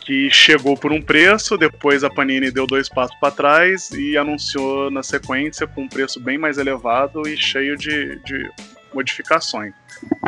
Que 0.00 0.30
chegou 0.30 0.76
por 0.76 0.92
um 0.92 1.00
preço, 1.00 1.56
depois 1.56 2.04
a 2.04 2.10
Panini 2.10 2.50
deu 2.50 2.66
dois 2.66 2.88
passos 2.88 3.16
para 3.18 3.30
trás 3.30 3.90
e 3.90 4.16
anunciou 4.16 4.90
na 4.90 5.02
sequência 5.02 5.66
com 5.66 5.82
um 5.82 5.88
preço 5.88 6.20
bem 6.20 6.36
mais 6.36 6.58
elevado 6.58 7.26
e 7.26 7.36
cheio 7.36 7.76
de, 7.76 8.16
de 8.20 8.50
modificações. 8.92 9.74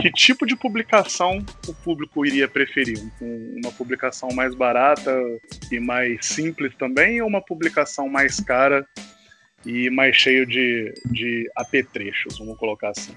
Que 0.00 0.10
tipo 0.10 0.46
de 0.46 0.56
publicação 0.56 1.44
o 1.66 1.74
público 1.74 2.24
iria 2.24 2.48
preferir? 2.48 2.98
Uma 3.20 3.72
publicação 3.72 4.30
mais 4.30 4.54
barata 4.54 5.14
e 5.70 5.78
mais 5.78 6.24
simples 6.24 6.74
também, 6.76 7.20
ou 7.20 7.28
uma 7.28 7.40
publicação 7.40 8.08
mais 8.08 8.40
cara 8.40 8.86
e 9.64 9.90
mais 9.90 10.16
cheio 10.16 10.46
de, 10.46 10.94
de 11.06 11.50
apetrechos, 11.56 12.38
vamos 12.38 12.56
colocar 12.58 12.90
assim? 12.90 13.14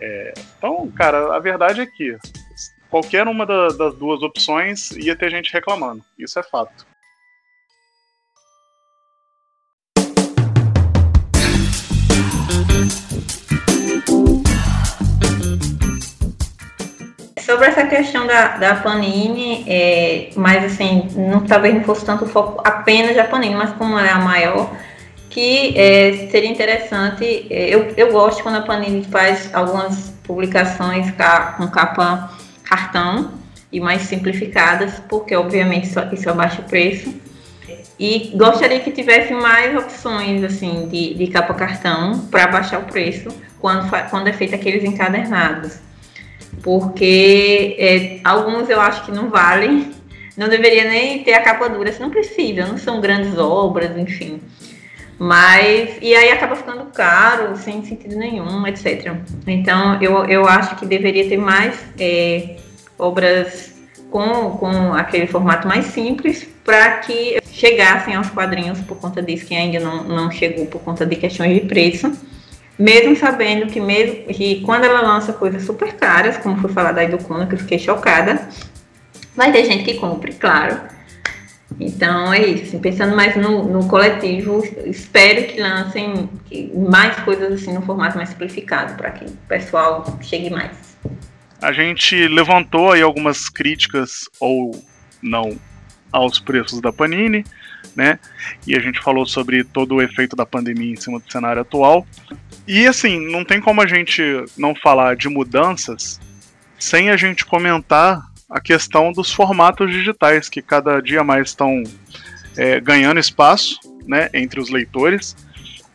É, 0.00 0.34
então, 0.58 0.90
cara, 0.90 1.34
a 1.34 1.38
verdade 1.38 1.80
é 1.80 1.86
que 1.86 2.16
qualquer 2.92 3.26
uma 3.26 3.46
da, 3.46 3.68
das 3.68 3.94
duas 3.94 4.22
opções 4.22 4.90
ia 4.90 5.16
ter 5.16 5.30
gente 5.30 5.50
reclamando. 5.50 6.04
Isso 6.18 6.38
é 6.38 6.42
fato. 6.42 6.86
Sobre 17.40 17.66
essa 17.66 17.86
questão 17.86 18.26
da, 18.26 18.58
da 18.58 18.76
Panini, 18.76 19.64
é, 19.66 20.30
mas 20.36 20.64
assim, 20.64 21.08
não, 21.16 21.46
talvez 21.46 21.74
não 21.74 21.84
fosse 21.84 22.04
tanto 22.04 22.26
foco 22.26 22.60
apenas 22.62 23.16
da 23.16 23.24
Panini, 23.24 23.54
mas 23.54 23.72
como 23.72 23.98
ela 23.98 24.06
é 24.06 24.12
a 24.12 24.18
maior, 24.18 24.70
que 25.30 25.76
é, 25.78 26.28
seria 26.30 26.50
interessante. 26.50 27.46
É, 27.48 27.74
eu, 27.74 27.94
eu 27.96 28.12
gosto 28.12 28.42
quando 28.42 28.56
a 28.56 28.62
Panini 28.62 29.02
faz 29.04 29.52
algumas 29.54 30.10
publicações 30.24 31.10
com 31.56 31.68
capa 31.68 32.41
cartão 32.72 33.32
e 33.70 33.78
mais 33.80 34.02
simplificadas, 34.02 34.94
porque 35.08 35.36
obviamente 35.36 35.88
isso, 35.88 35.98
isso 36.12 36.30
abaixa 36.30 36.62
o 36.62 36.64
preço. 36.64 37.14
E 37.98 38.32
gostaria 38.34 38.80
que 38.80 38.90
tivesse 38.90 39.32
mais 39.32 39.76
opções 39.76 40.42
assim 40.42 40.88
de, 40.88 41.14
de 41.14 41.26
capa 41.26 41.54
cartão 41.54 42.26
para 42.30 42.46
baixar 42.46 42.80
o 42.80 42.84
preço 42.84 43.28
quando, 43.60 43.88
quando 44.08 44.28
é 44.28 44.32
feito 44.32 44.54
aqueles 44.54 44.84
encadernados. 44.84 45.78
Porque 46.62 47.76
é, 47.78 48.20
alguns 48.24 48.68
eu 48.68 48.80
acho 48.80 49.04
que 49.04 49.12
não 49.12 49.28
valem, 49.28 49.92
não 50.36 50.48
deveria 50.48 50.84
nem 50.84 51.22
ter 51.22 51.34
a 51.34 51.42
capa 51.42 51.68
dura, 51.68 51.92
se 51.92 52.00
não 52.00 52.10
precisa, 52.10 52.66
não 52.66 52.78
são 52.78 53.00
grandes 53.00 53.38
obras, 53.38 53.96
enfim. 53.96 54.40
Mas, 55.22 55.98
e 56.02 56.16
aí 56.16 56.32
acaba 56.32 56.56
ficando 56.56 56.86
caro, 56.86 57.56
sem 57.56 57.84
sentido 57.84 58.16
nenhum, 58.16 58.66
etc. 58.66 59.14
Então, 59.46 60.02
eu, 60.02 60.24
eu 60.24 60.48
acho 60.48 60.74
que 60.74 60.84
deveria 60.84 61.28
ter 61.28 61.36
mais 61.36 61.78
é, 61.96 62.56
obras 62.98 63.72
com, 64.10 64.50
com 64.58 64.92
aquele 64.94 65.28
formato 65.28 65.68
mais 65.68 65.84
simples 65.86 66.44
para 66.64 66.98
que 66.98 67.38
chegassem 67.52 68.16
aos 68.16 68.30
quadrinhos 68.30 68.80
por 68.80 68.96
conta 68.96 69.22
disso, 69.22 69.46
que 69.46 69.54
ainda 69.54 69.78
não, 69.78 70.02
não 70.02 70.28
chegou 70.28 70.66
por 70.66 70.80
conta 70.80 71.06
de 71.06 71.14
questões 71.14 71.54
de 71.54 71.68
preço. 71.68 72.10
Mesmo 72.76 73.14
sabendo 73.14 73.66
que, 73.68 73.80
mesmo, 73.80 74.24
que 74.24 74.60
quando 74.62 74.86
ela 74.86 75.02
lança 75.02 75.32
coisas 75.32 75.62
super 75.62 75.92
caras, 75.92 76.36
como 76.36 76.56
foi 76.56 76.72
falado 76.72 76.98
aí 76.98 77.06
do 77.06 77.18
Kuna, 77.18 77.46
que 77.46 77.54
eu 77.54 77.60
fiquei 77.60 77.78
chocada, 77.78 78.48
vai 79.36 79.52
ter 79.52 79.66
gente 79.66 79.84
que 79.84 79.94
compre, 79.94 80.32
claro 80.32 80.91
Então 81.78 82.32
é 82.32 82.46
isso. 82.46 82.64
Assim, 82.64 82.78
pensando 82.78 83.14
mais 83.16 83.36
no, 83.36 83.64
no, 83.64 83.88
coletivo, 83.88 84.62
espero 84.86 85.46
que 85.46 85.60
lancem 85.60 86.28
mais 86.74 87.16
coisas 87.20 87.52
assim 87.52 87.72
no 87.72 87.82
formato 87.82 88.16
mais 88.16 88.30
simplificado 88.30 88.94
para 88.94 89.10
que 89.10 89.24
o 89.24 89.36
pessoal 89.48 90.04
chegue 90.22 90.50
mais. 90.50 90.96
A 91.60 91.72
gente 91.72 92.28
levantou 92.28 92.92
aí 92.92 93.02
algumas 93.02 93.48
críticas 93.48 94.28
ou 94.40 94.84
não 95.22 95.56
aos 96.10 96.38
preços 96.38 96.80
da 96.80 96.92
Panini, 96.92 97.44
né? 97.96 98.18
E 98.66 98.74
a 98.76 98.80
gente 98.80 99.00
falou 99.00 99.24
sobre 99.24 99.64
todo 99.64 99.96
o 99.96 100.02
efeito 100.02 100.36
da 100.36 100.44
pandemia 100.44 100.92
em 100.92 100.96
cima 100.96 101.18
do 101.18 101.30
cenário 101.30 101.62
atual. 101.62 102.06
E 102.66 102.86
assim, 102.86 103.18
não 103.30 103.44
tem 103.44 103.60
como 103.60 103.80
a 103.80 103.86
gente 103.86 104.22
não 104.56 104.74
falar 104.74 105.16
de 105.16 105.28
mudanças 105.28 106.20
sem 106.78 107.10
a 107.10 107.16
gente 107.16 107.46
comentar 107.46 108.31
a 108.52 108.60
questão 108.60 109.10
dos 109.10 109.32
formatos 109.32 109.90
digitais, 109.90 110.48
que 110.48 110.60
cada 110.60 111.00
dia 111.00 111.24
mais 111.24 111.48
estão 111.48 111.82
é, 112.56 112.78
ganhando 112.78 113.18
espaço 113.18 113.80
né, 114.06 114.28
entre 114.34 114.60
os 114.60 114.68
leitores. 114.68 115.34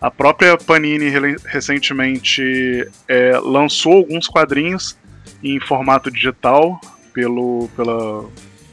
A 0.02 0.10
própria 0.10 0.58
Panini 0.58 1.10
recentemente 1.46 2.88
é, 3.08 3.38
lançou 3.38 3.94
alguns 3.94 4.28
quadrinhos 4.28 4.98
em 5.44 5.60
formato 5.60 6.10
digital 6.10 6.82
pelo, 7.14 7.70
pela 7.76 8.26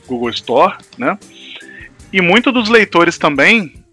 Google 0.07 0.31
Store, 0.31 0.77
né? 0.97 1.19
E 2.13 2.21
muitos 2.21 2.53
dos 2.53 2.69
leitores 2.69 3.19
também 3.19 3.85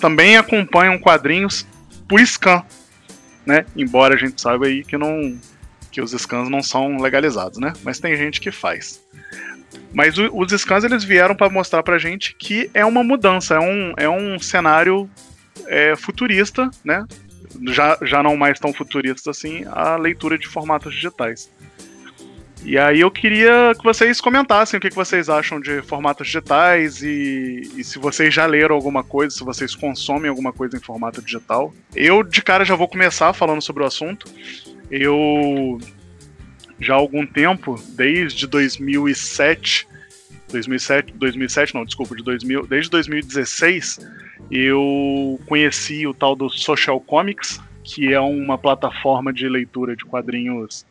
também 0.00 0.36
acompanham 0.36 0.98
quadrinhos 0.98 1.66
por 2.08 2.20
scan, 2.20 2.62
né? 3.44 3.66
Embora 3.76 4.14
a 4.14 4.18
gente 4.18 4.40
saiba 4.40 4.66
aí 4.66 4.84
que 4.84 4.96
não 4.96 5.38
que 5.90 6.00
os 6.00 6.12
scans 6.12 6.48
não 6.48 6.62
são 6.62 6.98
legalizados, 6.98 7.58
né? 7.58 7.72
Mas 7.82 7.98
tem 7.98 8.16
gente 8.16 8.40
que 8.40 8.50
faz. 8.50 9.02
Mas 9.92 10.18
o, 10.18 10.30
os 10.32 10.52
scans 10.52 10.84
eles 10.84 11.04
vieram 11.04 11.34
para 11.34 11.50
mostrar 11.50 11.82
pra 11.82 11.98
gente 11.98 12.34
que 12.34 12.70
é 12.74 12.84
uma 12.84 13.02
mudança, 13.02 13.54
é 13.54 13.60
um, 13.60 13.92
é 13.96 14.08
um 14.08 14.38
cenário 14.38 15.08
é, 15.66 15.96
futurista, 15.96 16.70
né? 16.84 17.04
Já, 17.68 17.98
já 18.02 18.22
não 18.22 18.36
mais 18.36 18.58
tão 18.58 18.72
futurista 18.72 19.30
assim, 19.30 19.64
a 19.66 19.96
leitura 19.96 20.38
de 20.38 20.46
formatos 20.46 20.94
digitais. 20.94 21.50
E 22.64 22.76
aí 22.76 23.00
eu 23.00 23.10
queria 23.10 23.72
que 23.76 23.84
vocês 23.84 24.20
comentassem 24.20 24.78
o 24.78 24.80
que, 24.80 24.90
que 24.90 24.94
vocês 24.94 25.28
acham 25.28 25.60
de 25.60 25.80
formatos 25.82 26.26
digitais 26.26 27.02
e, 27.02 27.62
e, 27.76 27.84
se 27.84 27.98
vocês 27.98 28.34
já 28.34 28.46
leram 28.46 28.74
alguma 28.74 29.04
coisa, 29.04 29.34
se 29.34 29.44
vocês 29.44 29.74
consomem 29.74 30.28
alguma 30.28 30.52
coisa 30.52 30.76
em 30.76 30.80
formato 30.80 31.22
digital. 31.22 31.72
Eu 31.94 32.22
de 32.22 32.42
cara 32.42 32.64
já 32.64 32.74
vou 32.74 32.88
começar 32.88 33.32
falando 33.32 33.62
sobre 33.62 33.84
o 33.84 33.86
assunto. 33.86 34.26
Eu 34.90 35.78
já 36.80 36.94
há 36.94 36.96
algum 36.96 37.26
tempo, 37.26 37.80
desde 37.90 38.46
2007, 38.46 39.86
2007, 40.50 41.12
2007 41.14 41.74
não, 41.74 41.84
desculpa, 41.84 42.14
de 42.16 42.22
2000, 42.22 42.66
desde 42.66 42.90
2016, 42.90 44.00
eu 44.50 45.40
conheci 45.46 46.06
o 46.06 46.14
tal 46.14 46.34
do 46.34 46.48
Social 46.48 47.00
Comics, 47.00 47.60
que 47.84 48.12
é 48.12 48.20
uma 48.20 48.56
plataforma 48.56 49.32
de 49.32 49.48
leitura 49.48 49.96
de 49.96 50.04
quadrinhos 50.04 50.86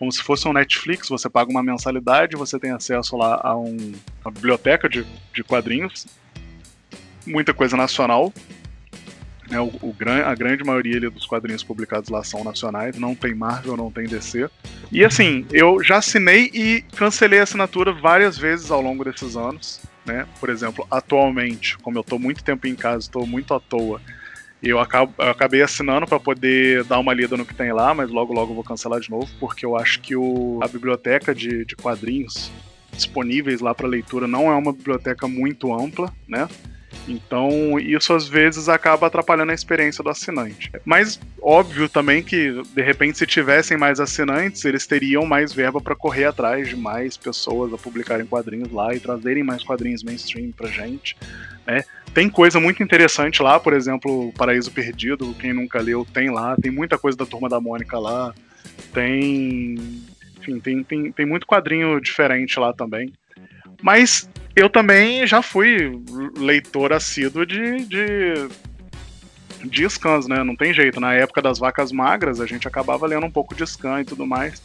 como 0.00 0.10
se 0.10 0.22
fosse 0.22 0.48
um 0.48 0.54
Netflix, 0.54 1.10
você 1.10 1.28
paga 1.28 1.50
uma 1.50 1.62
mensalidade, 1.62 2.34
você 2.34 2.58
tem 2.58 2.70
acesso 2.70 3.18
lá 3.18 3.38
a 3.44 3.54
um, 3.54 3.92
uma 4.24 4.30
biblioteca 4.32 4.88
de, 4.88 5.04
de 5.34 5.44
quadrinhos, 5.44 6.06
muita 7.26 7.52
coisa 7.52 7.76
nacional, 7.76 8.32
né, 9.50 9.60
o, 9.60 9.66
o, 9.82 9.94
a 10.24 10.34
grande 10.34 10.62
maioria 10.62 11.10
dos 11.10 11.26
quadrinhos 11.26 11.64
publicados 11.64 12.08
lá 12.08 12.22
são 12.22 12.44
nacionais, 12.44 12.96
não 12.96 13.14
tem 13.14 13.34
Marvel, 13.34 13.76
não 13.76 13.90
tem 13.90 14.06
DC. 14.06 14.48
E 14.92 15.04
assim, 15.04 15.44
eu 15.52 15.82
já 15.82 15.98
assinei 15.98 16.50
e 16.54 16.82
cancelei 16.96 17.40
a 17.40 17.42
assinatura 17.42 17.92
várias 17.92 18.38
vezes 18.38 18.70
ao 18.70 18.80
longo 18.80 19.04
desses 19.04 19.36
anos. 19.36 19.80
Né? 20.06 20.26
Por 20.38 20.48
exemplo, 20.48 20.86
atualmente, 20.90 21.76
como 21.78 21.98
eu 21.98 22.02
estou 22.02 22.18
muito 22.18 22.42
tempo 22.42 22.66
em 22.66 22.74
casa, 22.74 23.04
estou 23.04 23.26
muito 23.26 23.52
à 23.52 23.60
toa, 23.60 24.00
eu, 24.62 24.78
acabo, 24.78 25.12
eu 25.18 25.30
acabei 25.30 25.62
assinando 25.62 26.06
para 26.06 26.20
poder 26.20 26.84
dar 26.84 26.98
uma 26.98 27.14
lida 27.14 27.36
no 27.36 27.46
que 27.46 27.54
tem 27.54 27.72
lá, 27.72 27.94
mas 27.94 28.10
logo 28.10 28.32
logo 28.32 28.54
vou 28.54 28.64
cancelar 28.64 29.00
de 29.00 29.10
novo, 29.10 29.28
porque 29.40 29.64
eu 29.64 29.76
acho 29.76 30.00
que 30.00 30.14
o, 30.14 30.60
a 30.62 30.68
biblioteca 30.68 31.34
de, 31.34 31.64
de 31.64 31.74
quadrinhos 31.76 32.52
disponíveis 32.92 33.60
lá 33.60 33.74
para 33.74 33.88
leitura 33.88 34.26
não 34.28 34.50
é 34.50 34.54
uma 34.54 34.72
biblioteca 34.72 35.26
muito 35.26 35.72
ampla, 35.72 36.12
né? 36.28 36.46
Então, 37.06 37.78
isso 37.78 38.12
às 38.12 38.28
vezes 38.28 38.68
acaba 38.68 39.06
atrapalhando 39.06 39.52
a 39.52 39.54
experiência 39.54 40.02
do 40.02 40.10
assinante. 40.10 40.70
Mas 40.84 41.20
óbvio 41.40 41.88
também 41.88 42.22
que, 42.22 42.62
de 42.74 42.82
repente, 42.82 43.18
se 43.18 43.26
tivessem 43.26 43.76
mais 43.76 44.00
assinantes, 44.00 44.64
eles 44.64 44.86
teriam 44.86 45.24
mais 45.24 45.52
verba 45.52 45.80
para 45.80 45.94
correr 45.94 46.24
atrás 46.24 46.68
de 46.68 46.76
mais 46.76 47.16
pessoas 47.16 47.72
a 47.72 47.78
publicarem 47.78 48.26
quadrinhos 48.26 48.70
lá 48.70 48.94
e 48.94 49.00
trazerem 49.00 49.42
mais 49.42 49.62
quadrinhos 49.62 50.02
mainstream 50.02 50.52
pra 50.52 50.68
gente, 50.68 51.16
né? 51.66 51.82
Tem 52.12 52.28
coisa 52.28 52.58
muito 52.58 52.82
interessante 52.82 53.40
lá, 53.40 53.60
por 53.60 53.72
exemplo, 53.72 54.32
Paraíso 54.36 54.72
Perdido, 54.72 55.32
quem 55.38 55.52
nunca 55.52 55.80
leu 55.80 56.04
tem 56.04 56.28
lá, 56.28 56.56
tem 56.56 56.70
muita 56.70 56.98
coisa 56.98 57.16
da 57.16 57.24
Turma 57.24 57.48
da 57.48 57.60
Mônica 57.60 57.98
lá, 57.98 58.34
tem. 58.92 59.76
Enfim, 60.40 60.58
tem, 60.58 60.82
tem, 60.82 61.12
tem 61.12 61.26
muito 61.26 61.46
quadrinho 61.46 62.00
diferente 62.00 62.58
lá 62.58 62.72
também. 62.72 63.12
Mas 63.80 64.28
eu 64.54 64.68
também 64.68 65.26
já 65.26 65.42
fui 65.42 66.00
leitor 66.36 66.92
assíduo 66.92 67.46
de, 67.46 67.84
de, 67.84 68.48
de 69.64 69.88
scans, 69.88 70.26
né? 70.26 70.42
Não 70.42 70.56
tem 70.56 70.74
jeito. 70.74 71.00
Na 71.00 71.14
época 71.14 71.40
das 71.40 71.58
vacas 71.58 71.92
magras, 71.92 72.40
a 72.40 72.46
gente 72.46 72.66
acabava 72.66 73.06
lendo 73.06 73.26
um 73.26 73.30
pouco 73.30 73.54
de 73.54 73.66
scan 73.66 74.00
e 74.00 74.04
tudo 74.04 74.26
mais. 74.26 74.60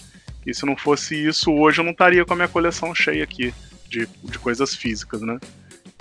E 0.45 0.53
se 0.53 0.65
não 0.65 0.75
fosse 0.75 1.15
isso, 1.15 1.51
hoje 1.51 1.79
eu 1.79 1.83
não 1.83 1.91
estaria 1.91 2.23
com 2.25 2.33
a 2.33 2.35
minha 2.35 2.47
coleção 2.47 2.93
cheia 2.93 3.23
aqui 3.23 3.53
de, 3.89 4.07
de 4.23 4.39
coisas 4.39 4.75
físicas, 4.75 5.21
né? 5.21 5.39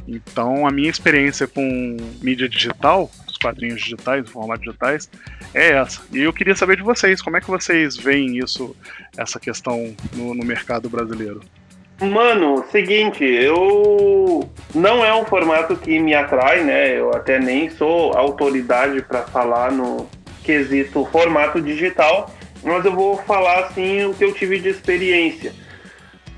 Então, 0.07 0.67
a 0.67 0.71
minha 0.71 0.91
experiência 0.91 1.47
com 1.47 1.97
mídia 2.21 2.47
digital, 2.47 3.11
os 3.27 3.39
quadrinhos 3.39 3.81
digitais, 3.81 4.29
formatos 4.29 4.65
digitais, 4.65 5.11
é 5.55 5.73
essa. 5.73 6.03
E 6.13 6.19
eu 6.19 6.33
queria 6.33 6.55
saber 6.55 6.77
de 6.77 6.83
vocês, 6.83 7.23
como 7.23 7.39
é 7.39 7.41
que 7.41 7.47
vocês 7.47 7.97
veem 7.97 8.39
isso, 8.39 8.77
essa 9.17 9.41
questão 9.41 9.95
no, 10.15 10.35
no 10.35 10.45
mercado 10.45 10.91
brasileiro? 10.91 11.41
Mano, 12.01 12.65
seguinte, 12.71 13.25
eu 13.25 14.49
não 14.75 15.05
é 15.05 15.15
um 15.15 15.25
formato 15.25 15.77
que 15.77 15.99
me 15.99 16.13
atrai, 16.13 16.65
né? 16.65 16.99
Eu 16.99 17.15
até 17.15 17.39
nem 17.39 17.71
sou 17.71 18.17
autoridade 18.17 19.01
para 19.03 19.23
falar 19.23 19.71
no 19.71 20.09
quesito 20.43 21.05
formato 21.07 21.61
digital, 21.61 22.35
mas 22.63 22.85
eu 22.85 22.93
vou 22.93 23.17
falar 23.19 23.61
assim 23.61 24.05
o 24.05 24.15
que 24.15 24.25
eu 24.25 24.35
tive 24.35 24.59
de 24.59 24.71
experiência. 24.71 25.53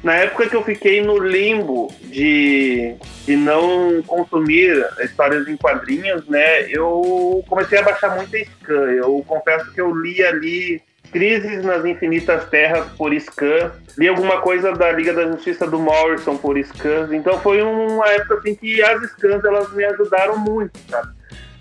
Na 0.03 0.15
época 0.15 0.49
que 0.49 0.55
eu 0.55 0.63
fiquei 0.63 1.03
no 1.03 1.19
limbo 1.19 1.93
de, 2.03 2.95
de 3.25 3.35
não 3.35 4.03
consumir 4.07 4.87
histórias 5.03 5.49
em 5.49 5.57
quadrinhos, 5.57 6.29
né? 6.29 6.71
Eu 6.71 7.43
comecei 7.49 7.79
a 7.79 7.83
baixar 7.83 8.15
muita 8.15 8.39
scan. 8.39 8.93
Eu 8.93 9.25
confesso 9.27 9.73
que 9.73 9.81
eu 9.81 9.93
li 9.93 10.23
ali 10.23 10.83
Crises 11.11 11.65
nas 11.65 11.85
Infinitas 11.85 12.49
Terras 12.49 12.87
por 12.97 13.13
Scan. 13.19 13.73
Li 13.97 14.09
alguma 14.09 14.41
coisa 14.41 14.73
da 14.73 14.93
Liga 14.93 15.13
da 15.13 15.27
Justiça 15.27 15.67
do 15.67 15.79
Morrison 15.79 16.37
por 16.37 16.59
scans. 16.63 17.13
Então 17.13 17.41
foi 17.41 17.63
uma 17.63 18.07
época 18.09 18.35
assim 18.35 18.55
que 18.55 18.83
as 18.83 19.03
scans 19.11 19.45
elas 19.45 19.73
me 19.73 19.85
ajudaram 19.85 20.37
muito, 20.39 20.79
sabe? 20.89 21.09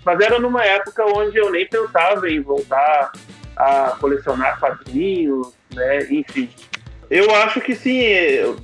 Mas 0.04 0.20
era 0.20 0.38
numa 0.38 0.64
época 0.64 1.04
onde 1.06 1.36
eu 1.36 1.50
nem 1.50 1.66
pensava 1.66 2.28
em 2.30 2.40
voltar 2.40 3.10
a 3.56 3.96
colecionar 3.98 4.60
quadrinhos, 4.60 5.52
né? 5.74 6.06
Enfim. 6.10 6.48
Eu 7.08 7.34
acho 7.36 7.60
que 7.60 7.74
sim, 7.74 8.02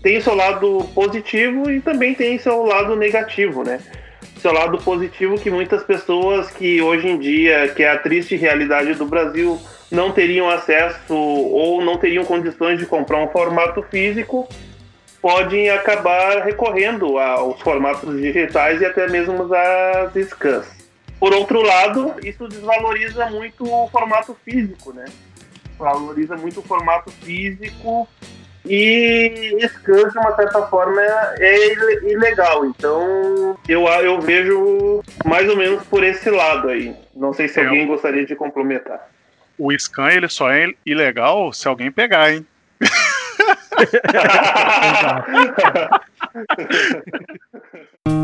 tem 0.02 0.20
seu 0.20 0.34
lado 0.34 0.88
positivo 0.94 1.70
e 1.70 1.80
também 1.80 2.14
tem 2.14 2.38
seu 2.38 2.64
lado 2.64 2.96
negativo, 2.96 3.62
né? 3.62 3.80
Seu 4.42 4.52
lado 4.52 4.76
positivo 4.78 5.38
que 5.38 5.48
muitas 5.48 5.84
pessoas 5.84 6.50
que 6.50 6.82
hoje 6.82 7.06
em 7.06 7.16
dia, 7.16 7.68
que 7.68 7.84
é 7.84 7.92
a 7.92 7.96
triste 7.96 8.34
realidade 8.34 8.92
do 8.94 9.06
Brasil, 9.06 9.56
não 9.88 10.10
teriam 10.10 10.50
acesso 10.50 11.14
ou 11.14 11.80
não 11.80 11.96
teriam 11.96 12.24
condições 12.24 12.76
de 12.76 12.84
comprar 12.84 13.18
um 13.18 13.28
formato 13.28 13.84
físico, 13.84 14.48
podem 15.20 15.70
acabar 15.70 16.42
recorrendo 16.42 17.20
aos 17.20 17.60
formatos 17.60 18.20
digitais 18.20 18.80
e 18.80 18.84
até 18.84 19.08
mesmo 19.08 19.48
às 19.54 20.12
scans. 20.30 20.66
Por 21.20 21.32
outro 21.32 21.62
lado, 21.62 22.16
isso 22.24 22.48
desvaloriza 22.48 23.26
muito 23.26 23.62
o 23.72 23.88
formato 23.90 24.36
físico, 24.44 24.92
né? 24.92 25.04
Valoriza 25.78 26.36
muito 26.36 26.58
o 26.58 26.64
formato 26.64 27.12
físico 27.12 28.08
e 28.64 29.58
scan, 29.68 30.08
de 30.08 30.18
uma 30.18 30.36
certa 30.36 30.62
forma, 30.66 31.00
é 31.38 31.72
ilegal. 32.04 32.64
Então, 32.66 33.56
eu, 33.68 33.86
eu 33.86 34.20
vejo 34.20 35.02
mais 35.24 35.48
ou 35.48 35.56
menos 35.56 35.82
por 35.84 36.04
esse 36.04 36.30
lado 36.30 36.68
aí. 36.68 36.94
Não 37.14 37.32
sei 37.32 37.48
se 37.48 37.60
é 37.60 37.64
alguém 37.64 37.86
gostaria 37.86 38.24
de 38.24 38.34
complementar 38.34 39.08
o 39.58 39.70
scan 39.78 40.10
ele 40.10 40.28
só 40.28 40.50
é 40.50 40.72
ilegal 40.84 41.52
se 41.52 41.68
alguém 41.68 41.92
pegar, 41.92 42.32
hein? 42.32 42.44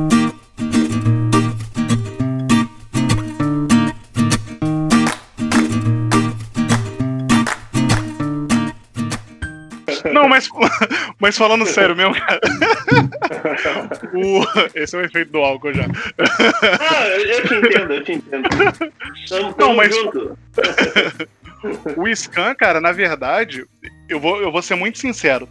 Não, 10.13 10.29
mas, 10.29 10.49
mas 11.19 11.37
falando 11.37 11.67
sério 11.67 11.97
mesmo, 11.97 12.15
cara. 12.15 12.41
o, 14.15 14.45
esse 14.75 14.97
é 14.97 14.99
o 14.99 15.05
efeito 15.05 15.33
do 15.33 15.39
álcool 15.39 15.73
já. 15.73 15.85
Ah, 16.19 17.09
eu 17.09 17.43
te 17.47 17.55
entendo, 17.55 17.93
eu 17.93 18.05
te 18.05 18.13
entendo. 18.13 18.49
Tamo, 19.29 19.55
Não, 19.59 19.75
mas- 19.75 19.95
junto. 19.95 20.39
O 21.97 22.15
Scan, 22.15 22.55
cara, 22.55 22.81
na 22.81 22.93
verdade, 22.93 23.65
eu 24.09 24.21
vou, 24.21 24.41
eu 24.41 24.53
vou 24.53 24.63
ser 24.63 24.77
muito 24.77 24.99
sincero. 24.99 25.49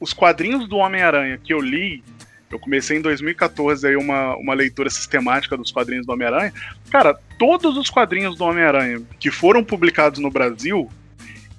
Os 0.00 0.14
quadrinhos 0.14 0.66
do 0.66 0.76
Homem-Aranha 0.76 1.38
que 1.42 1.52
eu 1.52 1.60
li, 1.60 2.02
eu 2.50 2.58
comecei 2.58 2.96
em 2.96 3.02
2014 3.02 3.86
aí 3.86 3.94
uma, 3.94 4.34
uma 4.36 4.54
leitura 4.54 4.88
sistemática 4.88 5.54
dos 5.54 5.70
quadrinhos 5.70 6.06
do 6.06 6.12
Homem-Aranha. 6.12 6.52
Cara, 6.90 7.14
todos 7.38 7.76
os 7.76 7.90
quadrinhos 7.90 8.36
do 8.38 8.44
Homem-Aranha 8.44 9.02
que 9.20 9.30
foram 9.30 9.62
publicados 9.62 10.18
no 10.18 10.30
Brasil, 10.30 10.90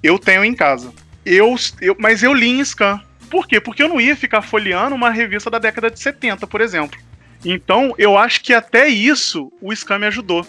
eu 0.02 0.18
tenho 0.18 0.44
em 0.44 0.54
casa. 0.54 0.92
Eu, 1.26 1.56
eu, 1.80 1.96
mas 1.98 2.22
eu 2.22 2.32
li 2.32 2.48
em 2.48 2.64
Scan. 2.64 3.02
Por 3.28 3.48
quê? 3.48 3.60
Porque 3.60 3.82
eu 3.82 3.88
não 3.88 4.00
ia 4.00 4.14
ficar 4.14 4.42
folheando 4.42 4.94
uma 4.94 5.10
revista 5.10 5.50
da 5.50 5.58
década 5.58 5.90
de 5.90 5.98
70, 5.98 6.46
por 6.46 6.60
exemplo. 6.60 6.96
Então, 7.44 7.92
eu 7.98 8.16
acho 8.16 8.40
que 8.40 8.54
até 8.54 8.86
isso 8.86 9.52
o 9.60 9.74
Scan 9.74 9.98
me 9.98 10.06
ajudou 10.06 10.46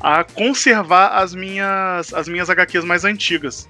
a 0.00 0.24
conservar 0.24 1.08
as 1.18 1.34
minhas, 1.34 2.12
as 2.14 2.26
minhas 2.26 2.48
HQs 2.48 2.84
mais 2.84 3.04
antigas. 3.04 3.68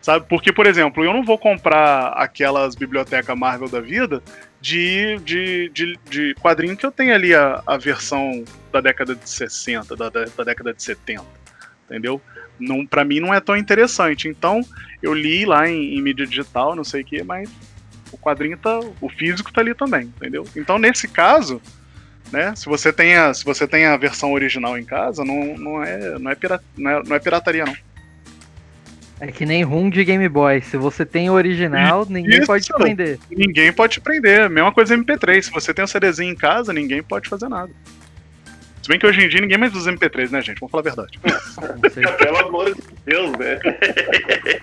Sabe? 0.00 0.24
Porque, 0.28 0.52
por 0.52 0.66
exemplo, 0.66 1.04
eu 1.04 1.12
não 1.12 1.24
vou 1.24 1.36
comprar 1.36 2.12
aquelas 2.12 2.76
bibliotecas 2.76 3.36
Marvel 3.36 3.68
da 3.68 3.80
vida 3.80 4.22
de, 4.60 5.18
de, 5.24 5.68
de, 5.74 5.98
de 6.08 6.34
quadrinho 6.36 6.76
que 6.76 6.86
eu 6.86 6.92
tenho 6.92 7.12
ali 7.12 7.34
a, 7.34 7.60
a 7.66 7.76
versão 7.76 8.44
da 8.72 8.80
década 8.80 9.14
de 9.14 9.28
60, 9.28 9.96
da, 9.96 10.08
da, 10.08 10.24
da 10.24 10.44
década 10.44 10.72
de 10.72 10.82
70. 10.82 11.39
Entendeu? 11.90 12.22
Não, 12.58 12.86
pra 12.86 13.04
mim 13.04 13.18
não 13.18 13.34
é 13.34 13.40
tão 13.40 13.56
interessante. 13.56 14.28
Então, 14.28 14.60
eu 15.02 15.12
li 15.12 15.44
lá 15.44 15.68
em, 15.68 15.96
em 15.98 16.02
mídia 16.02 16.24
digital, 16.24 16.76
não 16.76 16.84
sei 16.84 17.02
o 17.02 17.04
que, 17.04 17.22
mas 17.24 17.50
o 18.12 18.16
quadrinho 18.16 18.56
tá. 18.56 18.78
O 19.00 19.08
físico 19.08 19.52
tá 19.52 19.60
ali 19.60 19.74
também, 19.74 20.02
entendeu? 20.02 20.46
Então, 20.54 20.78
nesse 20.78 21.08
caso, 21.08 21.60
né? 22.30 22.54
Se 22.54 22.66
você 22.66 22.92
tem 22.92 23.16
a, 23.16 23.34
se 23.34 23.44
você 23.44 23.66
tem 23.66 23.86
a 23.86 23.96
versão 23.96 24.32
original 24.32 24.78
em 24.78 24.84
casa, 24.84 25.24
não, 25.24 25.56
não, 25.56 25.82
é, 25.82 26.18
não, 26.18 26.30
é, 26.30 26.34
pirata, 26.36 26.64
não, 26.78 26.90
é, 26.90 27.02
não 27.02 27.16
é 27.16 27.18
pirataria, 27.18 27.64
não. 27.64 27.76
É 29.18 29.26
que 29.30 29.44
nem 29.44 29.62
rum 29.62 29.90
de 29.90 30.02
Game 30.02 30.26
Boy. 30.28 30.62
Se 30.62 30.78
você 30.78 31.04
tem 31.04 31.28
o 31.28 31.34
original, 31.34 32.06
ninguém 32.08 32.46
pode 32.46 32.64
te 32.64 32.72
prender. 32.72 33.18
Ninguém 33.30 33.70
pode 33.70 33.94
te 33.94 34.00
prender. 34.00 34.48
Mesma 34.48 34.72
coisa 34.72 34.96
MP3. 34.96 35.42
Se 35.42 35.50
você 35.50 35.74
tem 35.74 35.84
um 35.84 35.88
CDzinho 35.88 36.32
em 36.32 36.36
casa, 36.36 36.72
ninguém 36.72 37.02
pode 37.02 37.28
fazer 37.28 37.48
nada. 37.48 37.70
Se 38.90 38.92
bem 38.92 38.98
que 38.98 39.06
hoje 39.06 39.24
em 39.24 39.28
dia 39.28 39.40
ninguém 39.40 39.56
mais 39.56 39.72
usa 39.72 39.92
MP3, 39.92 40.32
né, 40.32 40.42
gente? 40.42 40.58
Vamos 40.58 40.72
falar 40.72 40.80
a 40.80 40.82
verdade. 40.82 41.20
Sei. 41.94 42.02
Pelo 42.18 42.38
amor 42.38 42.74
de 42.74 42.82
Deus, 43.06 43.30
né? 43.38 43.60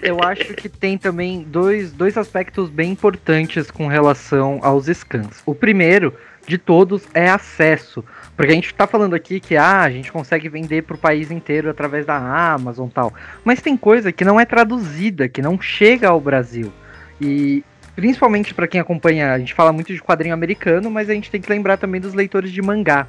Eu 0.02 0.22
acho 0.22 0.54
que 0.54 0.68
tem 0.68 0.98
também 0.98 1.44
dois, 1.44 1.94
dois 1.94 2.18
aspectos 2.18 2.70
bem 2.70 2.92
importantes 2.92 3.72
com 3.72 3.88
relação 3.88 4.60
aos 4.64 4.88
scans. 4.88 5.42
O 5.46 5.56
primeiro 5.56 6.14
de 6.46 6.58
todos 6.58 7.04
é 7.14 7.30
acesso. 7.30 8.04
Porque 8.36 8.52
a 8.52 8.56
gente 8.56 8.74
tá 8.74 8.86
falando 8.86 9.14
aqui 9.14 9.40
que 9.40 9.56
ah, 9.56 9.84
a 9.84 9.90
gente 9.90 10.12
consegue 10.12 10.50
vender 10.50 10.84
pro 10.84 10.98
país 10.98 11.32
inteiro 11.32 11.70
através 11.70 12.06
da 12.06 12.18
Amazon 12.18 12.90
e 12.90 12.92
tal. 12.92 13.14
Mas 13.46 13.62
tem 13.62 13.78
coisa 13.78 14.12
que 14.12 14.26
não 14.26 14.38
é 14.38 14.44
traduzida, 14.44 15.30
que 15.30 15.42
não 15.42 15.58
chega 15.62 16.10
ao 16.10 16.20
Brasil. 16.20 16.74
E 17.22 17.64
principalmente 17.96 18.54
para 18.54 18.68
quem 18.68 18.82
acompanha, 18.82 19.32
a 19.32 19.40
gente 19.40 19.54
fala 19.54 19.72
muito 19.72 19.94
de 19.94 20.02
quadrinho 20.02 20.34
americano, 20.34 20.92
mas 20.92 21.10
a 21.10 21.14
gente 21.14 21.32
tem 21.32 21.40
que 21.40 21.50
lembrar 21.50 21.78
também 21.78 22.02
dos 22.02 22.14
leitores 22.14 22.52
de 22.52 22.62
mangá. 22.62 23.08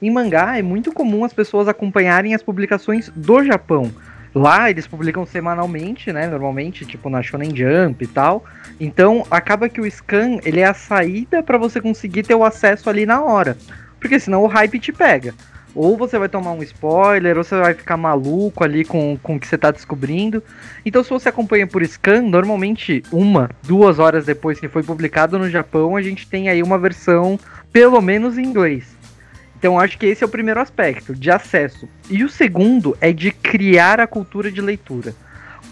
Em 0.00 0.10
mangá 0.10 0.56
é 0.56 0.62
muito 0.62 0.92
comum 0.92 1.24
as 1.24 1.32
pessoas 1.32 1.66
acompanharem 1.66 2.34
as 2.34 2.42
publicações 2.42 3.10
do 3.16 3.44
Japão. 3.44 3.90
Lá 4.32 4.70
eles 4.70 4.86
publicam 4.86 5.26
semanalmente, 5.26 6.12
né? 6.12 6.28
Normalmente, 6.28 6.86
tipo 6.86 7.10
na 7.10 7.22
Shonen 7.22 7.54
Jump 7.54 8.04
e 8.04 8.06
tal. 8.06 8.44
Então 8.78 9.26
acaba 9.30 9.68
que 9.68 9.80
o 9.80 9.90
scan 9.90 10.38
ele 10.44 10.60
é 10.60 10.66
a 10.66 10.74
saída 10.74 11.42
para 11.42 11.58
você 11.58 11.80
conseguir 11.80 12.22
ter 12.22 12.34
o 12.34 12.44
acesso 12.44 12.88
ali 12.88 13.04
na 13.04 13.20
hora. 13.20 13.56
Porque 13.98 14.20
senão 14.20 14.44
o 14.44 14.46
hype 14.46 14.78
te 14.78 14.92
pega. 14.92 15.34
Ou 15.74 15.96
você 15.96 16.18
vai 16.18 16.28
tomar 16.28 16.52
um 16.52 16.62
spoiler, 16.62 17.36
ou 17.36 17.44
você 17.44 17.56
vai 17.56 17.74
ficar 17.74 17.96
maluco 17.96 18.64
ali 18.64 18.84
com, 18.84 19.18
com 19.22 19.36
o 19.36 19.40
que 19.40 19.46
você 19.46 19.58
tá 19.58 19.70
descobrindo. 19.70 20.42
Então, 20.84 21.04
se 21.04 21.10
você 21.10 21.28
acompanha 21.28 21.66
por 21.66 21.84
scan, 21.84 22.22
normalmente 22.22 23.02
uma, 23.12 23.50
duas 23.64 23.98
horas 23.98 24.24
depois 24.24 24.58
que 24.58 24.68
foi 24.68 24.82
publicado 24.82 25.38
no 25.38 25.50
Japão, 25.50 25.96
a 25.96 26.02
gente 26.02 26.26
tem 26.26 26.48
aí 26.48 26.62
uma 26.62 26.78
versão, 26.78 27.38
pelo 27.72 28.00
menos 28.00 28.38
em 28.38 28.44
inglês. 28.44 28.97
Então, 29.58 29.78
acho 29.78 29.98
que 29.98 30.06
esse 30.06 30.22
é 30.22 30.26
o 30.26 30.30
primeiro 30.30 30.60
aspecto, 30.60 31.14
de 31.14 31.30
acesso. 31.30 31.88
E 32.08 32.22
o 32.22 32.28
segundo 32.28 32.96
é 33.00 33.12
de 33.12 33.32
criar 33.32 34.00
a 34.00 34.06
cultura 34.06 34.52
de 34.52 34.60
leitura. 34.60 35.14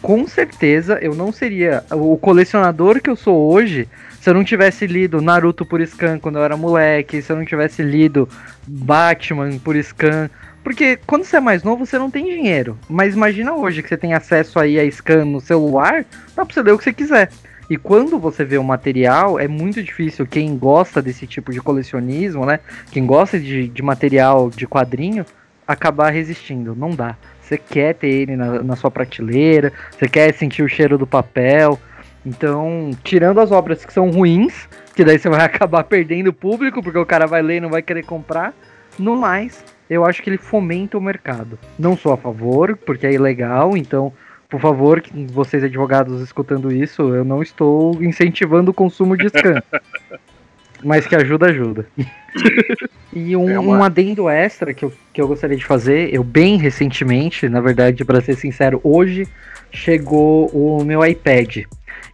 Com 0.02 0.26
certeza, 0.26 0.98
eu 1.00 1.14
não 1.14 1.32
seria 1.32 1.84
o 1.90 2.16
colecionador 2.16 3.00
que 3.00 3.08
eu 3.08 3.16
sou 3.16 3.52
hoje 3.52 3.88
se 4.20 4.30
eu 4.30 4.34
não 4.34 4.42
tivesse 4.42 4.88
lido 4.88 5.22
Naruto 5.22 5.64
por 5.64 5.80
scan 5.86 6.18
quando 6.18 6.38
eu 6.38 6.44
era 6.44 6.56
moleque, 6.56 7.22
se 7.22 7.30
eu 7.30 7.36
não 7.36 7.44
tivesse 7.44 7.80
lido 7.80 8.28
Batman 8.66 9.56
por 9.60 9.76
scan. 9.76 10.28
Porque 10.64 10.98
quando 11.06 11.22
você 11.22 11.36
é 11.36 11.40
mais 11.40 11.62
novo, 11.62 11.86
você 11.86 11.96
não 11.96 12.10
tem 12.10 12.24
dinheiro. 12.24 12.76
Mas 12.88 13.14
imagina 13.14 13.54
hoje 13.54 13.84
que 13.84 13.88
você 13.88 13.96
tem 13.96 14.14
acesso 14.14 14.58
aí 14.58 14.80
a 14.80 14.90
scan 14.90 15.24
no 15.24 15.40
celular, 15.40 16.04
dá 16.34 16.44
pra 16.44 16.52
você 16.52 16.60
ler 16.60 16.72
o 16.72 16.78
que 16.78 16.82
você 16.82 16.92
quiser. 16.92 17.30
E 17.68 17.76
quando 17.76 18.18
você 18.18 18.44
vê 18.44 18.58
o 18.58 18.64
material, 18.64 19.38
é 19.40 19.48
muito 19.48 19.82
difícil 19.82 20.26
quem 20.26 20.56
gosta 20.56 21.02
desse 21.02 21.26
tipo 21.26 21.52
de 21.52 21.60
colecionismo, 21.60 22.46
né? 22.46 22.60
Quem 22.92 23.04
gosta 23.04 23.38
de, 23.38 23.68
de 23.68 23.82
material 23.82 24.50
de 24.50 24.66
quadrinho, 24.66 25.26
acabar 25.66 26.10
resistindo. 26.10 26.74
Não 26.76 26.90
dá. 26.90 27.16
Você 27.40 27.58
quer 27.58 27.94
ter 27.94 28.08
ele 28.08 28.36
na, 28.36 28.62
na 28.62 28.76
sua 28.76 28.90
prateleira, 28.90 29.72
você 29.90 30.08
quer 30.08 30.32
sentir 30.34 30.62
o 30.62 30.68
cheiro 30.68 30.96
do 30.96 31.06
papel. 31.06 31.78
Então, 32.24 32.90
tirando 33.04 33.40
as 33.40 33.52
obras 33.52 33.84
que 33.84 33.92
são 33.92 34.10
ruins, 34.10 34.68
que 34.94 35.04
daí 35.04 35.18
você 35.18 35.28
vai 35.28 35.42
acabar 35.46 35.84
perdendo 35.84 36.28
o 36.28 36.32
público, 36.32 36.82
porque 36.82 36.98
o 36.98 37.06
cara 37.06 37.26
vai 37.26 37.42
ler 37.42 37.56
e 37.56 37.60
não 37.60 37.70
vai 37.70 37.82
querer 37.82 38.04
comprar. 38.04 38.54
No 38.98 39.16
mais, 39.16 39.64
eu 39.88 40.04
acho 40.04 40.22
que 40.22 40.30
ele 40.30 40.38
fomenta 40.38 40.98
o 40.98 41.00
mercado. 41.00 41.58
Não 41.78 41.96
sou 41.96 42.12
a 42.12 42.16
favor, 42.16 42.76
porque 42.76 43.06
é 43.06 43.12
ilegal, 43.12 43.76
então, 43.76 44.12
por 44.48 44.60
favor, 44.60 45.02
vocês 45.32 45.62
advogados 45.64 46.20
escutando 46.22 46.72
isso, 46.72 47.14
eu 47.14 47.24
não 47.24 47.42
estou 47.42 48.02
incentivando 48.02 48.70
o 48.70 48.74
consumo 48.74 49.16
de 49.16 49.28
scan. 49.28 49.62
Mas 50.84 51.06
que 51.06 51.16
ajuda, 51.16 51.46
ajuda. 51.46 51.86
e 53.12 53.34
um, 53.36 53.48
É 53.48 53.58
uma- 53.58 53.78
um 53.78 53.82
adendo 53.82 54.28
extra 54.28 54.74
que 54.74 54.84
eu, 54.84 54.92
que 55.12 55.20
eu 55.20 55.26
gostaria 55.26 55.56
de 55.56 55.64
fazer, 55.64 56.12
eu 56.14 56.22
bem 56.22 56.58
recentemente, 56.58 57.48
na 57.48 57.60
verdade, 57.60 58.04
para 58.04 58.20
ser 58.20 58.36
sincero, 58.36 58.80
hoje 58.84 59.26
chegou 59.72 60.46
o 60.48 60.84
meu 60.84 61.04
iPad. 61.04 61.64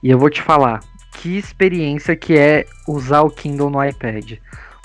E 0.02 0.10
eu 0.10 0.18
vou 0.18 0.30
te 0.30 0.40
falar, 0.40 0.80
que 1.14 1.36
experiência 1.36 2.14
que 2.16 2.38
é 2.38 2.64
usar 2.88 3.22
o 3.22 3.30
Kindle 3.30 3.68
no 3.70 3.84
iPad. 3.84 4.34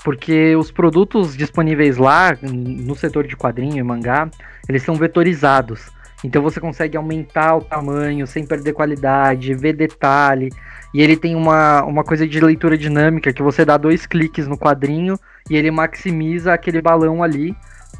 Porque 0.04 0.54
os 0.56 0.70
produtos 0.70 1.36
disponíveis 1.36 1.96
lá, 1.96 2.36
no 2.42 2.94
setor 2.94 3.26
de 3.26 3.36
quadrinho 3.36 3.78
e 3.78 3.82
mangá, 3.82 4.28
eles 4.68 4.82
são 4.82 4.94
vetorizados. 4.96 5.88
Então 6.24 6.42
você 6.42 6.60
consegue 6.60 6.96
aumentar 6.96 7.56
o 7.56 7.60
tamanho 7.60 8.26
sem 8.26 8.46
perder 8.46 8.72
qualidade, 8.72 9.54
ver 9.54 9.72
detalhe. 9.72 10.50
E 10.92 11.00
ele 11.00 11.16
tem 11.16 11.36
uma, 11.36 11.84
uma 11.84 12.02
coisa 12.02 12.26
de 12.26 12.40
leitura 12.40 12.76
dinâmica 12.76 13.32
que 13.32 13.42
você 13.42 13.64
dá 13.64 13.76
dois 13.76 14.06
cliques 14.06 14.48
no 14.48 14.58
quadrinho 14.58 15.18
e 15.48 15.56
ele 15.56 15.70
maximiza 15.70 16.52
aquele 16.52 16.80
balão 16.80 17.22
ali. 17.22 17.54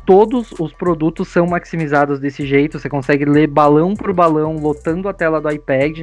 Todos 0.05 0.53
os 0.59 0.73
produtos 0.73 1.29
são 1.29 1.47
maximizados 1.47 2.19
desse 2.19 2.47
jeito. 2.47 2.79
Você 2.79 2.89
consegue 2.89 3.25
ler 3.25 3.47
balão 3.47 3.95
por 3.95 4.13
balão, 4.13 4.57
lotando 4.57 5.09
a 5.09 5.13
tela 5.13 5.41
do 5.41 5.51
iPad. 5.51 6.01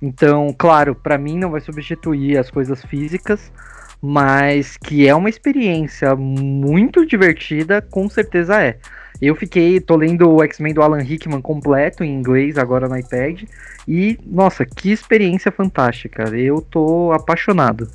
Então, 0.00 0.54
claro, 0.58 0.94
para 0.94 1.18
mim 1.18 1.38
não 1.38 1.50
vai 1.50 1.60
substituir 1.60 2.38
as 2.38 2.50
coisas 2.50 2.82
físicas, 2.84 3.52
mas 4.00 4.76
que 4.76 5.06
é 5.06 5.14
uma 5.14 5.28
experiência 5.28 6.16
muito 6.16 7.06
divertida, 7.06 7.80
com 7.82 8.08
certeza 8.08 8.60
é. 8.60 8.78
Eu 9.20 9.36
fiquei, 9.36 9.80
tô 9.80 9.96
lendo 9.96 10.30
o 10.30 10.42
X-Men 10.42 10.74
do 10.74 10.82
Alan 10.82 11.02
Rickman 11.02 11.40
completo 11.40 12.02
em 12.02 12.12
inglês 12.12 12.58
agora 12.58 12.88
no 12.88 12.98
iPad 12.98 13.42
e 13.86 14.18
nossa, 14.26 14.64
que 14.64 14.90
experiência 14.90 15.52
fantástica. 15.52 16.24
Eu 16.34 16.60
tô 16.60 17.12
apaixonado. 17.12 17.88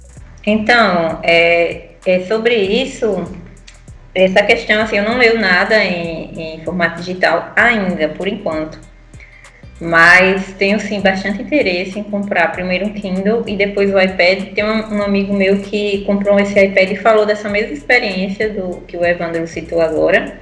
Então, 0.45 1.19
é, 1.23 1.89
é 2.05 2.21
sobre 2.21 2.55
isso, 2.55 3.25
essa 4.15 4.41
questão, 4.43 4.81
assim, 4.81 4.97
eu 4.97 5.03
não 5.03 5.17
leio 5.17 5.39
nada 5.39 5.83
em, 5.83 6.55
em 6.55 6.63
formato 6.63 7.01
digital 7.01 7.51
ainda, 7.55 8.09
por 8.09 8.27
enquanto. 8.27 8.79
Mas 9.79 10.53
tenho, 10.53 10.79
sim, 10.79 11.01
bastante 11.01 11.41
interesse 11.41 11.99
em 11.99 12.03
comprar 12.03 12.51
primeiro 12.51 12.87
um 12.87 12.93
Kindle 12.93 13.43
e 13.45 13.55
depois 13.55 13.93
o 13.93 13.99
iPad. 13.99 14.53
Tem 14.55 14.63
um, 14.63 14.95
um 14.95 15.03
amigo 15.03 15.33
meu 15.35 15.59
que 15.59 16.03
comprou 16.05 16.39
esse 16.39 16.59
iPad 16.59 16.91
e 16.91 16.95
falou 16.95 17.25
dessa 17.27 17.47
mesma 17.47 17.73
experiência 17.73 18.49
do 18.49 18.81
que 18.87 18.97
o 18.97 19.05
Evandro 19.05 19.45
citou 19.47 19.79
agora. 19.79 20.39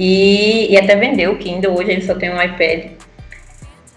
E, 0.00 0.72
e 0.72 0.78
até 0.78 0.94
vendeu 0.94 1.32
o 1.32 1.38
Kindle, 1.38 1.76
hoje 1.76 1.90
ele 1.90 2.02
só 2.02 2.14
tem 2.14 2.30
um 2.32 2.40
iPad. 2.40 2.92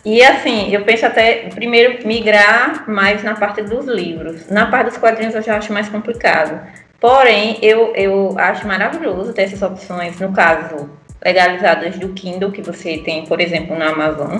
E 0.04 0.24
assim, 0.24 0.74
eu 0.74 0.84
penso 0.84 1.06
até 1.06 1.48
primeiro 1.54 2.08
migrar 2.08 2.90
mais 2.90 3.22
na 3.22 3.36
parte 3.36 3.62
dos 3.62 3.86
livros. 3.86 4.50
Na 4.50 4.66
parte 4.66 4.88
dos 4.88 4.98
quadrinhos 4.98 5.36
eu 5.36 5.44
já 5.44 5.58
acho 5.58 5.72
mais 5.72 5.88
complicado. 5.90 6.60
Porém, 7.00 7.60
eu, 7.62 7.94
eu 7.96 8.34
acho 8.36 8.68
maravilhoso 8.68 9.32
ter 9.32 9.44
essas 9.44 9.62
opções, 9.62 10.20
no 10.20 10.34
caso, 10.34 10.90
legalizadas 11.24 12.00
do 12.00 12.10
Kindle, 12.10 12.52
que 12.52 12.64
você 12.64 12.98
tem, 12.98 13.28
por 13.28 13.40
exemplo, 13.40 13.78
na 13.78 13.90
Amazon. 13.90 14.40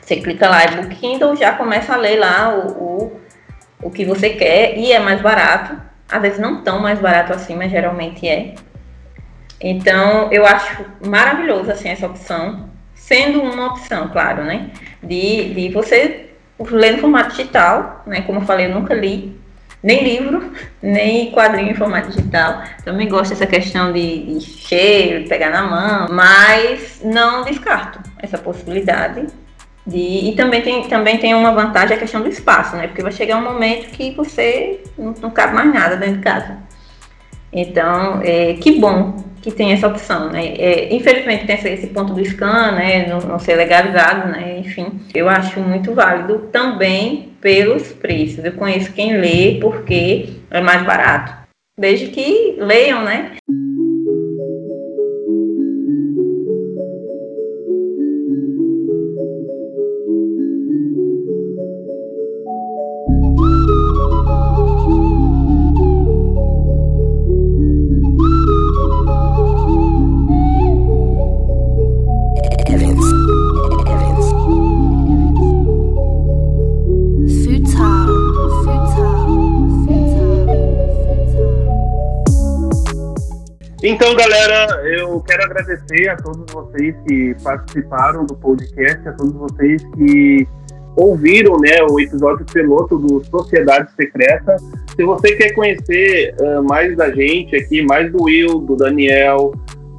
Você 0.00 0.16
clica 0.16 0.48
lá, 0.48 0.64
e-book 0.64 0.94
Kindle, 0.96 1.36
já 1.36 1.52
começa 1.52 1.92
a 1.92 1.98
ler 1.98 2.16
lá 2.16 2.56
o, 2.56 2.70
o, 2.70 3.20
o 3.82 3.90
que 3.90 4.06
você 4.06 4.30
quer 4.30 4.78
e 4.78 4.92
é 4.92 4.98
mais 4.98 5.20
barato. 5.20 5.78
Às 6.10 6.22
vezes 6.22 6.38
não 6.38 6.62
tão 6.62 6.80
mais 6.80 6.98
barato 6.98 7.34
assim, 7.34 7.54
mas 7.54 7.70
geralmente 7.70 8.26
é. 8.26 8.54
Então, 9.60 10.32
eu 10.32 10.46
acho 10.46 10.84
maravilhoso 11.06 11.70
assim 11.70 11.90
essa 11.90 12.06
opção, 12.06 12.70
sendo 12.94 13.42
uma 13.42 13.66
opção, 13.66 14.08
claro, 14.08 14.42
né? 14.42 14.70
De, 15.02 15.52
de 15.52 15.68
você 15.68 16.30
ler 16.58 16.92
no 16.92 16.98
formato 16.98 17.30
digital, 17.30 18.02
né? 18.06 18.22
Como 18.22 18.38
eu 18.38 18.44
falei, 18.44 18.66
eu 18.66 18.74
nunca 18.74 18.94
li 18.94 19.38
nem 19.82 20.02
livro, 20.02 20.52
nem 20.80 21.30
quadrinho 21.32 21.72
em 21.72 21.74
formato 21.74 22.08
digital. 22.08 22.62
Também 22.84 23.08
gosto 23.08 23.30
dessa 23.30 23.46
questão 23.46 23.92
de, 23.92 24.38
de 24.38 24.40
cheiro, 24.40 25.28
pegar 25.28 25.50
na 25.50 25.62
mão, 25.62 26.06
mas 26.10 27.02
não 27.04 27.44
descarto 27.44 28.00
essa 28.18 28.38
possibilidade. 28.38 29.26
De, 29.86 30.30
e 30.30 30.34
também 30.36 30.62
tem, 30.62 30.88
também 30.88 31.18
tem 31.18 31.34
uma 31.34 31.52
vantagem 31.52 31.96
a 31.96 31.98
questão 31.98 32.22
do 32.22 32.28
espaço, 32.28 32.76
né? 32.76 32.86
Porque 32.86 33.02
vai 33.02 33.12
chegar 33.12 33.36
um 33.36 33.44
momento 33.44 33.90
que 33.90 34.12
você 34.12 34.82
não, 34.96 35.14
não 35.20 35.30
cabe 35.30 35.54
mais 35.54 35.72
nada 35.72 35.96
dentro 35.96 36.16
de 36.16 36.22
casa. 36.22 36.58
Então, 37.52 38.20
é, 38.22 38.54
que 38.54 38.78
bom 38.78 39.29
que 39.42 39.50
tem 39.50 39.72
essa 39.72 39.88
opção, 39.88 40.30
né? 40.30 40.54
É, 40.58 40.94
infelizmente 40.94 41.46
tem 41.46 41.56
esse, 41.56 41.86
ponto 41.88 42.12
do 42.12 42.24
scan, 42.24 42.72
né? 42.72 43.06
Não, 43.06 43.20
não, 43.20 43.38
ser 43.38 43.56
legalizado, 43.56 44.28
né? 44.28 44.58
Enfim, 44.58 45.00
eu 45.14 45.28
acho 45.28 45.60
muito 45.60 45.94
válido 45.94 46.48
também 46.52 47.32
pelos 47.40 47.92
preços. 47.92 48.44
Eu 48.44 48.52
conheço 48.52 48.92
quem 48.92 49.16
lê 49.16 49.58
porque 49.60 50.28
é 50.50 50.60
mais 50.60 50.82
barato. 50.84 51.40
Desde 51.78 52.08
que 52.08 52.56
leiam, 52.58 53.02
né? 53.02 53.32
Então, 83.90 84.14
galera, 84.14 84.68
eu 84.86 85.18
quero 85.18 85.42
agradecer 85.42 86.08
a 86.10 86.16
todos 86.16 86.46
vocês 86.52 86.94
que 87.08 87.34
participaram 87.42 88.24
do 88.24 88.36
podcast, 88.36 89.08
a 89.08 89.12
todos 89.14 89.32
vocês 89.32 89.82
que 89.96 90.46
ouviram 90.96 91.58
né, 91.58 91.82
o 91.90 91.98
episódio 91.98 92.46
piloto 92.46 92.96
do 92.96 93.20
Sociedade 93.24 93.90
Secreta. 93.96 94.54
Se 94.94 95.02
você 95.02 95.34
quer 95.34 95.54
conhecer 95.54 96.36
uh, 96.38 96.62
mais 96.62 96.96
da 96.96 97.10
gente 97.10 97.56
aqui, 97.56 97.82
mais 97.82 98.12
do 98.12 98.22
Will, 98.22 98.60
do 98.60 98.76
Daniel, 98.76 99.52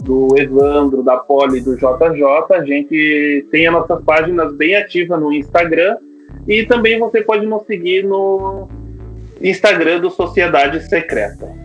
do 0.06 0.40
Evandro, 0.40 1.04
da 1.04 1.18
Poli, 1.18 1.60
do 1.60 1.76
JJ, 1.76 2.24
a 2.56 2.64
gente 2.64 3.46
tem 3.52 3.68
as 3.68 3.74
nossas 3.74 4.02
páginas 4.06 4.56
bem 4.56 4.78
ativas 4.78 5.20
no 5.20 5.34
Instagram 5.34 5.98
e 6.48 6.66
também 6.66 6.98
você 6.98 7.22
pode 7.22 7.46
nos 7.46 7.66
seguir 7.66 8.06
no 8.06 8.70
Instagram 9.42 10.00
do 10.00 10.10
Sociedade 10.10 10.82
Secreta. 10.88 11.61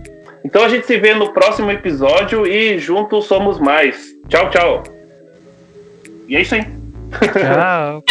Então 0.47 0.65
a 0.65 0.69
gente 0.69 0.87
se 0.87 0.97
vê 0.97 1.13
no 1.13 1.33
próximo 1.33 1.73
episódio 1.73 2.47
e 2.47 2.79
juntos 2.79 3.25
somos 3.25 3.59
mais. 3.59 4.15
Tchau, 4.29 4.49
tchau. 4.49 4.85
E 6.29 6.37
é 6.37 6.41
isso 6.41 6.55
aí. 6.55 6.63
Tchau. 7.11 8.05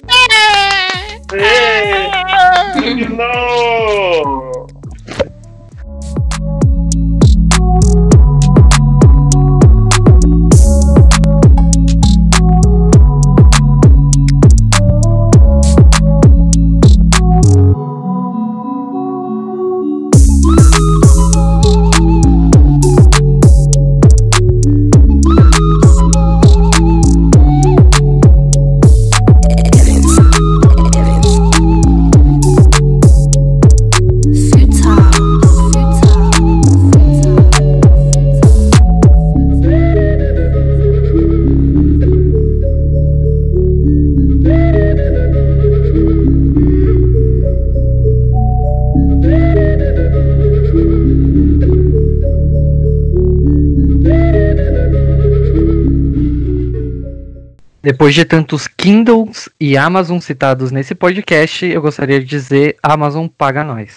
Não! 3.15 4.55
Depois 57.86 58.15
de 58.15 58.25
tantos 58.25 58.67
Kindles 58.67 59.47
e 59.59 59.77
Amazon 59.77 60.19
citados 60.19 60.71
nesse 60.71 60.95
podcast, 60.95 61.63
eu 61.67 61.79
gostaria 61.83 62.19
de 62.19 62.25
dizer: 62.25 62.77
Amazon 62.81 63.27
paga 63.27 63.63
nós. 63.63 63.93